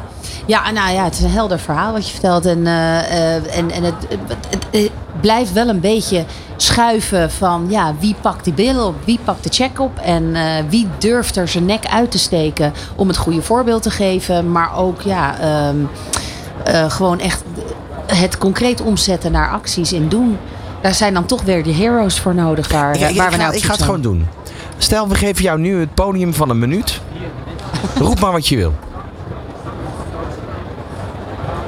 Ja, 0.46 0.72
nou 0.72 0.92
ja, 0.94 1.04
het 1.04 1.14
is 1.14 1.22
een 1.22 1.30
helder 1.30 1.60
verhaal 1.60 1.92
wat 1.94 2.06
je 2.06 2.12
vertelt. 2.12 2.46
En, 2.46 2.68
eh, 2.68 3.36
eh, 3.36 3.58
en, 3.58 3.72
en 3.72 3.84
het, 3.84 3.94
het, 4.10 4.20
het- 4.50 4.66
het 4.72 4.92
blijft 5.22 5.54
wel 5.54 5.68
een 5.68 5.80
beetje 5.80 6.26
schuiven 6.58 7.32
van 7.32 7.66
ja, 7.70 7.94
wie 8.00 8.16
pakt 8.22 8.44
die 8.44 8.54
billen 8.54 8.86
op, 8.86 8.96
wie 9.06 9.20
pakt 9.24 9.44
de 9.44 9.50
check 9.50 9.80
op 9.80 9.98
en 10.00 10.36
eh, 10.36 10.44
wie 10.70 10.88
durft 10.98 11.36
er 11.36 11.48
zijn 11.48 11.66
nek 11.66 11.86
uit 11.88 12.12
te 12.12 12.20
steken 12.20 12.74
om 12.96 13.08
het 13.08 13.18
goede 13.18 13.42
voorbeeld 13.42 13.84
te 13.84 13.90
geven. 13.90 14.52
Maar 14.52 14.78
ook 14.78 15.02
ja, 15.02 15.40
ehm, 15.40 15.76
eh, 16.64 16.90
gewoon 16.92 17.20
echt 17.20 17.44
het 18.06 18.38
concreet 18.38 18.82
omzetten 18.82 19.32
naar 19.32 19.50
acties 19.52 19.94
in 19.94 20.10
doen. 20.10 20.38
Daar 20.82 20.94
zijn 20.94 21.14
dan 21.14 21.26
toch 21.26 21.42
weer 21.42 21.64
de 21.64 21.74
heroes 21.74 22.20
voor 22.20 22.36
nodig 22.36 22.72
waar, 22.72 22.96
Ik, 22.96 23.10
ik- 23.10 23.18
waar 23.18 23.26
ik 23.26 23.32
we 23.32 23.38
ga, 23.38 23.38
nou 23.38 23.50
op 23.50 23.56
ik 23.56 23.64
ga 23.64 23.72
het 23.74 23.82
gewoon 23.82 24.02
doen. 24.02 24.28
Stel, 24.78 25.08
we 25.08 25.16
geven 25.16 25.44
jou 25.44 25.60
nu 25.60 25.80
het 25.80 25.94
podium 25.94 26.34
van 26.34 26.50
een 26.50 26.60
minuut. 26.60 27.02
Roep 27.98 28.20
maar 28.20 28.32
wat 28.32 28.48
je 28.48 28.56
wil. 28.56 28.74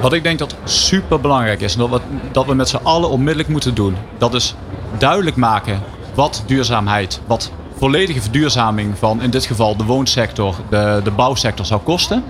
Wat 0.00 0.12
ik 0.12 0.22
denk 0.22 0.38
dat 0.38 0.54
super 0.64 1.20
belangrijk 1.20 1.60
is, 1.60 1.72
en 1.72 1.78
dat 1.78 1.90
we, 1.90 2.00
dat 2.32 2.46
we 2.46 2.54
met 2.54 2.68
z'n 2.68 2.80
allen 2.82 3.10
onmiddellijk 3.10 3.48
moeten 3.48 3.74
doen, 3.74 3.96
dat 4.18 4.34
is 4.34 4.54
duidelijk 4.98 5.36
maken 5.36 5.80
wat 6.14 6.42
duurzaamheid, 6.46 7.20
wat 7.26 7.50
volledige 7.76 8.20
verduurzaming 8.20 8.98
van 8.98 9.22
in 9.22 9.30
dit 9.30 9.44
geval 9.44 9.76
de 9.76 9.84
woonsector, 9.84 10.54
de, 10.70 11.00
de 11.04 11.10
bouwsector 11.10 11.66
zou 11.66 11.80
kosten. 11.80 12.24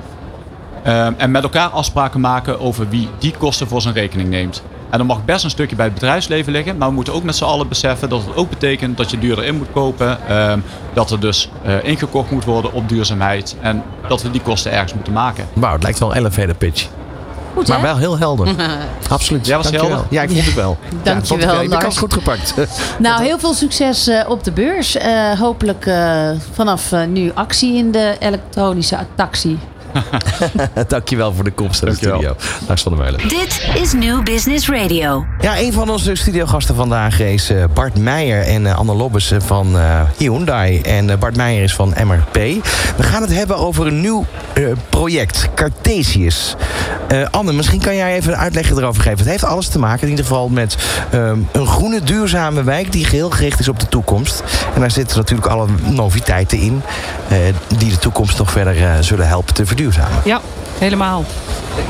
Ehm, 0.83 1.12
en 1.16 1.30
met 1.30 1.42
elkaar 1.42 1.68
afspraken 1.68 2.20
maken 2.20 2.61
over 2.61 2.88
wie 2.88 3.09
die 3.18 3.35
kosten 3.38 3.68
voor 3.68 3.80
zijn 3.80 3.94
rekening 3.94 4.28
neemt. 4.28 4.62
En 4.90 4.98
dat 4.98 5.06
mag 5.06 5.24
best 5.24 5.44
een 5.44 5.50
stukje 5.50 5.76
bij 5.76 5.85
het 5.85 5.94
bedrijfsleven 5.94 6.52
liggen. 6.52 6.76
Maar 6.76 6.88
we 6.88 6.94
moeten 6.94 7.14
ook 7.14 7.22
met 7.22 7.37
z'n 7.37 7.44
allen 7.44 7.68
beseffen 7.68 8.09
dat 8.09 8.24
het 8.24 8.37
ook 8.37 8.48
betekent 8.50 8.96
dat 8.96 9.11
je 9.11 9.18
duurder 9.18 9.44
in 9.44 9.56
moet 9.56 9.72
kopen. 9.72 10.28
ehm, 10.28 10.59
dat 10.92 11.11
er 11.11 11.20
dus 11.20 11.48
eh, 11.62 11.85
ingekocht 11.85 12.30
moet 12.30 12.44
worden 12.44 12.72
op 12.72 12.88
duurzaamheid. 12.88 13.56
En 13.61 13.83
dat 14.09 14.22
we 14.22 14.30
die 14.30 14.40
kosten 14.40 14.72
ergens 14.72 14.94
moeten 14.94 15.12
maken. 15.12 15.48
Wauw, 15.52 15.72
het 15.72 15.83
lijkt 15.83 15.98
wel 15.98 16.11
een 16.11 16.16
elevator 16.16 16.54
pitch. 16.54 16.88
Goed, 17.54 17.68
Maar 17.68 17.76
hè? 17.76 17.82
wel 17.82 17.96
heel 17.96 18.18
helder. 18.18 18.48
Absoluut. 19.08 19.46
Ja, 19.46 19.56
was 19.56 19.70
Dankjewel. 19.70 19.90
helder? 19.96 20.12
Ja, 20.12 20.22
ik 20.22 20.30
vond 20.30 20.44
het 20.44 20.54
wel. 20.54 20.78
Dankjewel, 21.02 21.46
ja, 21.54 21.60
ik 21.60 21.68
wel. 21.68 21.78
Je 21.78 21.84
kans 21.84 21.98
goed 21.98 22.12
gepakt. 22.12 22.54
Nou, 22.98 23.22
heel 23.22 23.38
veel 23.38 23.54
succes 23.54 24.06
eh, 24.06 24.28
op 24.28 24.44
de 24.44 24.52
beurs. 24.52 24.96
Eh, 24.96 25.40
hopelijk 25.40 25.86
eh, 25.86 26.30
vanaf 26.52 26.92
nu 27.08 27.30
actie 27.34 27.74
in 27.74 27.90
de 27.90 28.16
elektronische 28.18 28.96
taxi. 29.14 29.58
Dankjewel 30.88 31.33
voor 31.33 31.44
de 31.44 31.50
komst 31.50 31.83
naar 31.83 31.90
de 31.90 31.96
studio. 31.96 32.37
Lars 32.68 32.83
van 32.83 32.92
der 32.96 33.00
Meulen. 33.05 33.29
Dit 33.29 33.66
is 33.83 33.92
New 33.92 34.22
Business 34.22 34.68
Radio. 34.68 35.24
Ja, 35.40 35.59
een 35.59 35.72
van 35.72 35.90
onze 35.90 36.14
studiogasten 36.14 36.74
vandaag 36.74 37.20
is 37.20 37.50
eh, 37.50 37.64
Bart 37.74 37.98
Meijer 37.98 38.42
en 38.42 38.66
eh, 38.66 38.76
Anne 38.79 38.94
Lobbes 38.94 39.33
van 39.38 39.79
eh, 39.79 40.00
Hyundai. 40.16 40.81
En 40.81 41.11
eh, 41.11 41.16
Bart 41.18 41.37
Meijer 41.37 41.62
is 41.62 41.74
van 41.74 41.94
MRP. 42.05 42.35
We 42.96 43.03
gaan 43.03 43.22
het 43.22 43.33
hebben 43.35 43.57
over 43.57 43.87
een 43.87 44.00
nieuw 44.00 44.24
eh, 44.53 44.64
project, 44.88 45.48
Cartesius. 45.55 46.57
Eh, 47.09 47.26
Anne, 47.31 47.53
misschien 47.53 47.81
kan 47.81 47.96
jij 47.96 48.14
even 48.16 48.33
een 48.33 48.38
uitleg 48.38 48.70
erover 48.70 49.03
geven. 49.03 49.18
Het 49.18 49.29
heeft 49.29 49.44
alles 49.44 49.68
te 49.68 49.79
maken 49.79 50.03
in 50.03 50.09
ieder 50.09 50.24
geval 50.24 50.48
met 50.48 50.76
ehm, 51.11 51.38
een 51.53 51.66
groene, 51.66 52.03
duurzame 52.03 52.62
wijk... 52.62 52.92
die 52.92 53.05
geheel 53.05 53.31
gericht 53.31 53.61
is 53.61 53.68
op 53.68 53.81
de 53.81 53.88
toekomst. 53.88 54.42
En 54.74 54.81
daar 54.81 54.90
zitten 54.90 55.16
natuurlijk 55.16 55.48
alle 55.48 55.66
noviteiten 55.88 56.59
in... 56.59 56.83
eh, 57.29 57.38
die 57.79 57.90
de 57.90 57.98
toekomst 57.98 58.38
nog 58.38 58.50
verder 58.50 58.83
eh, 58.83 58.92
zullen 59.00 59.26
helpen 59.29 59.55
te 59.55 59.66
verduurzamen. 59.84 60.22
Ja, 60.24 60.40
helemaal. 60.78 61.24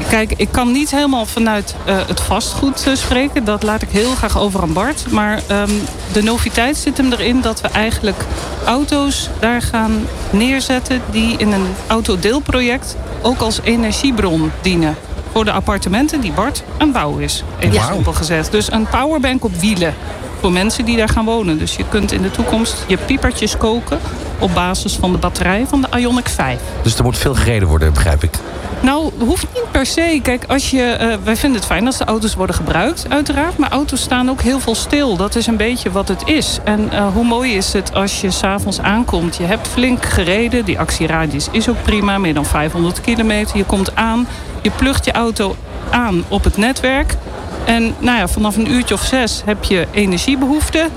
Kijk, 0.09 0.33
ik 0.37 0.49
kan 0.51 0.73
niet 0.73 0.91
helemaal 0.91 1.27
vanuit 1.27 1.75
eh, 1.85 1.97
het 2.07 2.21
vastgoed 2.21 2.87
eh, 2.87 2.95
spreken. 2.95 3.45
Dat 3.45 3.63
laat 3.63 3.83
ik 3.83 3.89
heel 3.91 4.15
graag 4.15 4.39
over 4.39 4.63
aan 4.63 4.73
Bart. 4.73 5.11
Maar 5.11 5.41
ehm, 5.47 5.71
de 6.13 6.23
noviteit 6.23 6.77
zit 6.77 6.97
hem 6.97 7.13
erin 7.13 7.41
dat 7.41 7.61
we 7.61 7.69
eigenlijk 7.69 8.25
auto's 8.65 9.31
daar 9.39 9.63
gaan 9.63 10.07
neerzetten... 10.31 11.03
die 11.11 11.37
in 11.39 11.53
een 11.53 11.67
autodeelproject 11.87 12.97
ook 13.23 13.41
als 13.41 13.61
energiebron 13.63 14.51
dienen. 14.61 14.97
Voor 15.33 15.45
de 15.45 15.53
appartementen 15.53 16.21
die 16.21 16.33
Bart 16.33 16.63
aan 16.79 16.93
bouw 16.93 17.17
is. 17.19 17.45
Even 17.59 17.75
Ja. 17.75 17.93
simpel 17.93 18.13
gezegd. 18.13 18.53
Dus 18.53 18.73
een 18.73 18.87
powerbank 18.87 19.45
op 19.45 19.55
wielen. 19.55 19.95
Voor 20.41 20.53
mensen 20.53 20.85
die 20.85 20.97
daar 20.97 21.09
gaan 21.09 21.25
wonen. 21.25 21.59
Dus 21.59 21.77
je 21.77 21.85
kunt 21.89 22.13
in 22.13 22.23
de 22.23 22.31
toekomst 22.31 22.85
je 22.87 22.97
piepertjes 22.97 23.57
koken... 23.57 23.99
op 24.41 24.55
basis 24.55 24.95
van 24.95 25.13
de 25.13 25.19
batterij 25.19 25.67
van 25.67 25.81
de 25.81 25.89
Ioniq 26.01 26.31
5. 26.31 26.61
Dus 26.83 26.95
er 26.95 27.05
moet 27.05 27.19
veel 27.19 27.35
gereden 27.35 27.69
worden, 27.69 27.93
begrijp 27.93 28.23
ik. 28.23 28.33
Nou, 28.81 29.11
hoeft 29.19 29.47
niet 29.55 29.71
per 29.71 29.87
se. 29.87 30.21
Kijk, 30.23 30.45
als 30.49 30.71
je, 30.71 30.83
eh, 30.83 31.17
wij 31.25 31.37
vinden 31.37 31.59
het 31.59 31.69
fijn 31.69 31.87
als 31.87 31.99
de 31.99 32.05
auto's 32.05 32.35
worden 32.35 32.57
gebruikt, 32.57 33.07
uiteraard. 33.09 33.59
Maar 33.59 33.71
auto's 33.71 34.01
staan 34.01 34.31
ook 34.31 34.41
heel 34.41 34.61
veel 34.61 34.75
stil. 34.75 35.17
Dat 35.17 35.35
is 35.35 35.47
een 35.47 35.57
beetje 35.57 35.91
wat 35.91 36.09
het 36.09 36.23
is. 36.25 36.59
En 36.65 36.93
eh, 36.93 37.07
hoe 37.13 37.25
mooi 37.25 37.57
is 37.57 37.73
het 37.73 37.95
als 37.95 38.21
je 38.21 38.31
s'avonds 38.31 38.81
aankomt. 38.81 39.37
Je 39.37 39.45
hebt 39.45 39.69
flink 39.69 40.05
gereden. 40.05 40.65
Die 40.65 40.79
actieradius 40.79 41.49
is 41.51 41.69
ook 41.69 41.83
prima. 41.83 42.19
Meer 42.19 42.35
dan 42.35 42.47
500 42.47 43.01
kilometer. 43.01 43.57
Je 43.57 43.65
komt 43.65 43.97
aan. 43.97 44.27
Je 44.63 44.71
plugt 44.71 45.05
je 45.05 45.13
auto 45.13 45.57
aan 45.91 46.25
op 46.29 46.45
het 46.45 46.57
netwerk. 46.57 47.17
En 47.65 47.95
nou 47.99 48.19
ja, 48.19 48.29
vanaf 48.29 48.57
een 48.57 48.71
uurtje 48.71 48.95
of 48.95 49.03
zes 49.03 49.43
heb 49.45 49.65
je 49.65 49.87
energiebehoefte. 49.91 50.89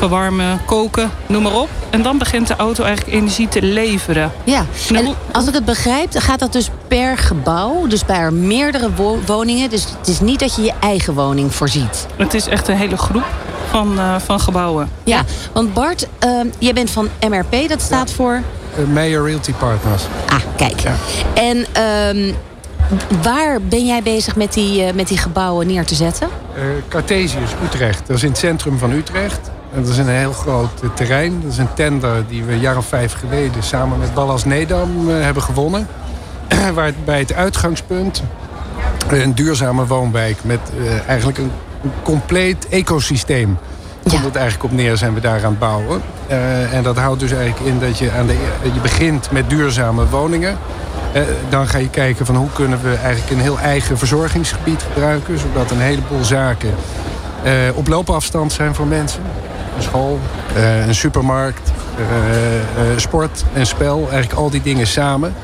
Verwarmen, 0.00 0.60
koken, 0.66 1.10
noem 1.26 1.42
maar 1.42 1.54
op. 1.54 1.68
En 1.90 2.02
dan 2.02 2.18
begint 2.18 2.46
de 2.46 2.56
auto 2.56 2.84
eigenlijk 2.84 3.16
energie 3.16 3.48
te 3.48 3.62
leveren. 3.62 4.32
Ja, 4.44 4.64
Nou, 4.90 5.06
en 5.06 5.14
als 5.32 5.46
ik 5.48 5.54
het 5.54 5.64
begrijp, 5.64 6.08
gaat 6.12 6.38
dat 6.38 6.52
dus 6.52 6.70
per 6.88 7.18
gebouw. 7.18 7.86
Dus 7.86 8.04
bij 8.04 8.16
er 8.16 8.32
meerdere 8.32 8.94
wo- 8.94 9.18
woningen. 9.26 9.70
Dus 9.70 9.84
het 9.98 10.08
is 10.08 10.20
niet 10.20 10.38
dat 10.40 10.56
je 10.56 10.62
je 10.62 10.72
eigen 10.80 11.14
woning 11.14 11.54
voorziet. 11.54 12.06
Het 12.16 12.34
is 12.34 12.46
echt 12.46 12.68
een 12.68 12.76
hele 12.76 12.96
groep 12.96 13.24
van, 13.70 13.98
eh, 13.98 14.14
van 14.24 14.40
gebouwen. 14.40 14.90
Ja, 15.04 15.22
want 15.52 15.74
Bart, 15.74 16.06
ehm, 16.18 16.46
jij 16.58 16.72
bent 16.72 16.90
van 16.90 17.08
MRP. 17.28 17.68
Dat 17.68 17.80
staat 17.82 18.10
voor... 18.12 18.42
Eh, 18.76 18.84
Mayor 18.92 19.26
Realty 19.26 19.52
Partners. 19.52 20.02
Ah, 20.28 20.38
kijk. 20.56 20.82
En 21.34 21.66
ehm, 21.72 22.32
waar 23.22 23.58
ben 23.62 23.86
jij 23.86 24.02
bezig 24.02 24.36
met 24.36 24.52
die, 24.52 24.82
eh, 24.84 24.94
met 24.94 25.08
die 25.08 25.18
gebouwen 25.18 25.66
neer 25.66 25.84
te 25.84 25.94
zetten? 25.94 26.28
Eh 26.54 26.62
Cartesius, 26.88 27.50
Utrecht. 27.64 28.02
Dat 28.06 28.16
is 28.16 28.22
in 28.22 28.28
het 28.28 28.38
centrum 28.38 28.78
van 28.78 28.90
Utrecht. 28.90 29.50
En 29.74 29.82
dat 29.82 29.88
is 29.88 29.98
een 29.98 30.08
heel 30.08 30.32
groot 30.32 30.82
terrein. 30.94 31.40
Dat 31.42 31.52
is 31.52 31.58
een 31.58 31.74
tender 31.74 32.26
die 32.28 32.44
we 32.44 32.52
een 32.52 32.60
jaar 32.60 32.76
of 32.76 32.86
vijf 32.86 33.12
geleden 33.12 33.62
samen 33.62 33.98
met 33.98 34.14
Ballas 34.14 34.44
Nedam 34.44 35.10
eh, 35.10 35.22
hebben 35.22 35.42
gewonnen. 35.42 35.86
Waar 36.74 36.86
het 36.86 37.04
bij 37.04 37.18
het 37.18 37.34
uitgangspunt 37.34 38.22
een 39.08 39.34
duurzame 39.34 39.86
woonwijk 39.86 40.44
met 40.44 40.60
eh, 40.78 41.08
eigenlijk 41.08 41.38
een, 41.38 41.50
een 41.82 41.92
compleet 42.02 42.68
ecosysteem. 42.68 43.58
Ja. 44.02 44.10
Komt 44.10 44.24
het 44.24 44.36
eigenlijk 44.36 44.72
op 44.72 44.78
neer, 44.78 44.96
zijn 44.96 45.14
we 45.14 45.20
daar 45.20 45.44
aan 45.44 45.50
het 45.50 45.58
bouwen. 45.58 46.02
Eh, 46.26 46.74
en 46.74 46.82
dat 46.82 46.96
houdt 46.96 47.20
dus 47.20 47.32
eigenlijk 47.32 47.72
in 47.72 47.78
dat 47.78 47.98
je, 47.98 48.10
aan 48.10 48.26
de, 48.26 48.36
je 48.62 48.80
begint 48.80 49.30
met 49.30 49.50
duurzame 49.50 50.06
woningen. 50.08 50.58
Eh, 51.12 51.22
dan 51.48 51.68
ga 51.68 51.78
je 51.78 51.90
kijken 51.90 52.26
van 52.26 52.36
hoe 52.36 52.48
kunnen 52.52 52.82
we 52.82 52.94
eigenlijk 52.94 53.30
een 53.30 53.40
heel 53.40 53.58
eigen 53.58 53.98
verzorgingsgebied 53.98 54.82
gebruiken. 54.82 55.38
Zodat 55.38 55.70
een 55.70 55.80
heleboel 55.80 56.24
zaken 56.24 56.74
eh, 57.42 57.52
op 57.74 57.88
loopafstand 57.88 58.52
zijn 58.52 58.74
voor 58.74 58.86
mensen. 58.86 59.22
Een 59.80 59.86
school, 59.86 60.18
eh, 60.54 60.86
een 60.86 60.94
supermarkt, 60.94 61.72
eh, 61.96 62.92
eh, 62.92 62.98
sport 62.98 63.44
en 63.52 63.66
spel. 63.66 63.98
Eigenlijk 63.98 64.32
al 64.32 64.50
die 64.50 64.62
dingen 64.62 64.86
samen. 64.86 65.34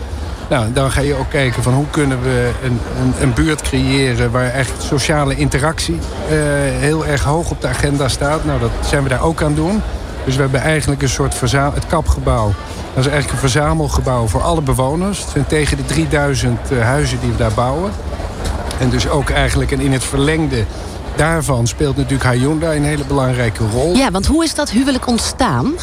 Nou, 0.49 0.73
dan 0.73 0.91
ga 0.91 1.01
je 1.01 1.15
ook 1.15 1.31
kijken 1.31 1.63
van 1.63 1.73
hoe 1.73 1.87
kunnen 1.91 2.23
we 2.23 2.51
een, 2.65 2.81
een, 3.03 3.15
een 3.21 3.35
buurt 3.35 3.63
creëren 3.63 4.31
waar 4.31 4.51
echt 4.51 4.73
sociale 4.83 5.37
interactie 5.37 5.99
heel 6.79 7.07
erg 7.07 7.23
hoog 7.23 7.51
op 7.51 7.61
de 7.61 7.69
agenda 7.69 8.09
staat. 8.09 8.45
Nou, 8.45 8.61
dat 8.61 8.71
zijn 8.81 9.03
we 9.03 9.09
daar 9.09 9.23
ook 9.23 9.43
aan 9.43 9.55
doen. 9.55 9.83
Dus 10.25 10.35
we 10.35 10.41
hebben 10.41 10.61
eigenlijk 10.61 11.03
een 11.03 11.09
soort 11.09 11.35
verza- 11.35 11.73
het 11.75 11.87
kapgebouw. 11.87 12.53
Dat 12.95 13.05
is 13.05 13.11
eigenlijk 13.11 13.33
een 13.33 13.51
verzamelgebouw 13.51 14.27
voor 14.27 14.43
alle 14.43 14.61
bewoners. 14.61 15.21
Het 15.21 15.31
zijn 15.31 15.47
tegen 15.47 15.77
de 15.77 15.85
3000 15.85 16.71
eh, 16.71 16.81
huizen 16.81 17.21
die 17.21 17.31
we 17.31 17.37
daar 17.37 17.55
bouwen. 17.55 17.91
En 18.81 18.91
dus 18.91 19.09
ook 19.09 19.31
eigenlijk 19.31 19.73
en 19.73 19.81
in 19.81 19.93
het 19.93 20.05
verlengde 20.05 20.65
daarvan 21.17 21.67
speelt 21.67 21.97
natuurlijk 21.97 22.31
Hyundai 22.35 22.77
een 22.77 22.85
hele 22.85 23.05
belangrijke 23.05 23.65
rol. 23.73 23.95
Ja, 23.97 24.11
want 24.11 24.27
hoe 24.27 24.45
is 24.45 24.55
dat 24.55 24.71
huwelijk 24.71 25.07
ontstaan? 25.07 25.73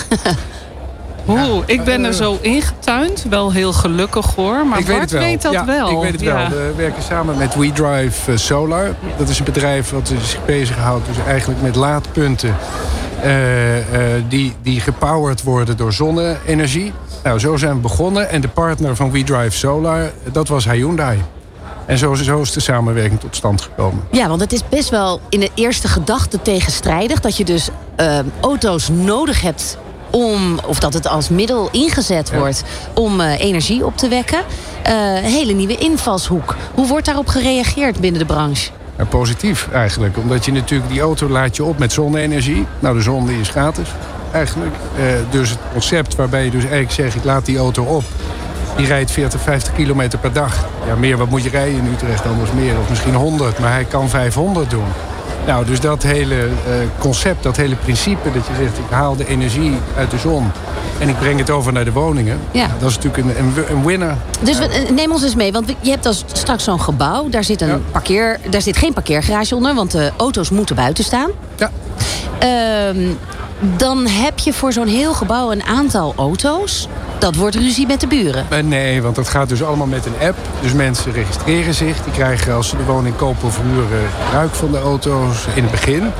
Oeh, 1.27 1.63
ik 1.65 1.83
ben 1.83 2.03
er 2.05 2.13
zo 2.13 2.37
ingetuind. 2.41 3.25
Wel 3.29 3.51
heel 3.51 3.73
gelukkig 3.73 4.35
hoor. 4.35 4.65
Maar 4.67 4.79
ik 4.79 4.85
weet 4.85 4.95
Bart 4.97 5.09
het 5.11 5.19
wel. 5.19 5.29
weet 5.29 5.41
dat 5.41 5.51
ja, 5.51 5.65
wel. 5.65 5.89
Ik 5.91 5.97
weet 6.01 6.11
het 6.11 6.21
Ja. 6.21 6.35
wel. 6.35 6.49
We 6.49 6.73
werken 6.77 7.03
samen 7.03 7.37
met 7.37 7.55
WeDrive 7.55 8.31
eh, 8.31 8.37
Solar. 8.37 8.95
Dat 9.17 9.29
is 9.29 9.39
een 9.39 9.45
bedrijf 9.45 9.89
wat 9.89 10.07
zich 10.07 10.45
bezighoudt 10.45 11.05
dus 11.07 11.17
eigenlijk 11.25 11.61
met 11.61 11.75
laadpunten. 11.75 12.55
eh, 13.21 13.77
eh, 14.17 14.23
die, 14.29 14.53
die 14.61 14.79
gepowered 14.79 15.43
worden 15.43 15.77
door 15.77 15.93
zonne-energie. 15.93 16.93
Nou, 17.23 17.39
zo 17.39 17.57
zijn 17.57 17.73
we 17.73 17.79
begonnen. 17.79 18.29
En 18.29 18.41
de 18.41 18.47
partner 18.47 18.95
van 18.95 19.11
WeDrive 19.11 19.57
Solar, 19.57 20.11
dat 20.31 20.47
was 20.47 20.65
Hyundai. 20.65 21.21
En 21.85 21.97
zo, 21.97 22.13
zo 22.13 22.41
is 22.41 22.51
de 22.51 22.59
samenwerking 22.59 23.19
tot 23.19 23.35
stand 23.35 23.61
gekomen. 23.61 24.03
Ja, 24.11 24.27
want 24.27 24.41
het 24.41 24.53
is 24.53 24.61
best 24.69 24.89
wel 24.89 25.19
in 25.29 25.39
de 25.39 25.49
eerste 25.53 25.87
gedachte 25.87 26.41
tegenstrijdig... 26.41 27.19
dat 27.19 27.37
je 27.37 27.45
dus 27.45 27.69
eh, 27.95 28.19
auto's 28.41 28.89
nodig 28.89 29.41
hebt 29.41 29.77
om, 30.09 30.59
of 30.65 30.79
dat 30.79 30.93
het 30.93 31.07
als 31.07 31.29
middel 31.29 31.69
ingezet 31.71 32.33
wordt... 32.33 32.63
om 32.93 33.21
eh, 33.21 33.39
energie 33.39 33.85
op 33.85 33.97
te 33.97 34.07
wekken. 34.07 34.39
Eh, 34.83 35.15
een 35.15 35.23
hele 35.23 35.53
nieuwe 35.53 35.77
invalshoek. 35.77 36.55
Hoe 36.73 36.87
wordt 36.87 37.05
daarop 37.05 37.27
gereageerd 37.27 37.99
binnen 37.99 38.19
de 38.19 38.25
branche? 38.25 38.71
Ja, 38.97 39.05
positief 39.05 39.67
eigenlijk. 39.71 40.17
Omdat 40.17 40.45
je 40.45 40.51
natuurlijk 40.51 40.89
die 40.91 41.01
auto 41.01 41.29
laat 41.29 41.55
je 41.55 41.63
op 41.63 41.79
met 41.79 41.91
zonne-energie. 41.91 42.65
Nou, 42.79 42.95
de 42.95 43.01
zon 43.01 43.25
die 43.25 43.39
is 43.39 43.49
gratis 43.49 43.87
eigenlijk. 44.33 44.75
Eh, 44.97 45.03
dus 45.29 45.49
het 45.49 45.59
concept 45.71 46.15
waarbij 46.15 46.43
je 46.43 46.51
dus 46.51 46.61
eigenlijk 46.61 46.91
zegt... 46.91 47.15
ik 47.15 47.23
laat 47.23 47.45
die 47.45 47.57
auto 47.57 47.83
op. 47.83 48.03
Die 48.75 48.85
rijdt 48.85 49.11
40, 49.11 49.41
50 49.41 49.73
kilometer 49.73 50.19
per 50.19 50.33
dag. 50.33 50.65
Ja, 50.87 50.95
meer 50.95 51.17
wat 51.17 51.29
moet 51.29 51.43
je 51.43 51.49
rijden 51.49 51.75
in 51.79 51.87
Utrecht 51.93 52.25
anders 52.25 52.51
meer. 52.51 52.79
Of 52.79 52.89
misschien 52.89 53.13
100, 53.13 53.59
maar 53.59 53.71
hij 53.71 53.83
kan 53.85 54.09
500 54.09 54.69
doen. 54.69 54.85
Nou, 55.45 55.65
dus 55.65 55.79
dat 55.79 56.03
hele 56.03 56.35
eh, 56.35 56.47
concept, 56.97 57.43
dat 57.43 57.57
hele 57.57 57.75
principe... 57.75 58.31
dat 58.33 58.45
je 58.47 58.53
zegt, 58.59 58.77
ik 58.77 58.83
haal 58.89 59.15
de 59.15 59.27
energie 59.27 59.73
uit 59.97 60.11
de 60.11 60.17
zon... 60.17 60.51
en 60.99 61.09
ik 61.09 61.19
breng 61.19 61.39
het 61.39 61.49
over 61.49 61.73
naar 61.73 61.85
de 61.85 61.91
woningen. 61.91 62.39
Ja. 62.51 62.67
Dat 62.79 62.89
is 62.89 62.95
natuurlijk 62.99 63.37
een, 63.39 63.53
een, 63.69 63.85
winner. 63.85 64.15
Dus 64.41 64.57
we- 64.57 64.67
eh, 64.67 64.89
neem 64.89 65.11
ons 65.11 65.23
eens 65.23 65.35
mee, 65.35 65.51
want 65.51 65.73
je 65.79 65.89
hebt 65.89 66.05
als 66.05 66.23
straks 66.33 66.63
zo'n 66.63 66.81
gebouw. 66.81 67.29
Daar 67.29 67.43
zit, 67.43 67.61
een 67.61 67.67
Ja. 67.67 67.79
parkeer, 67.91 68.39
daar 68.49 68.61
zit 68.61 68.77
geen 68.77 68.93
parkeergarage 68.93 69.55
onder, 69.55 69.75
want 69.75 69.91
de 69.91 70.11
auto's 70.17 70.49
moeten 70.49 70.75
buiten 70.75 71.03
staan. 71.03 71.29
Ja, 71.55 71.69
Ehm, 72.39 73.07
dan 73.77 74.07
heb 74.07 74.39
je 74.39 74.53
voor 74.53 74.73
zo'n 74.73 74.87
heel 74.87 75.13
gebouw 75.13 75.51
een 75.51 75.63
aantal 75.63 76.13
auto's. 76.17 76.87
Dat 77.23 77.35
wordt 77.35 77.55
ruzie 77.55 77.87
met 77.87 77.99
de 78.01 78.07
buren. 78.07 78.45
Eh, 78.49 78.63
Nee, 78.63 79.01
want 79.01 79.15
dat 79.15 79.29
gaat 79.29 79.49
dus 79.49 79.63
allemaal 79.63 79.87
met 79.87 80.05
een 80.05 80.27
app. 80.27 80.37
Dus 80.61 80.73
mensen 80.73 81.11
registreren 81.11 81.73
zich. 81.73 82.03
Die 82.03 82.13
krijgen 82.13 82.53
als 82.53 82.69
ze 82.69 82.77
de 82.77 82.83
woning 82.83 83.15
kopen 83.15 83.47
of 83.47 83.59
huren 83.61 84.09
gebruik 84.23 84.53
van 84.55 84.71
de 84.71 84.77
auto's 84.77 85.47
in 85.55 85.63
het 85.63 85.71
begin. 85.71 86.11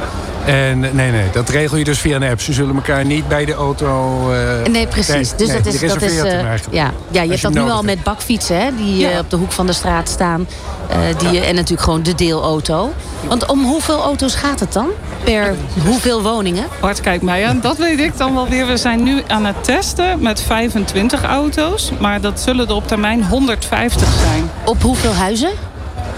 En 0.45 0.79
nee, 0.79 1.11
nee, 1.11 1.29
dat 1.31 1.49
regel 1.49 1.77
je 1.77 1.83
dus 1.83 1.99
via 1.99 2.15
een 2.15 2.23
app. 2.23 2.41
Ze 2.41 2.53
zullen 2.53 2.75
elkaar 2.75 3.05
niet 3.05 3.27
bij 3.27 3.45
de 3.45 3.53
auto... 3.53 4.19
eh, 4.31 4.71
Nee, 4.71 4.87
precies. 4.87 5.31
dus 5.35 5.47
nee, 5.47 5.57
dat 5.61 5.73
is. 5.73 5.79
je 5.79 5.87
Dat 5.87 6.01
is 6.01 6.19
eh, 6.19 6.41
ja. 6.69 6.91
ja, 7.11 7.21
je 7.21 7.29
hebt 7.29 7.41
dat 7.41 7.53
nu 7.53 7.59
al 7.59 7.67
hebt. 7.67 7.83
met 7.83 8.03
bakfietsen, 8.03 8.57
hè, 8.63 8.69
die 8.75 8.97
Ja. 8.97 9.11
eh, 9.11 9.17
op 9.19 9.29
de 9.29 9.35
hoek 9.35 9.51
van 9.51 9.65
de 9.65 9.73
straat 9.73 10.09
staan. 10.09 10.47
Eh, 10.89 10.97
die, 11.17 11.39
En 11.39 11.55
natuurlijk 11.55 11.81
gewoon 11.81 12.03
de 12.03 12.15
deelauto. 12.15 12.93
Want 13.27 13.45
om 13.45 13.63
hoeveel 13.65 14.01
auto's 14.01 14.35
gaat 14.35 14.59
het 14.59 14.73
dan? 14.73 14.87
Per 15.23 15.55
hoeveel 15.85 16.21
woningen? 16.21 16.65
Bart, 16.81 17.01
kijk 17.01 17.21
mij 17.21 17.47
aan. 17.47 17.59
Dat 17.61 17.77
weet 17.77 17.99
ik 17.99 18.17
dan 18.17 18.33
wel 18.33 18.47
weer. 18.47 18.67
We 18.67 18.77
zijn 18.77 19.03
nu 19.03 19.21
aan 19.27 19.45
het 19.45 19.63
testen 19.63 20.21
met 20.21 20.41
25 20.41 21.23
auto's. 21.23 21.91
Maar 21.99 22.21
dat 22.21 22.39
zullen 22.39 22.67
er 22.67 22.73
op 22.75 22.87
termijn 22.87 23.23
150 23.25 24.07
zijn. 24.19 24.49
Op 24.65 24.81
hoeveel 24.81 25.13
huizen? 25.13 25.49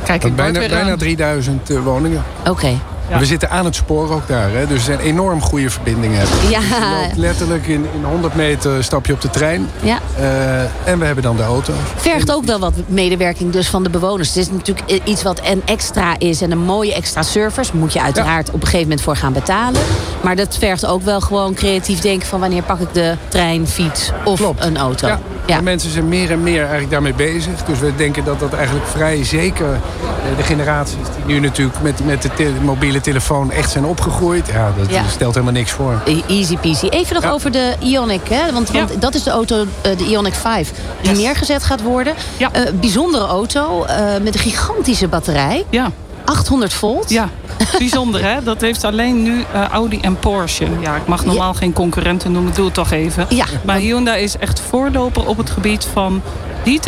Kijk, 0.03 0.23
ik 0.23 0.35
bijna, 0.35 0.59
bijna 0.59 0.91
aan. 0.91 0.97
3000 0.97 1.69
eh, 1.69 1.83
woningen. 1.83 2.23
Oké. 2.49 2.79
Ja. 3.09 3.19
We 3.19 3.25
zitten 3.25 3.49
aan 3.49 3.65
het 3.65 3.75
spoor 3.75 4.11
ook 4.13 4.27
daar. 4.27 4.51
Hè? 4.51 4.67
Dus 4.67 4.77
er 4.77 4.83
zijn 4.83 4.99
enorm 4.99 5.41
goede 5.41 5.69
verbindingen. 5.69 6.25
Ja. 6.49 6.59
Je 6.59 7.01
loopt 7.03 7.17
letterlijk 7.17 7.67
in, 7.67 7.85
in 7.93 8.03
100 8.03 8.35
meter 8.35 8.83
stap 8.83 9.05
je 9.05 9.13
op 9.13 9.21
de 9.21 9.29
trein. 9.29 9.69
Ja. 9.81 9.99
Eh, 10.17 10.61
en 10.89 10.99
we 10.99 11.05
hebben 11.05 11.23
dan 11.23 11.35
de 11.35 11.43
auto's. 11.43 11.75
Vergt 11.95 12.31
ook 12.31 12.45
wel 12.45 12.59
wat 12.59 12.73
medewerking 12.87 13.51
dus 13.51 13.67
van 13.69 13.83
de 13.83 13.89
bewoners. 13.89 14.27
Het 14.27 14.37
is 14.37 14.49
natuurlijk 14.51 15.01
iets 15.03 15.23
wat 15.23 15.41
een 15.43 15.61
extra 15.65 16.15
is 16.17 16.41
en 16.41 16.51
een 16.51 16.63
mooie 16.63 16.93
extra 16.93 17.21
service. 17.21 17.77
Moet 17.77 17.93
je 17.93 18.01
uiteraard 18.01 18.47
op 18.47 18.53
een 18.53 18.61
gegeven 18.61 18.81
moment 18.81 19.01
voor 19.01 19.15
gaan 19.15 19.33
betalen. 19.33 19.81
Maar 20.21 20.35
dat 20.35 20.57
vergt 20.57 20.85
ook 20.85 21.01
wel 21.01 21.21
gewoon 21.21 21.53
creatief 21.53 21.99
denken 21.99 22.27
van 22.27 22.39
wanneer 22.39 22.63
pak 22.63 22.79
ik 22.79 22.93
de 22.93 23.15
trein, 23.27 23.67
fiets 23.67 24.11
of 24.23 24.39
Klopt. 24.39 24.65
een 24.65 24.77
auto. 24.77 25.07
Ja. 25.07 25.19
Ja. 25.45 25.57
En 25.57 25.63
mensen 25.63 25.91
zijn 25.91 26.07
meer 26.07 26.31
en 26.31 26.43
meer 26.43 26.59
eigenlijk 26.61 26.91
daarmee 26.91 27.13
bezig. 27.13 27.63
Dus 27.63 27.79
we 27.79 27.95
denken 27.95 28.23
dat 28.23 28.39
dat 28.39 28.53
eigenlijk 28.53 28.85
vrij 28.87 29.23
zeker 29.23 29.73
eh, 29.73 30.37
de 30.37 30.43
generaties 30.43 30.95
die 31.15 31.35
nu 31.35 31.39
natuurlijk 31.39 31.81
met, 31.81 32.05
met 32.05 32.21
de 32.21 32.29
te- 32.35 32.51
mobiele 32.61 33.01
telefoon 33.01 33.51
echt 33.51 33.69
zijn 33.71 33.85
opgegroeid. 33.85 34.47
Ja, 34.47 34.71
dat 34.77 34.89
Ja. 34.89 35.03
stelt 35.09 35.33
helemaal 35.33 35.53
niks 35.55 35.71
voor. 35.71 36.01
E- 36.05 36.21
Easy 36.27 36.57
peasy. 36.57 36.87
Even 36.87 37.13
nog 37.13 37.23
Ja. 37.23 37.29
over 37.31 37.51
de 37.51 37.73
Ionic. 37.79 38.27
Hè? 38.29 38.51
Want, 38.53 38.71
want 38.71 39.01
dat 39.01 39.15
is 39.15 39.23
de 39.23 39.29
auto, 39.31 39.65
eh, 39.81 39.97
de 39.97 40.05
Ionic 40.05 40.33
5, 40.33 40.71
die 41.01 41.09
Yes. 41.11 41.19
neergezet 41.19 41.63
gaat 41.63 41.81
worden. 41.81 42.13
Ja. 42.37 42.49
Eh, 42.51 42.61
bijzondere 42.79 43.25
auto 43.25 43.85
met 44.23 44.33
een 44.33 44.39
gigantische 44.41 45.07
batterij. 45.07 45.65
Ja, 45.69 45.91
800 46.25 46.73
volt. 46.73 47.09
ja. 47.09 47.29
Bijzonder 47.77 48.23
hè. 48.23 48.43
Dat 48.43 48.61
heeft 48.61 48.83
alleen 48.83 49.23
nu 49.23 49.43
eh, 49.53 49.67
Audi 49.67 49.99
en 50.01 50.19
Porsche. 50.19 50.67
Ja, 50.79 50.95
ik 50.95 51.07
mag 51.07 51.25
normaal 51.25 51.53
geen 51.53 51.73
concurrenten 51.73 52.31
noemen. 52.31 52.53
Doe 52.53 52.65
het 52.65 52.73
toch 52.73 52.91
even. 52.91 53.25
Ja. 53.29 53.45
Maar 53.65 53.77
Hyundai 53.77 54.23
is 54.23 54.37
echt 54.37 54.59
voorloper 54.59 55.27
op 55.27 55.37
het 55.37 55.49
gebied 55.49 55.87
van 55.93 56.21
die 56.63 56.79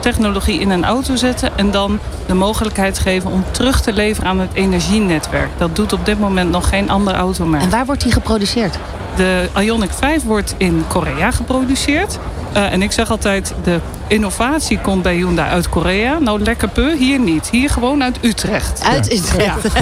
technologie, 0.00 0.60
in 0.60 0.70
een 0.70 0.84
auto 0.84 1.16
zetten. 1.16 1.58
En 1.58 1.70
dan 1.70 1.98
de 2.26 2.34
mogelijkheid 2.34 2.98
geven 2.98 3.30
om 3.30 3.44
terug 3.50 3.80
te 3.80 3.92
leveren 3.92 4.30
aan 4.30 4.40
het 4.40 4.50
energienetwerk. 4.52 5.48
Dat 5.58 5.76
doet 5.76 5.92
op 5.92 6.04
dit 6.04 6.18
moment 6.18 6.50
nog 6.50 6.68
geen 6.68 6.90
ander 6.90 7.14
automerk. 7.14 7.62
En 7.62 7.70
waar 7.70 7.86
wordt 7.86 8.02
die 8.02 8.12
geproduceerd? 8.12 8.78
De 9.16 9.48
Ioniq 9.60 9.94
5 9.98 10.22
wordt 10.22 10.54
in 10.56 10.84
Korea 10.88 11.30
geproduceerd. 11.30 12.18
Eh, 12.52 12.72
en 12.72 12.82
ik 12.82 12.92
zeg 12.92 13.10
altijd, 13.10 13.54
de 13.64 13.80
innovatie 14.06 14.78
komt 14.78 15.02
bij 15.02 15.14
Hyundai 15.14 15.50
uit 15.50 15.68
Korea. 15.68 16.18
Nou, 16.18 16.42
lekker 16.42 16.68
peu, 16.68 16.96
hier 16.96 17.18
niet. 17.18 17.48
Hier 17.50 17.70
gewoon 17.70 18.02
uit 18.02 18.18
Utrecht. 18.20 18.84
Uit 18.84 19.12
Utrecht. 19.12 19.66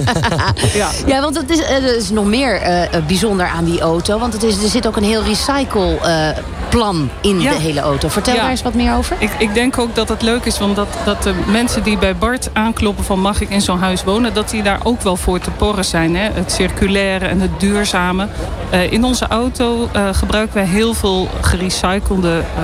Ja. 0.75 0.89
Ja, 1.07 1.21
want 1.21 1.37
het 1.37 1.51
is, 1.51 1.63
eh, 1.63 1.77
er 1.77 1.97
is 1.97 2.11
nog 2.11 2.25
meer 2.25 2.55
eh, 2.55 3.03
bijzonder 3.07 3.47
aan 3.47 3.65
die 3.65 3.81
auto. 3.81 4.19
Want 4.19 4.33
het 4.33 4.43
is, 4.43 4.63
er 4.63 4.69
zit 4.69 4.87
ook 4.87 4.97
een 4.97 5.05
heel 5.05 5.23
recycle-plan 6.71 7.11
in 7.21 7.41
Ja. 7.41 7.51
de 7.51 7.61
hele 7.61 7.81
auto. 7.81 8.09
Vertel 8.09 8.35
Ja. 8.35 8.41
daar 8.41 8.51
eens 8.51 8.63
wat 8.63 8.75
meer 8.75 8.95
over. 8.95 9.17
Ik, 9.19 9.31
ik 9.39 9.55
denk 9.55 9.79
ook 9.79 9.95
dat 9.95 10.09
het 10.09 10.23
leuk 10.23 10.45
is, 10.45 10.59
want 10.59 10.77
dat, 10.77 10.89
dat 11.05 11.23
de 11.23 11.35
mensen 11.47 11.83
die 11.83 11.99
bij 11.99 12.17
Bart 12.17 12.51
aankloppen 12.53 13.05
van 13.05 13.21
mag 13.21 13.41
ik 13.41 13.51
in 13.51 13.61
zo'n 13.61 13.79
huis 13.79 14.05
wonen, 14.05 14.35
dat 14.35 14.51
die 14.51 14.63
daar 14.63 14.81
ook 14.83 15.03
wel 15.03 15.17
voor 15.17 15.39
te 15.39 15.51
porren 15.51 15.85
zijn. 15.85 16.17
Hè? 16.17 16.29
Het 16.33 16.53
circulaire 16.53 17.27
en 17.27 17.41
het 17.41 17.61
duurzame. 17.61 18.29
Eh, 18.71 18.93
in 18.93 19.05
onze 19.05 19.27
auto 19.29 19.89
eh, 19.93 20.09
gebruiken 20.13 20.55
wij 20.55 20.65
heel 20.67 20.95
veel 20.95 21.29
gerecyclede 21.41 22.39
eh, 22.39 22.63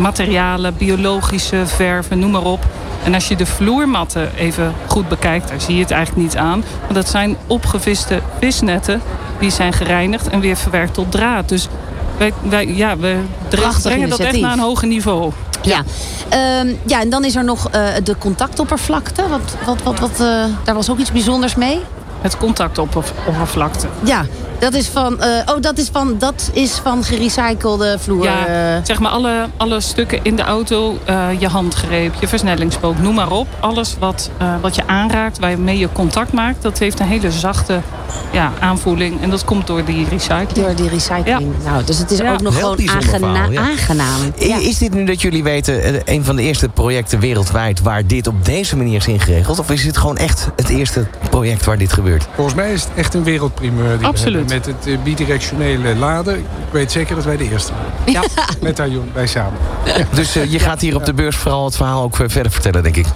materialen, 0.00 0.74
biologische 0.76 1.62
verven, 1.66 2.18
noem 2.18 2.30
maar 2.30 2.44
op. 2.44 2.64
En 3.04 3.14
als 3.14 3.28
je 3.28 3.36
de 3.36 3.46
vloermatten 3.46 4.30
even 4.36 4.74
goed 4.86 5.08
bekijkt, 5.08 5.48
daar 5.48 5.60
zie 5.60 5.74
je 5.74 5.80
het 5.82 5.90
eigenlijk 5.90 6.22
niet 6.26 6.36
aan. 6.36 6.58
Maar 6.58 6.94
dat 6.94 7.08
zijn 7.08 7.36
opgeviste 7.46 8.20
visnetten. 8.40 9.02
Die 9.38 9.50
zijn 9.50 9.72
gereinigd 9.72 10.28
en 10.28 10.40
weer 10.40 10.56
verwerkt 10.56 10.94
tot 10.94 11.10
draad. 11.10 11.48
Dus 11.48 11.68
wij, 12.18 12.32
wij, 12.42 12.66
ja, 12.66 12.96
we 12.96 13.16
Prachtig 13.48 13.82
brengen 13.82 14.08
dat 14.08 14.18
echt 14.18 14.40
naar 14.40 14.52
een 14.52 14.58
hoger 14.58 14.88
niveau. 14.88 15.32
Ja. 15.62 15.82
Ehm, 16.28 16.74
ja, 16.86 17.00
en 17.00 17.10
dan 17.10 17.24
is 17.24 17.36
er 17.36 17.44
nog 17.44 17.70
eh, 17.70 17.88
de 18.04 18.16
contactoppervlakte. 18.18 19.28
Wat, 19.28 19.56
wat, 19.64 19.82
wat, 19.82 19.98
wat, 19.98 20.20
eh, 20.20 20.44
daar 20.64 20.74
was 20.74 20.90
ook 20.90 20.98
iets 20.98 21.12
bijzonders 21.12 21.54
mee. 21.54 21.80
Het 22.20 22.36
contactoppervlakte. 22.36 23.86
Ja, 24.04 24.24
dat 24.58 24.74
is 24.74 24.86
van, 24.88 25.20
eh, 25.22 25.28
oh, 25.54 25.60
dat 25.62 25.78
is 25.78 25.88
van, 25.92 26.14
dat 26.18 26.50
is 26.52 26.72
van 26.72 27.04
gerecyclede 27.04 27.96
vloer. 27.98 28.24
Ja, 28.24 28.46
eh. 28.46 28.80
zeg 28.84 28.98
maar 28.98 29.10
alle, 29.10 29.46
alle 29.56 29.80
stukken 29.80 30.18
in 30.22 30.36
de 30.36 30.42
auto, 30.42 30.98
eh, 31.04 31.26
je 31.38 31.48
handgreep, 31.48 32.14
je 32.20 32.28
versnellingspook, 32.28 32.98
noem 32.98 33.14
maar 33.14 33.30
op. 33.30 33.46
Alles 33.60 33.96
wat, 33.98 34.30
eh, 34.38 34.54
wat 34.60 34.74
je 34.74 34.86
aanraakt, 34.86 35.38
waarmee 35.38 35.78
je 35.78 35.88
contact 35.92 36.32
maakt, 36.32 36.62
dat 36.62 36.78
heeft 36.78 37.00
een 37.00 37.06
hele 37.06 37.30
zachte 37.30 37.80
ja, 38.32 38.52
aanvoeling. 38.60 39.22
En 39.22 39.30
dat 39.30 39.44
komt 39.44 39.66
door 39.66 39.84
die 39.84 40.06
recycling. 40.08 40.66
door 40.66 40.74
die 40.74 40.88
recycling. 40.88 41.52
Nou, 41.64 41.84
dus 41.84 41.98
het 41.98 42.10
is 42.10 42.18
Ja. 42.18 42.32
ook 42.32 42.40
nog 42.40 42.52
Heel 42.52 42.60
gewoon 42.62 42.76
bijzonder 42.76 43.04
aangena- 43.14 43.32
verhaal, 43.32 43.50
ja. 43.52 43.60
aangenaam. 43.60 44.20
Ja. 44.38 44.56
Is 44.58 44.78
dit 44.78 44.94
nu 44.94 45.04
dat 45.04 45.20
jullie 45.22 45.42
weten 45.42 46.00
een 46.04 46.24
van 46.24 46.36
de 46.36 46.42
eerste 46.42 46.68
projecten 46.68 47.20
wereldwijd 47.20 47.80
waar 47.82 48.06
dit 48.06 48.26
op 48.26 48.44
deze 48.44 48.76
manier 48.76 48.96
is 48.96 49.06
ingeregeld? 49.06 49.58
Of 49.58 49.70
is 49.70 49.82
dit 49.82 49.96
gewoon 49.96 50.16
echt 50.16 50.48
het 50.56 50.68
eerste 50.68 51.06
project 51.30 51.64
waar 51.64 51.78
dit 51.78 51.92
gebeurt? 51.92 52.26
Volgens 52.34 52.56
mij 52.56 52.72
is 52.72 52.82
het 52.82 52.90
echt 52.96 53.14
een 53.14 53.24
wereldprimeur 53.24 53.98
die 53.98 54.06
Absoluut. 54.06 54.47
Met 54.48 54.66
het 54.66 54.86
eh, 54.86 54.98
bidirectionele 55.02 55.94
laden. 55.94 56.38
Ik 56.38 56.44
weet 56.70 56.92
zeker 56.92 57.14
dat 57.14 57.24
wij 57.24 57.36
de 57.36 57.50
eerste 57.50 57.72
zijn. 58.04 58.14
Ja. 58.14 58.22
Met 58.60 58.80
Arjoen, 58.80 59.10
wij 59.14 59.26
samen. 59.26 59.58
Dus 60.14 60.36
eh, 60.36 60.52
je 60.52 60.58
gaat 60.58 60.80
hier 60.80 60.96
op 60.96 61.04
de 61.04 61.14
beurs 61.14 61.36
vooral 61.36 61.64
het 61.64 61.76
verhaal 61.76 62.02
ook 62.02 62.18
eh, 62.18 62.28
verder 62.28 62.52
vertellen, 62.52 62.82
denk 62.82 62.96
ik. 62.96 63.06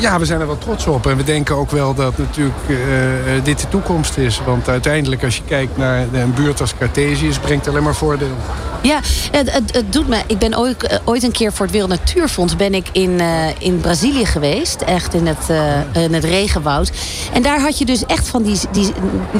Ja, 0.00 0.18
we 0.18 0.24
zijn 0.24 0.40
er 0.40 0.46
wel 0.46 0.58
trots 0.58 0.86
op. 0.86 1.06
En 1.06 1.16
we 1.16 1.24
denken 1.24 1.56
ook 1.56 1.70
wel 1.70 1.94
dat 1.94 2.18
natuurlijk 2.18 2.58
eh, 2.68 3.36
eh, 3.36 3.44
dit 3.44 3.60
de 3.60 3.68
toekomst 3.68 4.16
is. 4.16 4.40
Want 4.44 4.68
uiteindelijk 4.68 5.24
als 5.24 5.36
je 5.36 5.42
kijkt 5.46 5.76
naar 5.76 6.06
een 6.12 6.34
buurt 6.34 6.60
als 6.60 6.74
Cartesius... 6.78 7.38
brengt 7.38 7.68
alleen 7.68 7.82
maar 7.82 7.94
voordeel. 7.94 8.36
Ja, 8.82 9.00
het, 9.32 9.52
het, 9.52 9.74
het 9.74 9.92
doet 9.92 10.08
me. 10.08 10.18
Ik 10.26 10.38
ben 10.38 10.58
ooit, 10.58 10.82
eh, 10.82 10.98
ooit 11.04 11.22
een 11.22 11.32
keer 11.32 11.52
voor 11.52 11.64
het 11.64 11.74
Wereld 11.74 11.90
Natuurfonds 11.90 12.56
ben 12.56 12.74
ik 12.74 12.86
in, 12.92 13.20
in 13.58 13.80
Brazilië 13.80 14.26
geweest. 14.26 14.80
Echt 14.80 15.14
in 15.14 15.26
het, 15.26 15.48
in 15.92 16.14
het 16.14 16.24
regenwoud. 16.24 16.92
En 17.32 17.42
daar 17.42 17.60
had 17.60 17.78
je 17.78 17.84
dus 17.84 18.06
echt 18.06 18.28
van 18.28 18.42
die. 18.42 18.58
die 18.72 18.92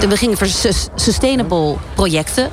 we 0.09 0.17
gingen 0.17 0.37
voor 0.37 0.47
sus- 0.47 0.89
sustainable 0.95 1.77
projecten 1.95 2.51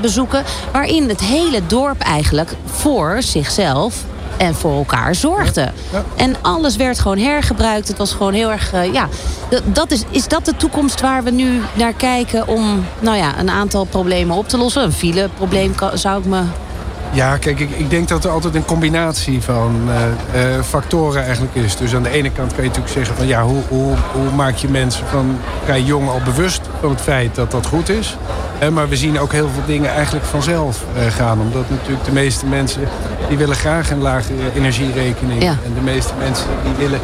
bezoeken. 0.00 0.44
Waarin 0.72 1.08
het 1.08 1.20
hele 1.20 1.60
dorp 1.66 2.00
eigenlijk 2.00 2.50
voor 2.64 3.16
zichzelf 3.22 3.94
en 4.36 4.54
voor 4.54 4.72
elkaar 4.76 5.14
zorgde. 5.14 5.72
Ja. 5.92 6.04
En 6.16 6.34
alles 6.42 6.76
werd 6.76 6.98
gewoon 6.98 7.18
hergebruikt. 7.18 7.88
Het 7.88 7.98
was 7.98 8.12
gewoon 8.12 8.32
heel 8.32 8.50
erg. 8.50 8.72
eh, 8.72 8.92
ja, 8.92 9.08
dat- 9.64 9.90
is, 9.90 10.02
is 10.10 10.28
dat 10.28 10.44
de 10.44 10.56
toekomst 10.56 11.00
waar 11.00 11.22
we 11.24 11.30
nu 11.30 11.60
naar 11.74 11.92
kijken 11.92 12.48
om 12.48 12.84
nou 13.00 13.16
ja, 13.16 13.38
een 13.38 13.50
aantal 13.50 13.84
problemen 13.84 14.36
op 14.36 14.48
te 14.48 14.58
lossen? 14.58 14.82
Een 14.82 14.92
fileprobleem 14.92 15.74
zou 15.94 16.18
ik 16.20 16.24
me. 16.26 16.42
Ja, 17.12 17.36
kijk, 17.36 17.60
ik, 17.60 17.70
ik 17.70 17.90
denk 17.90 18.08
dat 18.08 18.24
er 18.24 18.30
altijd 18.30 18.54
een 18.54 18.64
combinatie 18.64 19.42
van 19.42 19.88
eh, 19.88 20.56
eh, 20.56 20.62
factoren 20.62 21.24
eigenlijk 21.24 21.54
is. 21.54 21.76
Dus 21.76 21.94
aan 21.94 22.02
de 22.02 22.10
ene 22.10 22.30
kant 22.30 22.54
kan 22.54 22.62
je 22.62 22.68
natuurlijk 22.68 22.94
zeggen 22.94 23.16
van 23.16 23.26
ja, 23.26 23.42
hoe, 23.42 23.62
hoe, 23.68 23.94
hoe 24.12 24.30
maak 24.34 24.56
je 24.56 24.68
mensen 24.68 25.06
van 25.06 25.38
vrij 25.64 25.82
jong 25.82 26.08
al 26.08 26.20
bewust 26.24 26.60
van 26.80 26.90
het 26.90 27.00
feit 27.00 27.34
dat 27.34 27.50
dat 27.50 27.66
goed 27.66 27.88
is. 27.88 28.16
Maar 28.72 28.88
we 28.88 28.96
zien 28.96 29.18
ook 29.18 29.32
heel 29.32 29.48
veel 29.48 29.62
dingen 29.66 29.90
eigenlijk 29.90 30.24
vanzelf 30.24 30.84
eh, 30.96 31.06
gaan. 31.06 31.40
Omdat 31.40 31.70
natuurlijk 31.70 32.04
de 32.04 32.12
meeste 32.12 32.46
mensen 32.46 32.82
die 33.28 33.36
willen 33.36 33.56
graag 33.56 33.90
een 33.90 34.02
lagere 34.02 34.52
energierekening. 34.54 35.42
Ja. 35.42 35.56
En 35.64 35.74
de 35.74 35.80
meeste 35.80 36.12
mensen 36.18 36.46
die 36.64 36.74
willen 36.78 37.00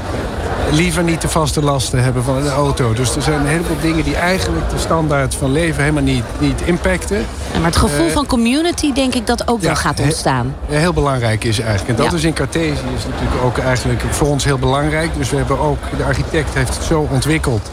liever 0.71 1.03
niet 1.03 1.21
de 1.21 1.29
vaste 1.29 1.63
lasten 1.63 2.03
hebben 2.03 2.25
van 2.25 2.37
een 2.37 2.49
auto. 2.49 2.93
Dus 2.93 3.17
er 3.17 3.23
zijn 3.23 3.41
een 3.41 3.47
heleboel 3.47 3.81
dingen 3.81 4.05
die 4.05 4.17
eigenlijk 4.17 4.71
de 4.71 4.79
standaard 4.79 5.35
van 5.35 5.53
leven 5.53 5.81
helemaal 5.83 6.03
niet, 6.03 6.25
niet 6.39 6.61
impacten. 6.65 7.25
Maar 7.55 7.65
het 7.65 7.77
gevoel 7.77 8.07
Eh, 8.07 8.13
van 8.13 8.27
community, 8.27 8.93
denk 8.93 9.15
ik, 9.15 9.27
dat 9.27 9.49
ook 9.49 9.61
wel 9.61 9.77
gaat 9.77 10.01
ontstaan. 10.01 10.55
heel 10.67 10.93
belangrijk 10.93 11.45
is 11.45 11.59
eigenlijk. 11.61 11.89
En 11.89 11.97
dat 12.05 12.13
Ja. 12.13 12.19
is 12.19 12.25
in 12.25 12.33
Cartesië 12.33 12.71
is 12.97 13.05
natuurlijk 13.11 13.45
ook 13.45 13.59
eigenlijk 13.59 14.03
voor 14.11 14.29
ons 14.29 14.45
heel 14.45 14.59
belangrijk. 14.59 15.11
Dus 15.17 15.31
we 15.31 15.37
hebben 15.37 15.59
ook, 15.61 15.79
de 15.97 16.05
architect 16.05 16.55
heeft 16.55 16.75
het 16.77 16.85
zo 16.85 17.09
ontwikkeld 17.11 17.71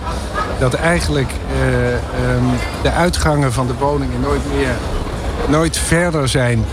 dat 0.60 0.74
eigenlijk 0.74 1.30
eh, 1.62 1.94
ehm, 1.94 2.44
de 2.82 2.92
uitgangen 2.92 3.54
van 3.54 3.68
de 3.68 3.74
woningen 3.80 4.20
nooit 4.22 4.42
meer, 4.58 4.74
nooit 5.48 5.78
verder 5.78 6.28
zijn 6.28 6.66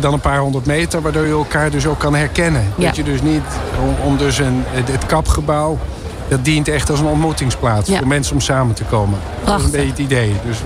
dan 0.00 0.12
een 0.12 0.20
paar 0.20 0.38
honderd 0.38 0.66
meter, 0.66 1.02
waardoor 1.02 1.26
je 1.26 1.32
elkaar 1.32 1.70
dus 1.70 1.86
ook 1.86 1.98
kan 1.98 2.14
herkennen. 2.14 2.72
Ja. 2.76 2.86
Dat 2.86 2.96
je 2.96 3.02
dus 3.02 3.22
niet 3.22 3.42
om, 3.82 3.94
om 4.10 4.16
dus 4.16 4.38
een, 4.38 4.62
het, 4.66 5.06
kapgebouw 5.06 5.78
dat 6.28 6.44
dient 6.44 6.68
echt 6.68 6.90
als 6.90 7.00
een 7.00 7.06
ontmoetingsplaats 7.06 7.88
Ja. 7.88 7.98
voor 7.98 8.06
mensen 8.06 8.34
om 8.34 8.40
samen 8.40 8.74
te 8.74 8.84
komen. 8.84 9.18
Dat 9.20 9.38
is 9.38 9.44
Prachtig. 9.44 9.64
een 9.66 9.70
beetje 9.70 9.88
het 9.88 9.98
idee. 9.98 10.34
Dus, 10.46 10.56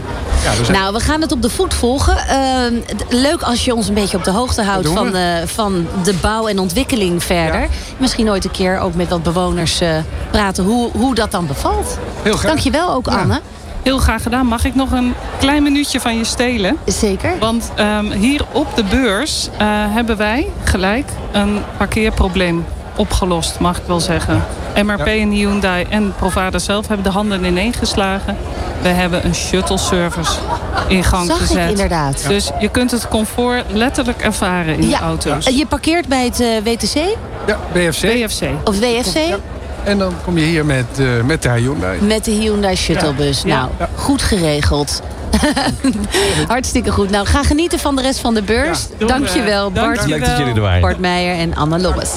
ja, 0.44 0.64
zijn- 0.64 0.78
Nou, 0.78 0.92
we 0.92 1.00
gaan 1.00 1.20
het 1.20 1.32
op 1.32 1.42
de 1.42 1.50
voet 1.50 1.74
volgen. 1.74 2.16
Ehm, 2.16 2.74
leuk 3.08 3.42
als 3.42 3.64
je 3.64 3.74
ons 3.74 3.88
een 3.88 3.94
beetje 3.94 4.16
op 4.16 4.24
de 4.24 4.30
hoogte 4.30 4.62
houdt 4.62 4.88
van, 4.88 5.14
eh, 5.16 5.22
van 5.44 5.86
de 6.04 6.14
bouw 6.20 6.46
en 6.46 6.58
ontwikkeling 6.58 7.24
verder. 7.24 7.60
Ja. 7.60 7.66
Misschien 7.96 8.30
ooit 8.30 8.44
een 8.44 8.50
keer 8.50 8.78
ook 8.78 8.94
met 8.94 9.08
wat 9.08 9.22
bewoners 9.22 9.80
eh, 9.80 9.88
praten 10.30 10.64
hoe, 10.64 10.90
hoe 10.92 11.14
dat 11.14 11.30
dan 11.30 11.46
bevalt. 11.46 11.98
Heel 12.22 12.36
graag. 12.36 12.50
Dankjewel 12.50 12.94
ook. 12.94 13.08
Anne. 13.08 13.40
Heel 13.82 13.98
graag 13.98 14.22
gedaan. 14.22 14.46
Mag 14.46 14.64
ik 14.64 14.74
nog 14.74 14.90
een 14.90 15.14
klein 15.38 15.62
minuutje 15.62 16.00
van 16.00 16.16
je 16.16 16.24
stelen? 16.24 16.76
Zeker. 16.86 17.38
Want 17.38 17.70
ehm, 17.74 18.10
hier 18.10 18.44
op 18.52 18.66
de 18.76 18.84
beurs 18.84 19.48
eh, 19.58 19.66
hebben 19.68 20.16
wij 20.16 20.46
gelijk 20.64 21.06
een 21.32 21.58
parkeerprobleem 21.76 22.64
opgelost, 22.96 23.58
mag 23.58 23.76
ik 23.78 23.82
wel 23.86 24.00
zeggen. 24.00 24.44
MRP 24.84 25.06
en 25.06 25.30
Hyundai 25.30 25.86
en 25.88 26.14
Provada 26.16 26.58
zelf 26.58 26.86
hebben 26.88 27.04
de 27.04 27.10
handen 27.12 27.44
ineen 27.44 27.72
geslagen. 27.72 28.36
We 28.82 28.88
hebben 28.88 29.24
een 29.24 29.34
shuttle 29.34 29.78
service 29.78 30.32
in 30.88 31.04
gang 31.04 31.26
Zag 31.26 31.40
ik 31.40 31.46
gezet. 31.46 31.70
inderdaad. 31.70 32.24
Dus 32.28 32.50
je 32.60 32.68
kunt 32.68 32.90
het 32.90 33.08
comfort 33.08 33.64
letterlijk 33.72 34.20
ervaren 34.22 34.74
in 34.78 34.88
Ja. 34.88 34.98
de 34.98 35.04
auto's. 35.04 35.46
Je 35.46 35.66
parkeert 35.66 36.08
bij 36.08 36.24
het 36.24 36.40
eh, 36.40 36.48
WTC 36.64 36.94
ja, 37.46 37.58
BFC. 37.72 38.00
BFC. 38.02 38.42
of 38.64 38.78
WFC 38.78 39.16
Ja. 39.16 39.36
En 39.84 39.98
dan 39.98 40.14
kom 40.24 40.38
je 40.38 40.44
hier 40.44 40.64
met, 40.66 40.84
eh, 40.98 41.06
met 41.24 41.42
de 41.42 41.48
Hyundai. 41.50 42.00
met 42.00 42.24
de 42.24 42.30
Hyundai 42.30 42.76
Shuttlebus. 42.76 43.42
Ja. 43.44 43.56
Nou, 43.60 43.70
Ja. 43.78 43.88
goed 43.96 44.22
geregeld. 44.22 45.02
Hartstikke 46.48 46.90
goed. 46.90 47.10
Nou, 47.10 47.26
ga 47.26 47.42
genieten 47.42 47.78
van 47.78 47.96
de 47.96 48.02
rest 48.02 48.18
van 48.18 48.34
de 48.34 48.42
beurs. 48.42 48.86
doen 48.98 49.08
Dankjewel, 49.08 49.66
we. 49.66 49.72
Bart. 49.80 49.84
Dankjewel. 49.96 50.18
Leuk 50.18 50.28
dat 50.28 50.38
jullie 50.38 50.54
er 50.54 50.60
waren. 50.60 50.80
Bart 50.80 50.98
Meijer 50.98 51.36
en 51.38 51.54
Anne 51.54 51.78
Lobbes. 51.80 52.10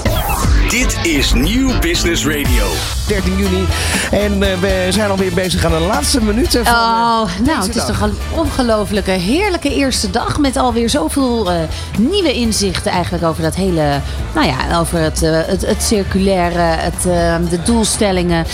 Dit 0.70 0.98
is 1.04 1.34
Nieuw 1.34 1.80
Business 1.80 2.26
Radio. 2.26 2.66
13 3.08 3.38
juni. 3.38 3.66
En 4.12 4.44
eh, 4.44 4.60
we 4.60 4.88
zijn 4.90 5.10
alweer 5.10 5.34
bezig 5.34 5.66
aan 5.66 5.72
de 5.72 5.80
laatste 5.80 6.22
minuten 6.24 6.66
van... 6.66 6.74
eh, 6.74 6.80
Oh, 6.80 7.30
nou, 7.46 7.58
het 7.60 7.68
is 7.70 7.76
dag. 7.76 7.86
toch 7.86 8.02
een 8.02 8.18
ongelofelijke, 8.36 9.12
heerlijke 9.12 9.76
eerste 9.76 10.10
dag. 10.10 10.38
Met 10.40 10.58
alweer 10.58 10.90
zoveel 10.90 11.52
eh, 11.52 11.58
nieuwe 12.00 12.34
inzichten 12.34 12.92
eigenlijk 12.92 13.24
over 13.24 13.44
dat 13.44 13.56
hele... 13.56 14.00
Nou 14.34 14.48
ja, 14.48 14.80
over 14.80 15.00
het, 15.00 15.20
het, 15.22 15.66
het 15.66 15.84
circulaire, 15.84 16.60
het, 16.60 17.02
de 17.50 17.60
doelstellingen. 17.64 18.46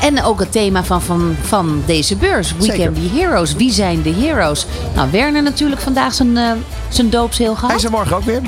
en 0.00 0.22
ook 0.22 0.40
het 0.40 0.52
thema 0.52 0.84
van, 0.84 1.02
van, 1.02 1.36
van 1.42 1.82
deze 1.86 2.16
beurs. 2.16 2.54
We 2.58 2.64
Zeker. 2.64 2.84
can 2.84 2.94
be 2.94 3.18
heroes. 3.18 3.54
Wie 3.54 3.72
zijn 3.72 4.02
de 4.02 4.12
heroes? 4.12 4.66
Nou, 4.94 5.10
Werner 5.10 5.42
natuurlijk 5.42 5.80
vandaag 5.80 6.14
zijn, 6.14 6.36
eh 6.36 6.50
zijn 6.88 7.10
doopseel 7.10 7.54
gehad. 7.54 7.68
Hij 7.68 7.76
is 7.78 7.84
er 7.84 7.90
morgen 7.90 8.16
ook 8.16 8.24
weer. 8.24 8.40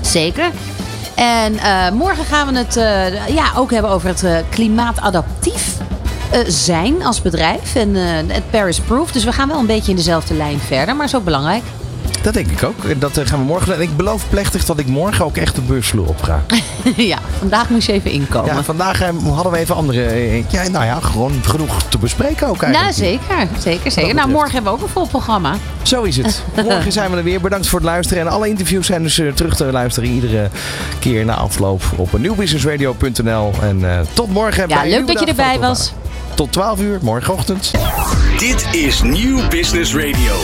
Zeker. 0.00 0.50
En 1.16 1.58
eh, 1.58 1.90
morgen 1.90 2.24
gaan 2.24 2.52
we 2.52 2.58
het 2.58 2.76
eh, 2.76 3.28
ja, 3.28 3.52
ook 3.56 3.70
hebben 3.70 3.90
over 3.90 4.08
het 4.08 4.24
eh, 4.24 4.36
klimaatadaptief 4.48 5.76
zijn 6.46 7.04
als 7.04 7.22
bedrijf. 7.22 7.74
En 7.74 7.94
het 8.28 8.50
Paris 8.50 8.80
Proof. 8.80 9.12
Dus 9.12 9.24
we 9.24 9.32
gaan 9.32 9.48
wel 9.48 9.58
een 9.58 9.66
beetje 9.66 9.90
in 9.90 9.96
dezelfde 9.96 10.34
lijn 10.34 10.58
verder. 10.58 10.96
Maar 10.96 11.06
is 11.06 11.16
ook 11.16 11.24
belangrijk. 11.24 11.62
Dat 12.26 12.34
denk 12.34 12.50
ik 12.50 12.62
ook. 12.62 12.84
En 12.84 12.98
Dat 12.98 13.16
eh, 13.16 13.26
gaan 13.26 13.38
we 13.38 13.44
morgen 13.44 13.66
doen. 13.66 13.74
En 13.76 13.82
ik 13.82 13.96
beloof 13.96 14.28
plechtig 14.28 14.64
dat 14.64 14.78
ik 14.78 14.86
morgen 14.86 15.24
ook 15.24 15.36
echt 15.36 15.54
de 15.54 15.60
beursvloer 15.60 16.08
op 16.08 16.22
ga. 16.22 16.44
ja, 16.96 17.18
vandaag 17.38 17.70
moest 17.70 17.86
je 17.86 17.92
even 17.92 18.10
inkomen. 18.10 18.54
Ja, 18.54 18.62
vandaag 18.62 19.00
eh, 19.00 19.08
hadden 19.34 19.52
we 19.52 19.58
even 19.58 19.74
andere... 19.74 20.02
eh, 20.04 20.50
Ja, 20.50 20.68
nou 20.68 20.84
ja, 20.84 21.00
gewoon 21.00 21.32
genoeg 21.44 21.82
te 21.82 21.98
bespreken 21.98 22.48
ook 22.48 22.60
nou, 22.60 22.74
eigenlijk. 22.74 23.20
zeker. 23.28 23.48
Zeker, 23.58 23.90
zeker. 23.90 24.14
Nou, 24.14 24.28
morgen 24.28 24.52
hebben 24.52 24.72
we 24.72 24.78
ook 24.78 24.84
een 24.84 24.92
vol 24.92 25.06
programma. 25.06 25.56
Zo 25.82 26.02
is 26.02 26.16
het. 26.16 26.42
Morgen 26.64 26.92
zijn 26.92 27.10
we 27.10 27.16
er 27.16 27.22
weer. 27.22 27.40
Bedankt 27.40 27.68
voor 27.68 27.78
het 27.78 27.88
luisteren. 27.88 28.22
En 28.22 28.28
alle 28.28 28.48
interviews 28.48 28.86
zijn 28.86 29.02
dus 29.02 29.18
eh, 29.18 29.32
terug 29.32 29.56
te 29.56 29.64
luisteren 29.64 30.08
iedere 30.10 30.50
keer 30.98 31.24
na 31.24 31.34
afloop 31.34 31.82
op 31.96 32.18
nieuwbusinessradio.nl. 32.18 33.52
En 33.62 33.90
eh, 33.90 34.00
tot 34.12 34.30
morgen. 34.30 34.68
Ja, 34.68 34.82
leuk 34.84 35.06
dat 35.06 35.20
je 35.20 35.26
erbij 35.26 35.58
was. 35.58 35.92
Tot 36.34 36.52
12 36.52 36.80
uur, 36.80 36.98
morgenochtend. 37.02 37.70
Dit 38.38 38.66
is 38.72 39.02
Nieuw 39.02 39.48
Business 39.48 39.94
Radio. 39.94 40.34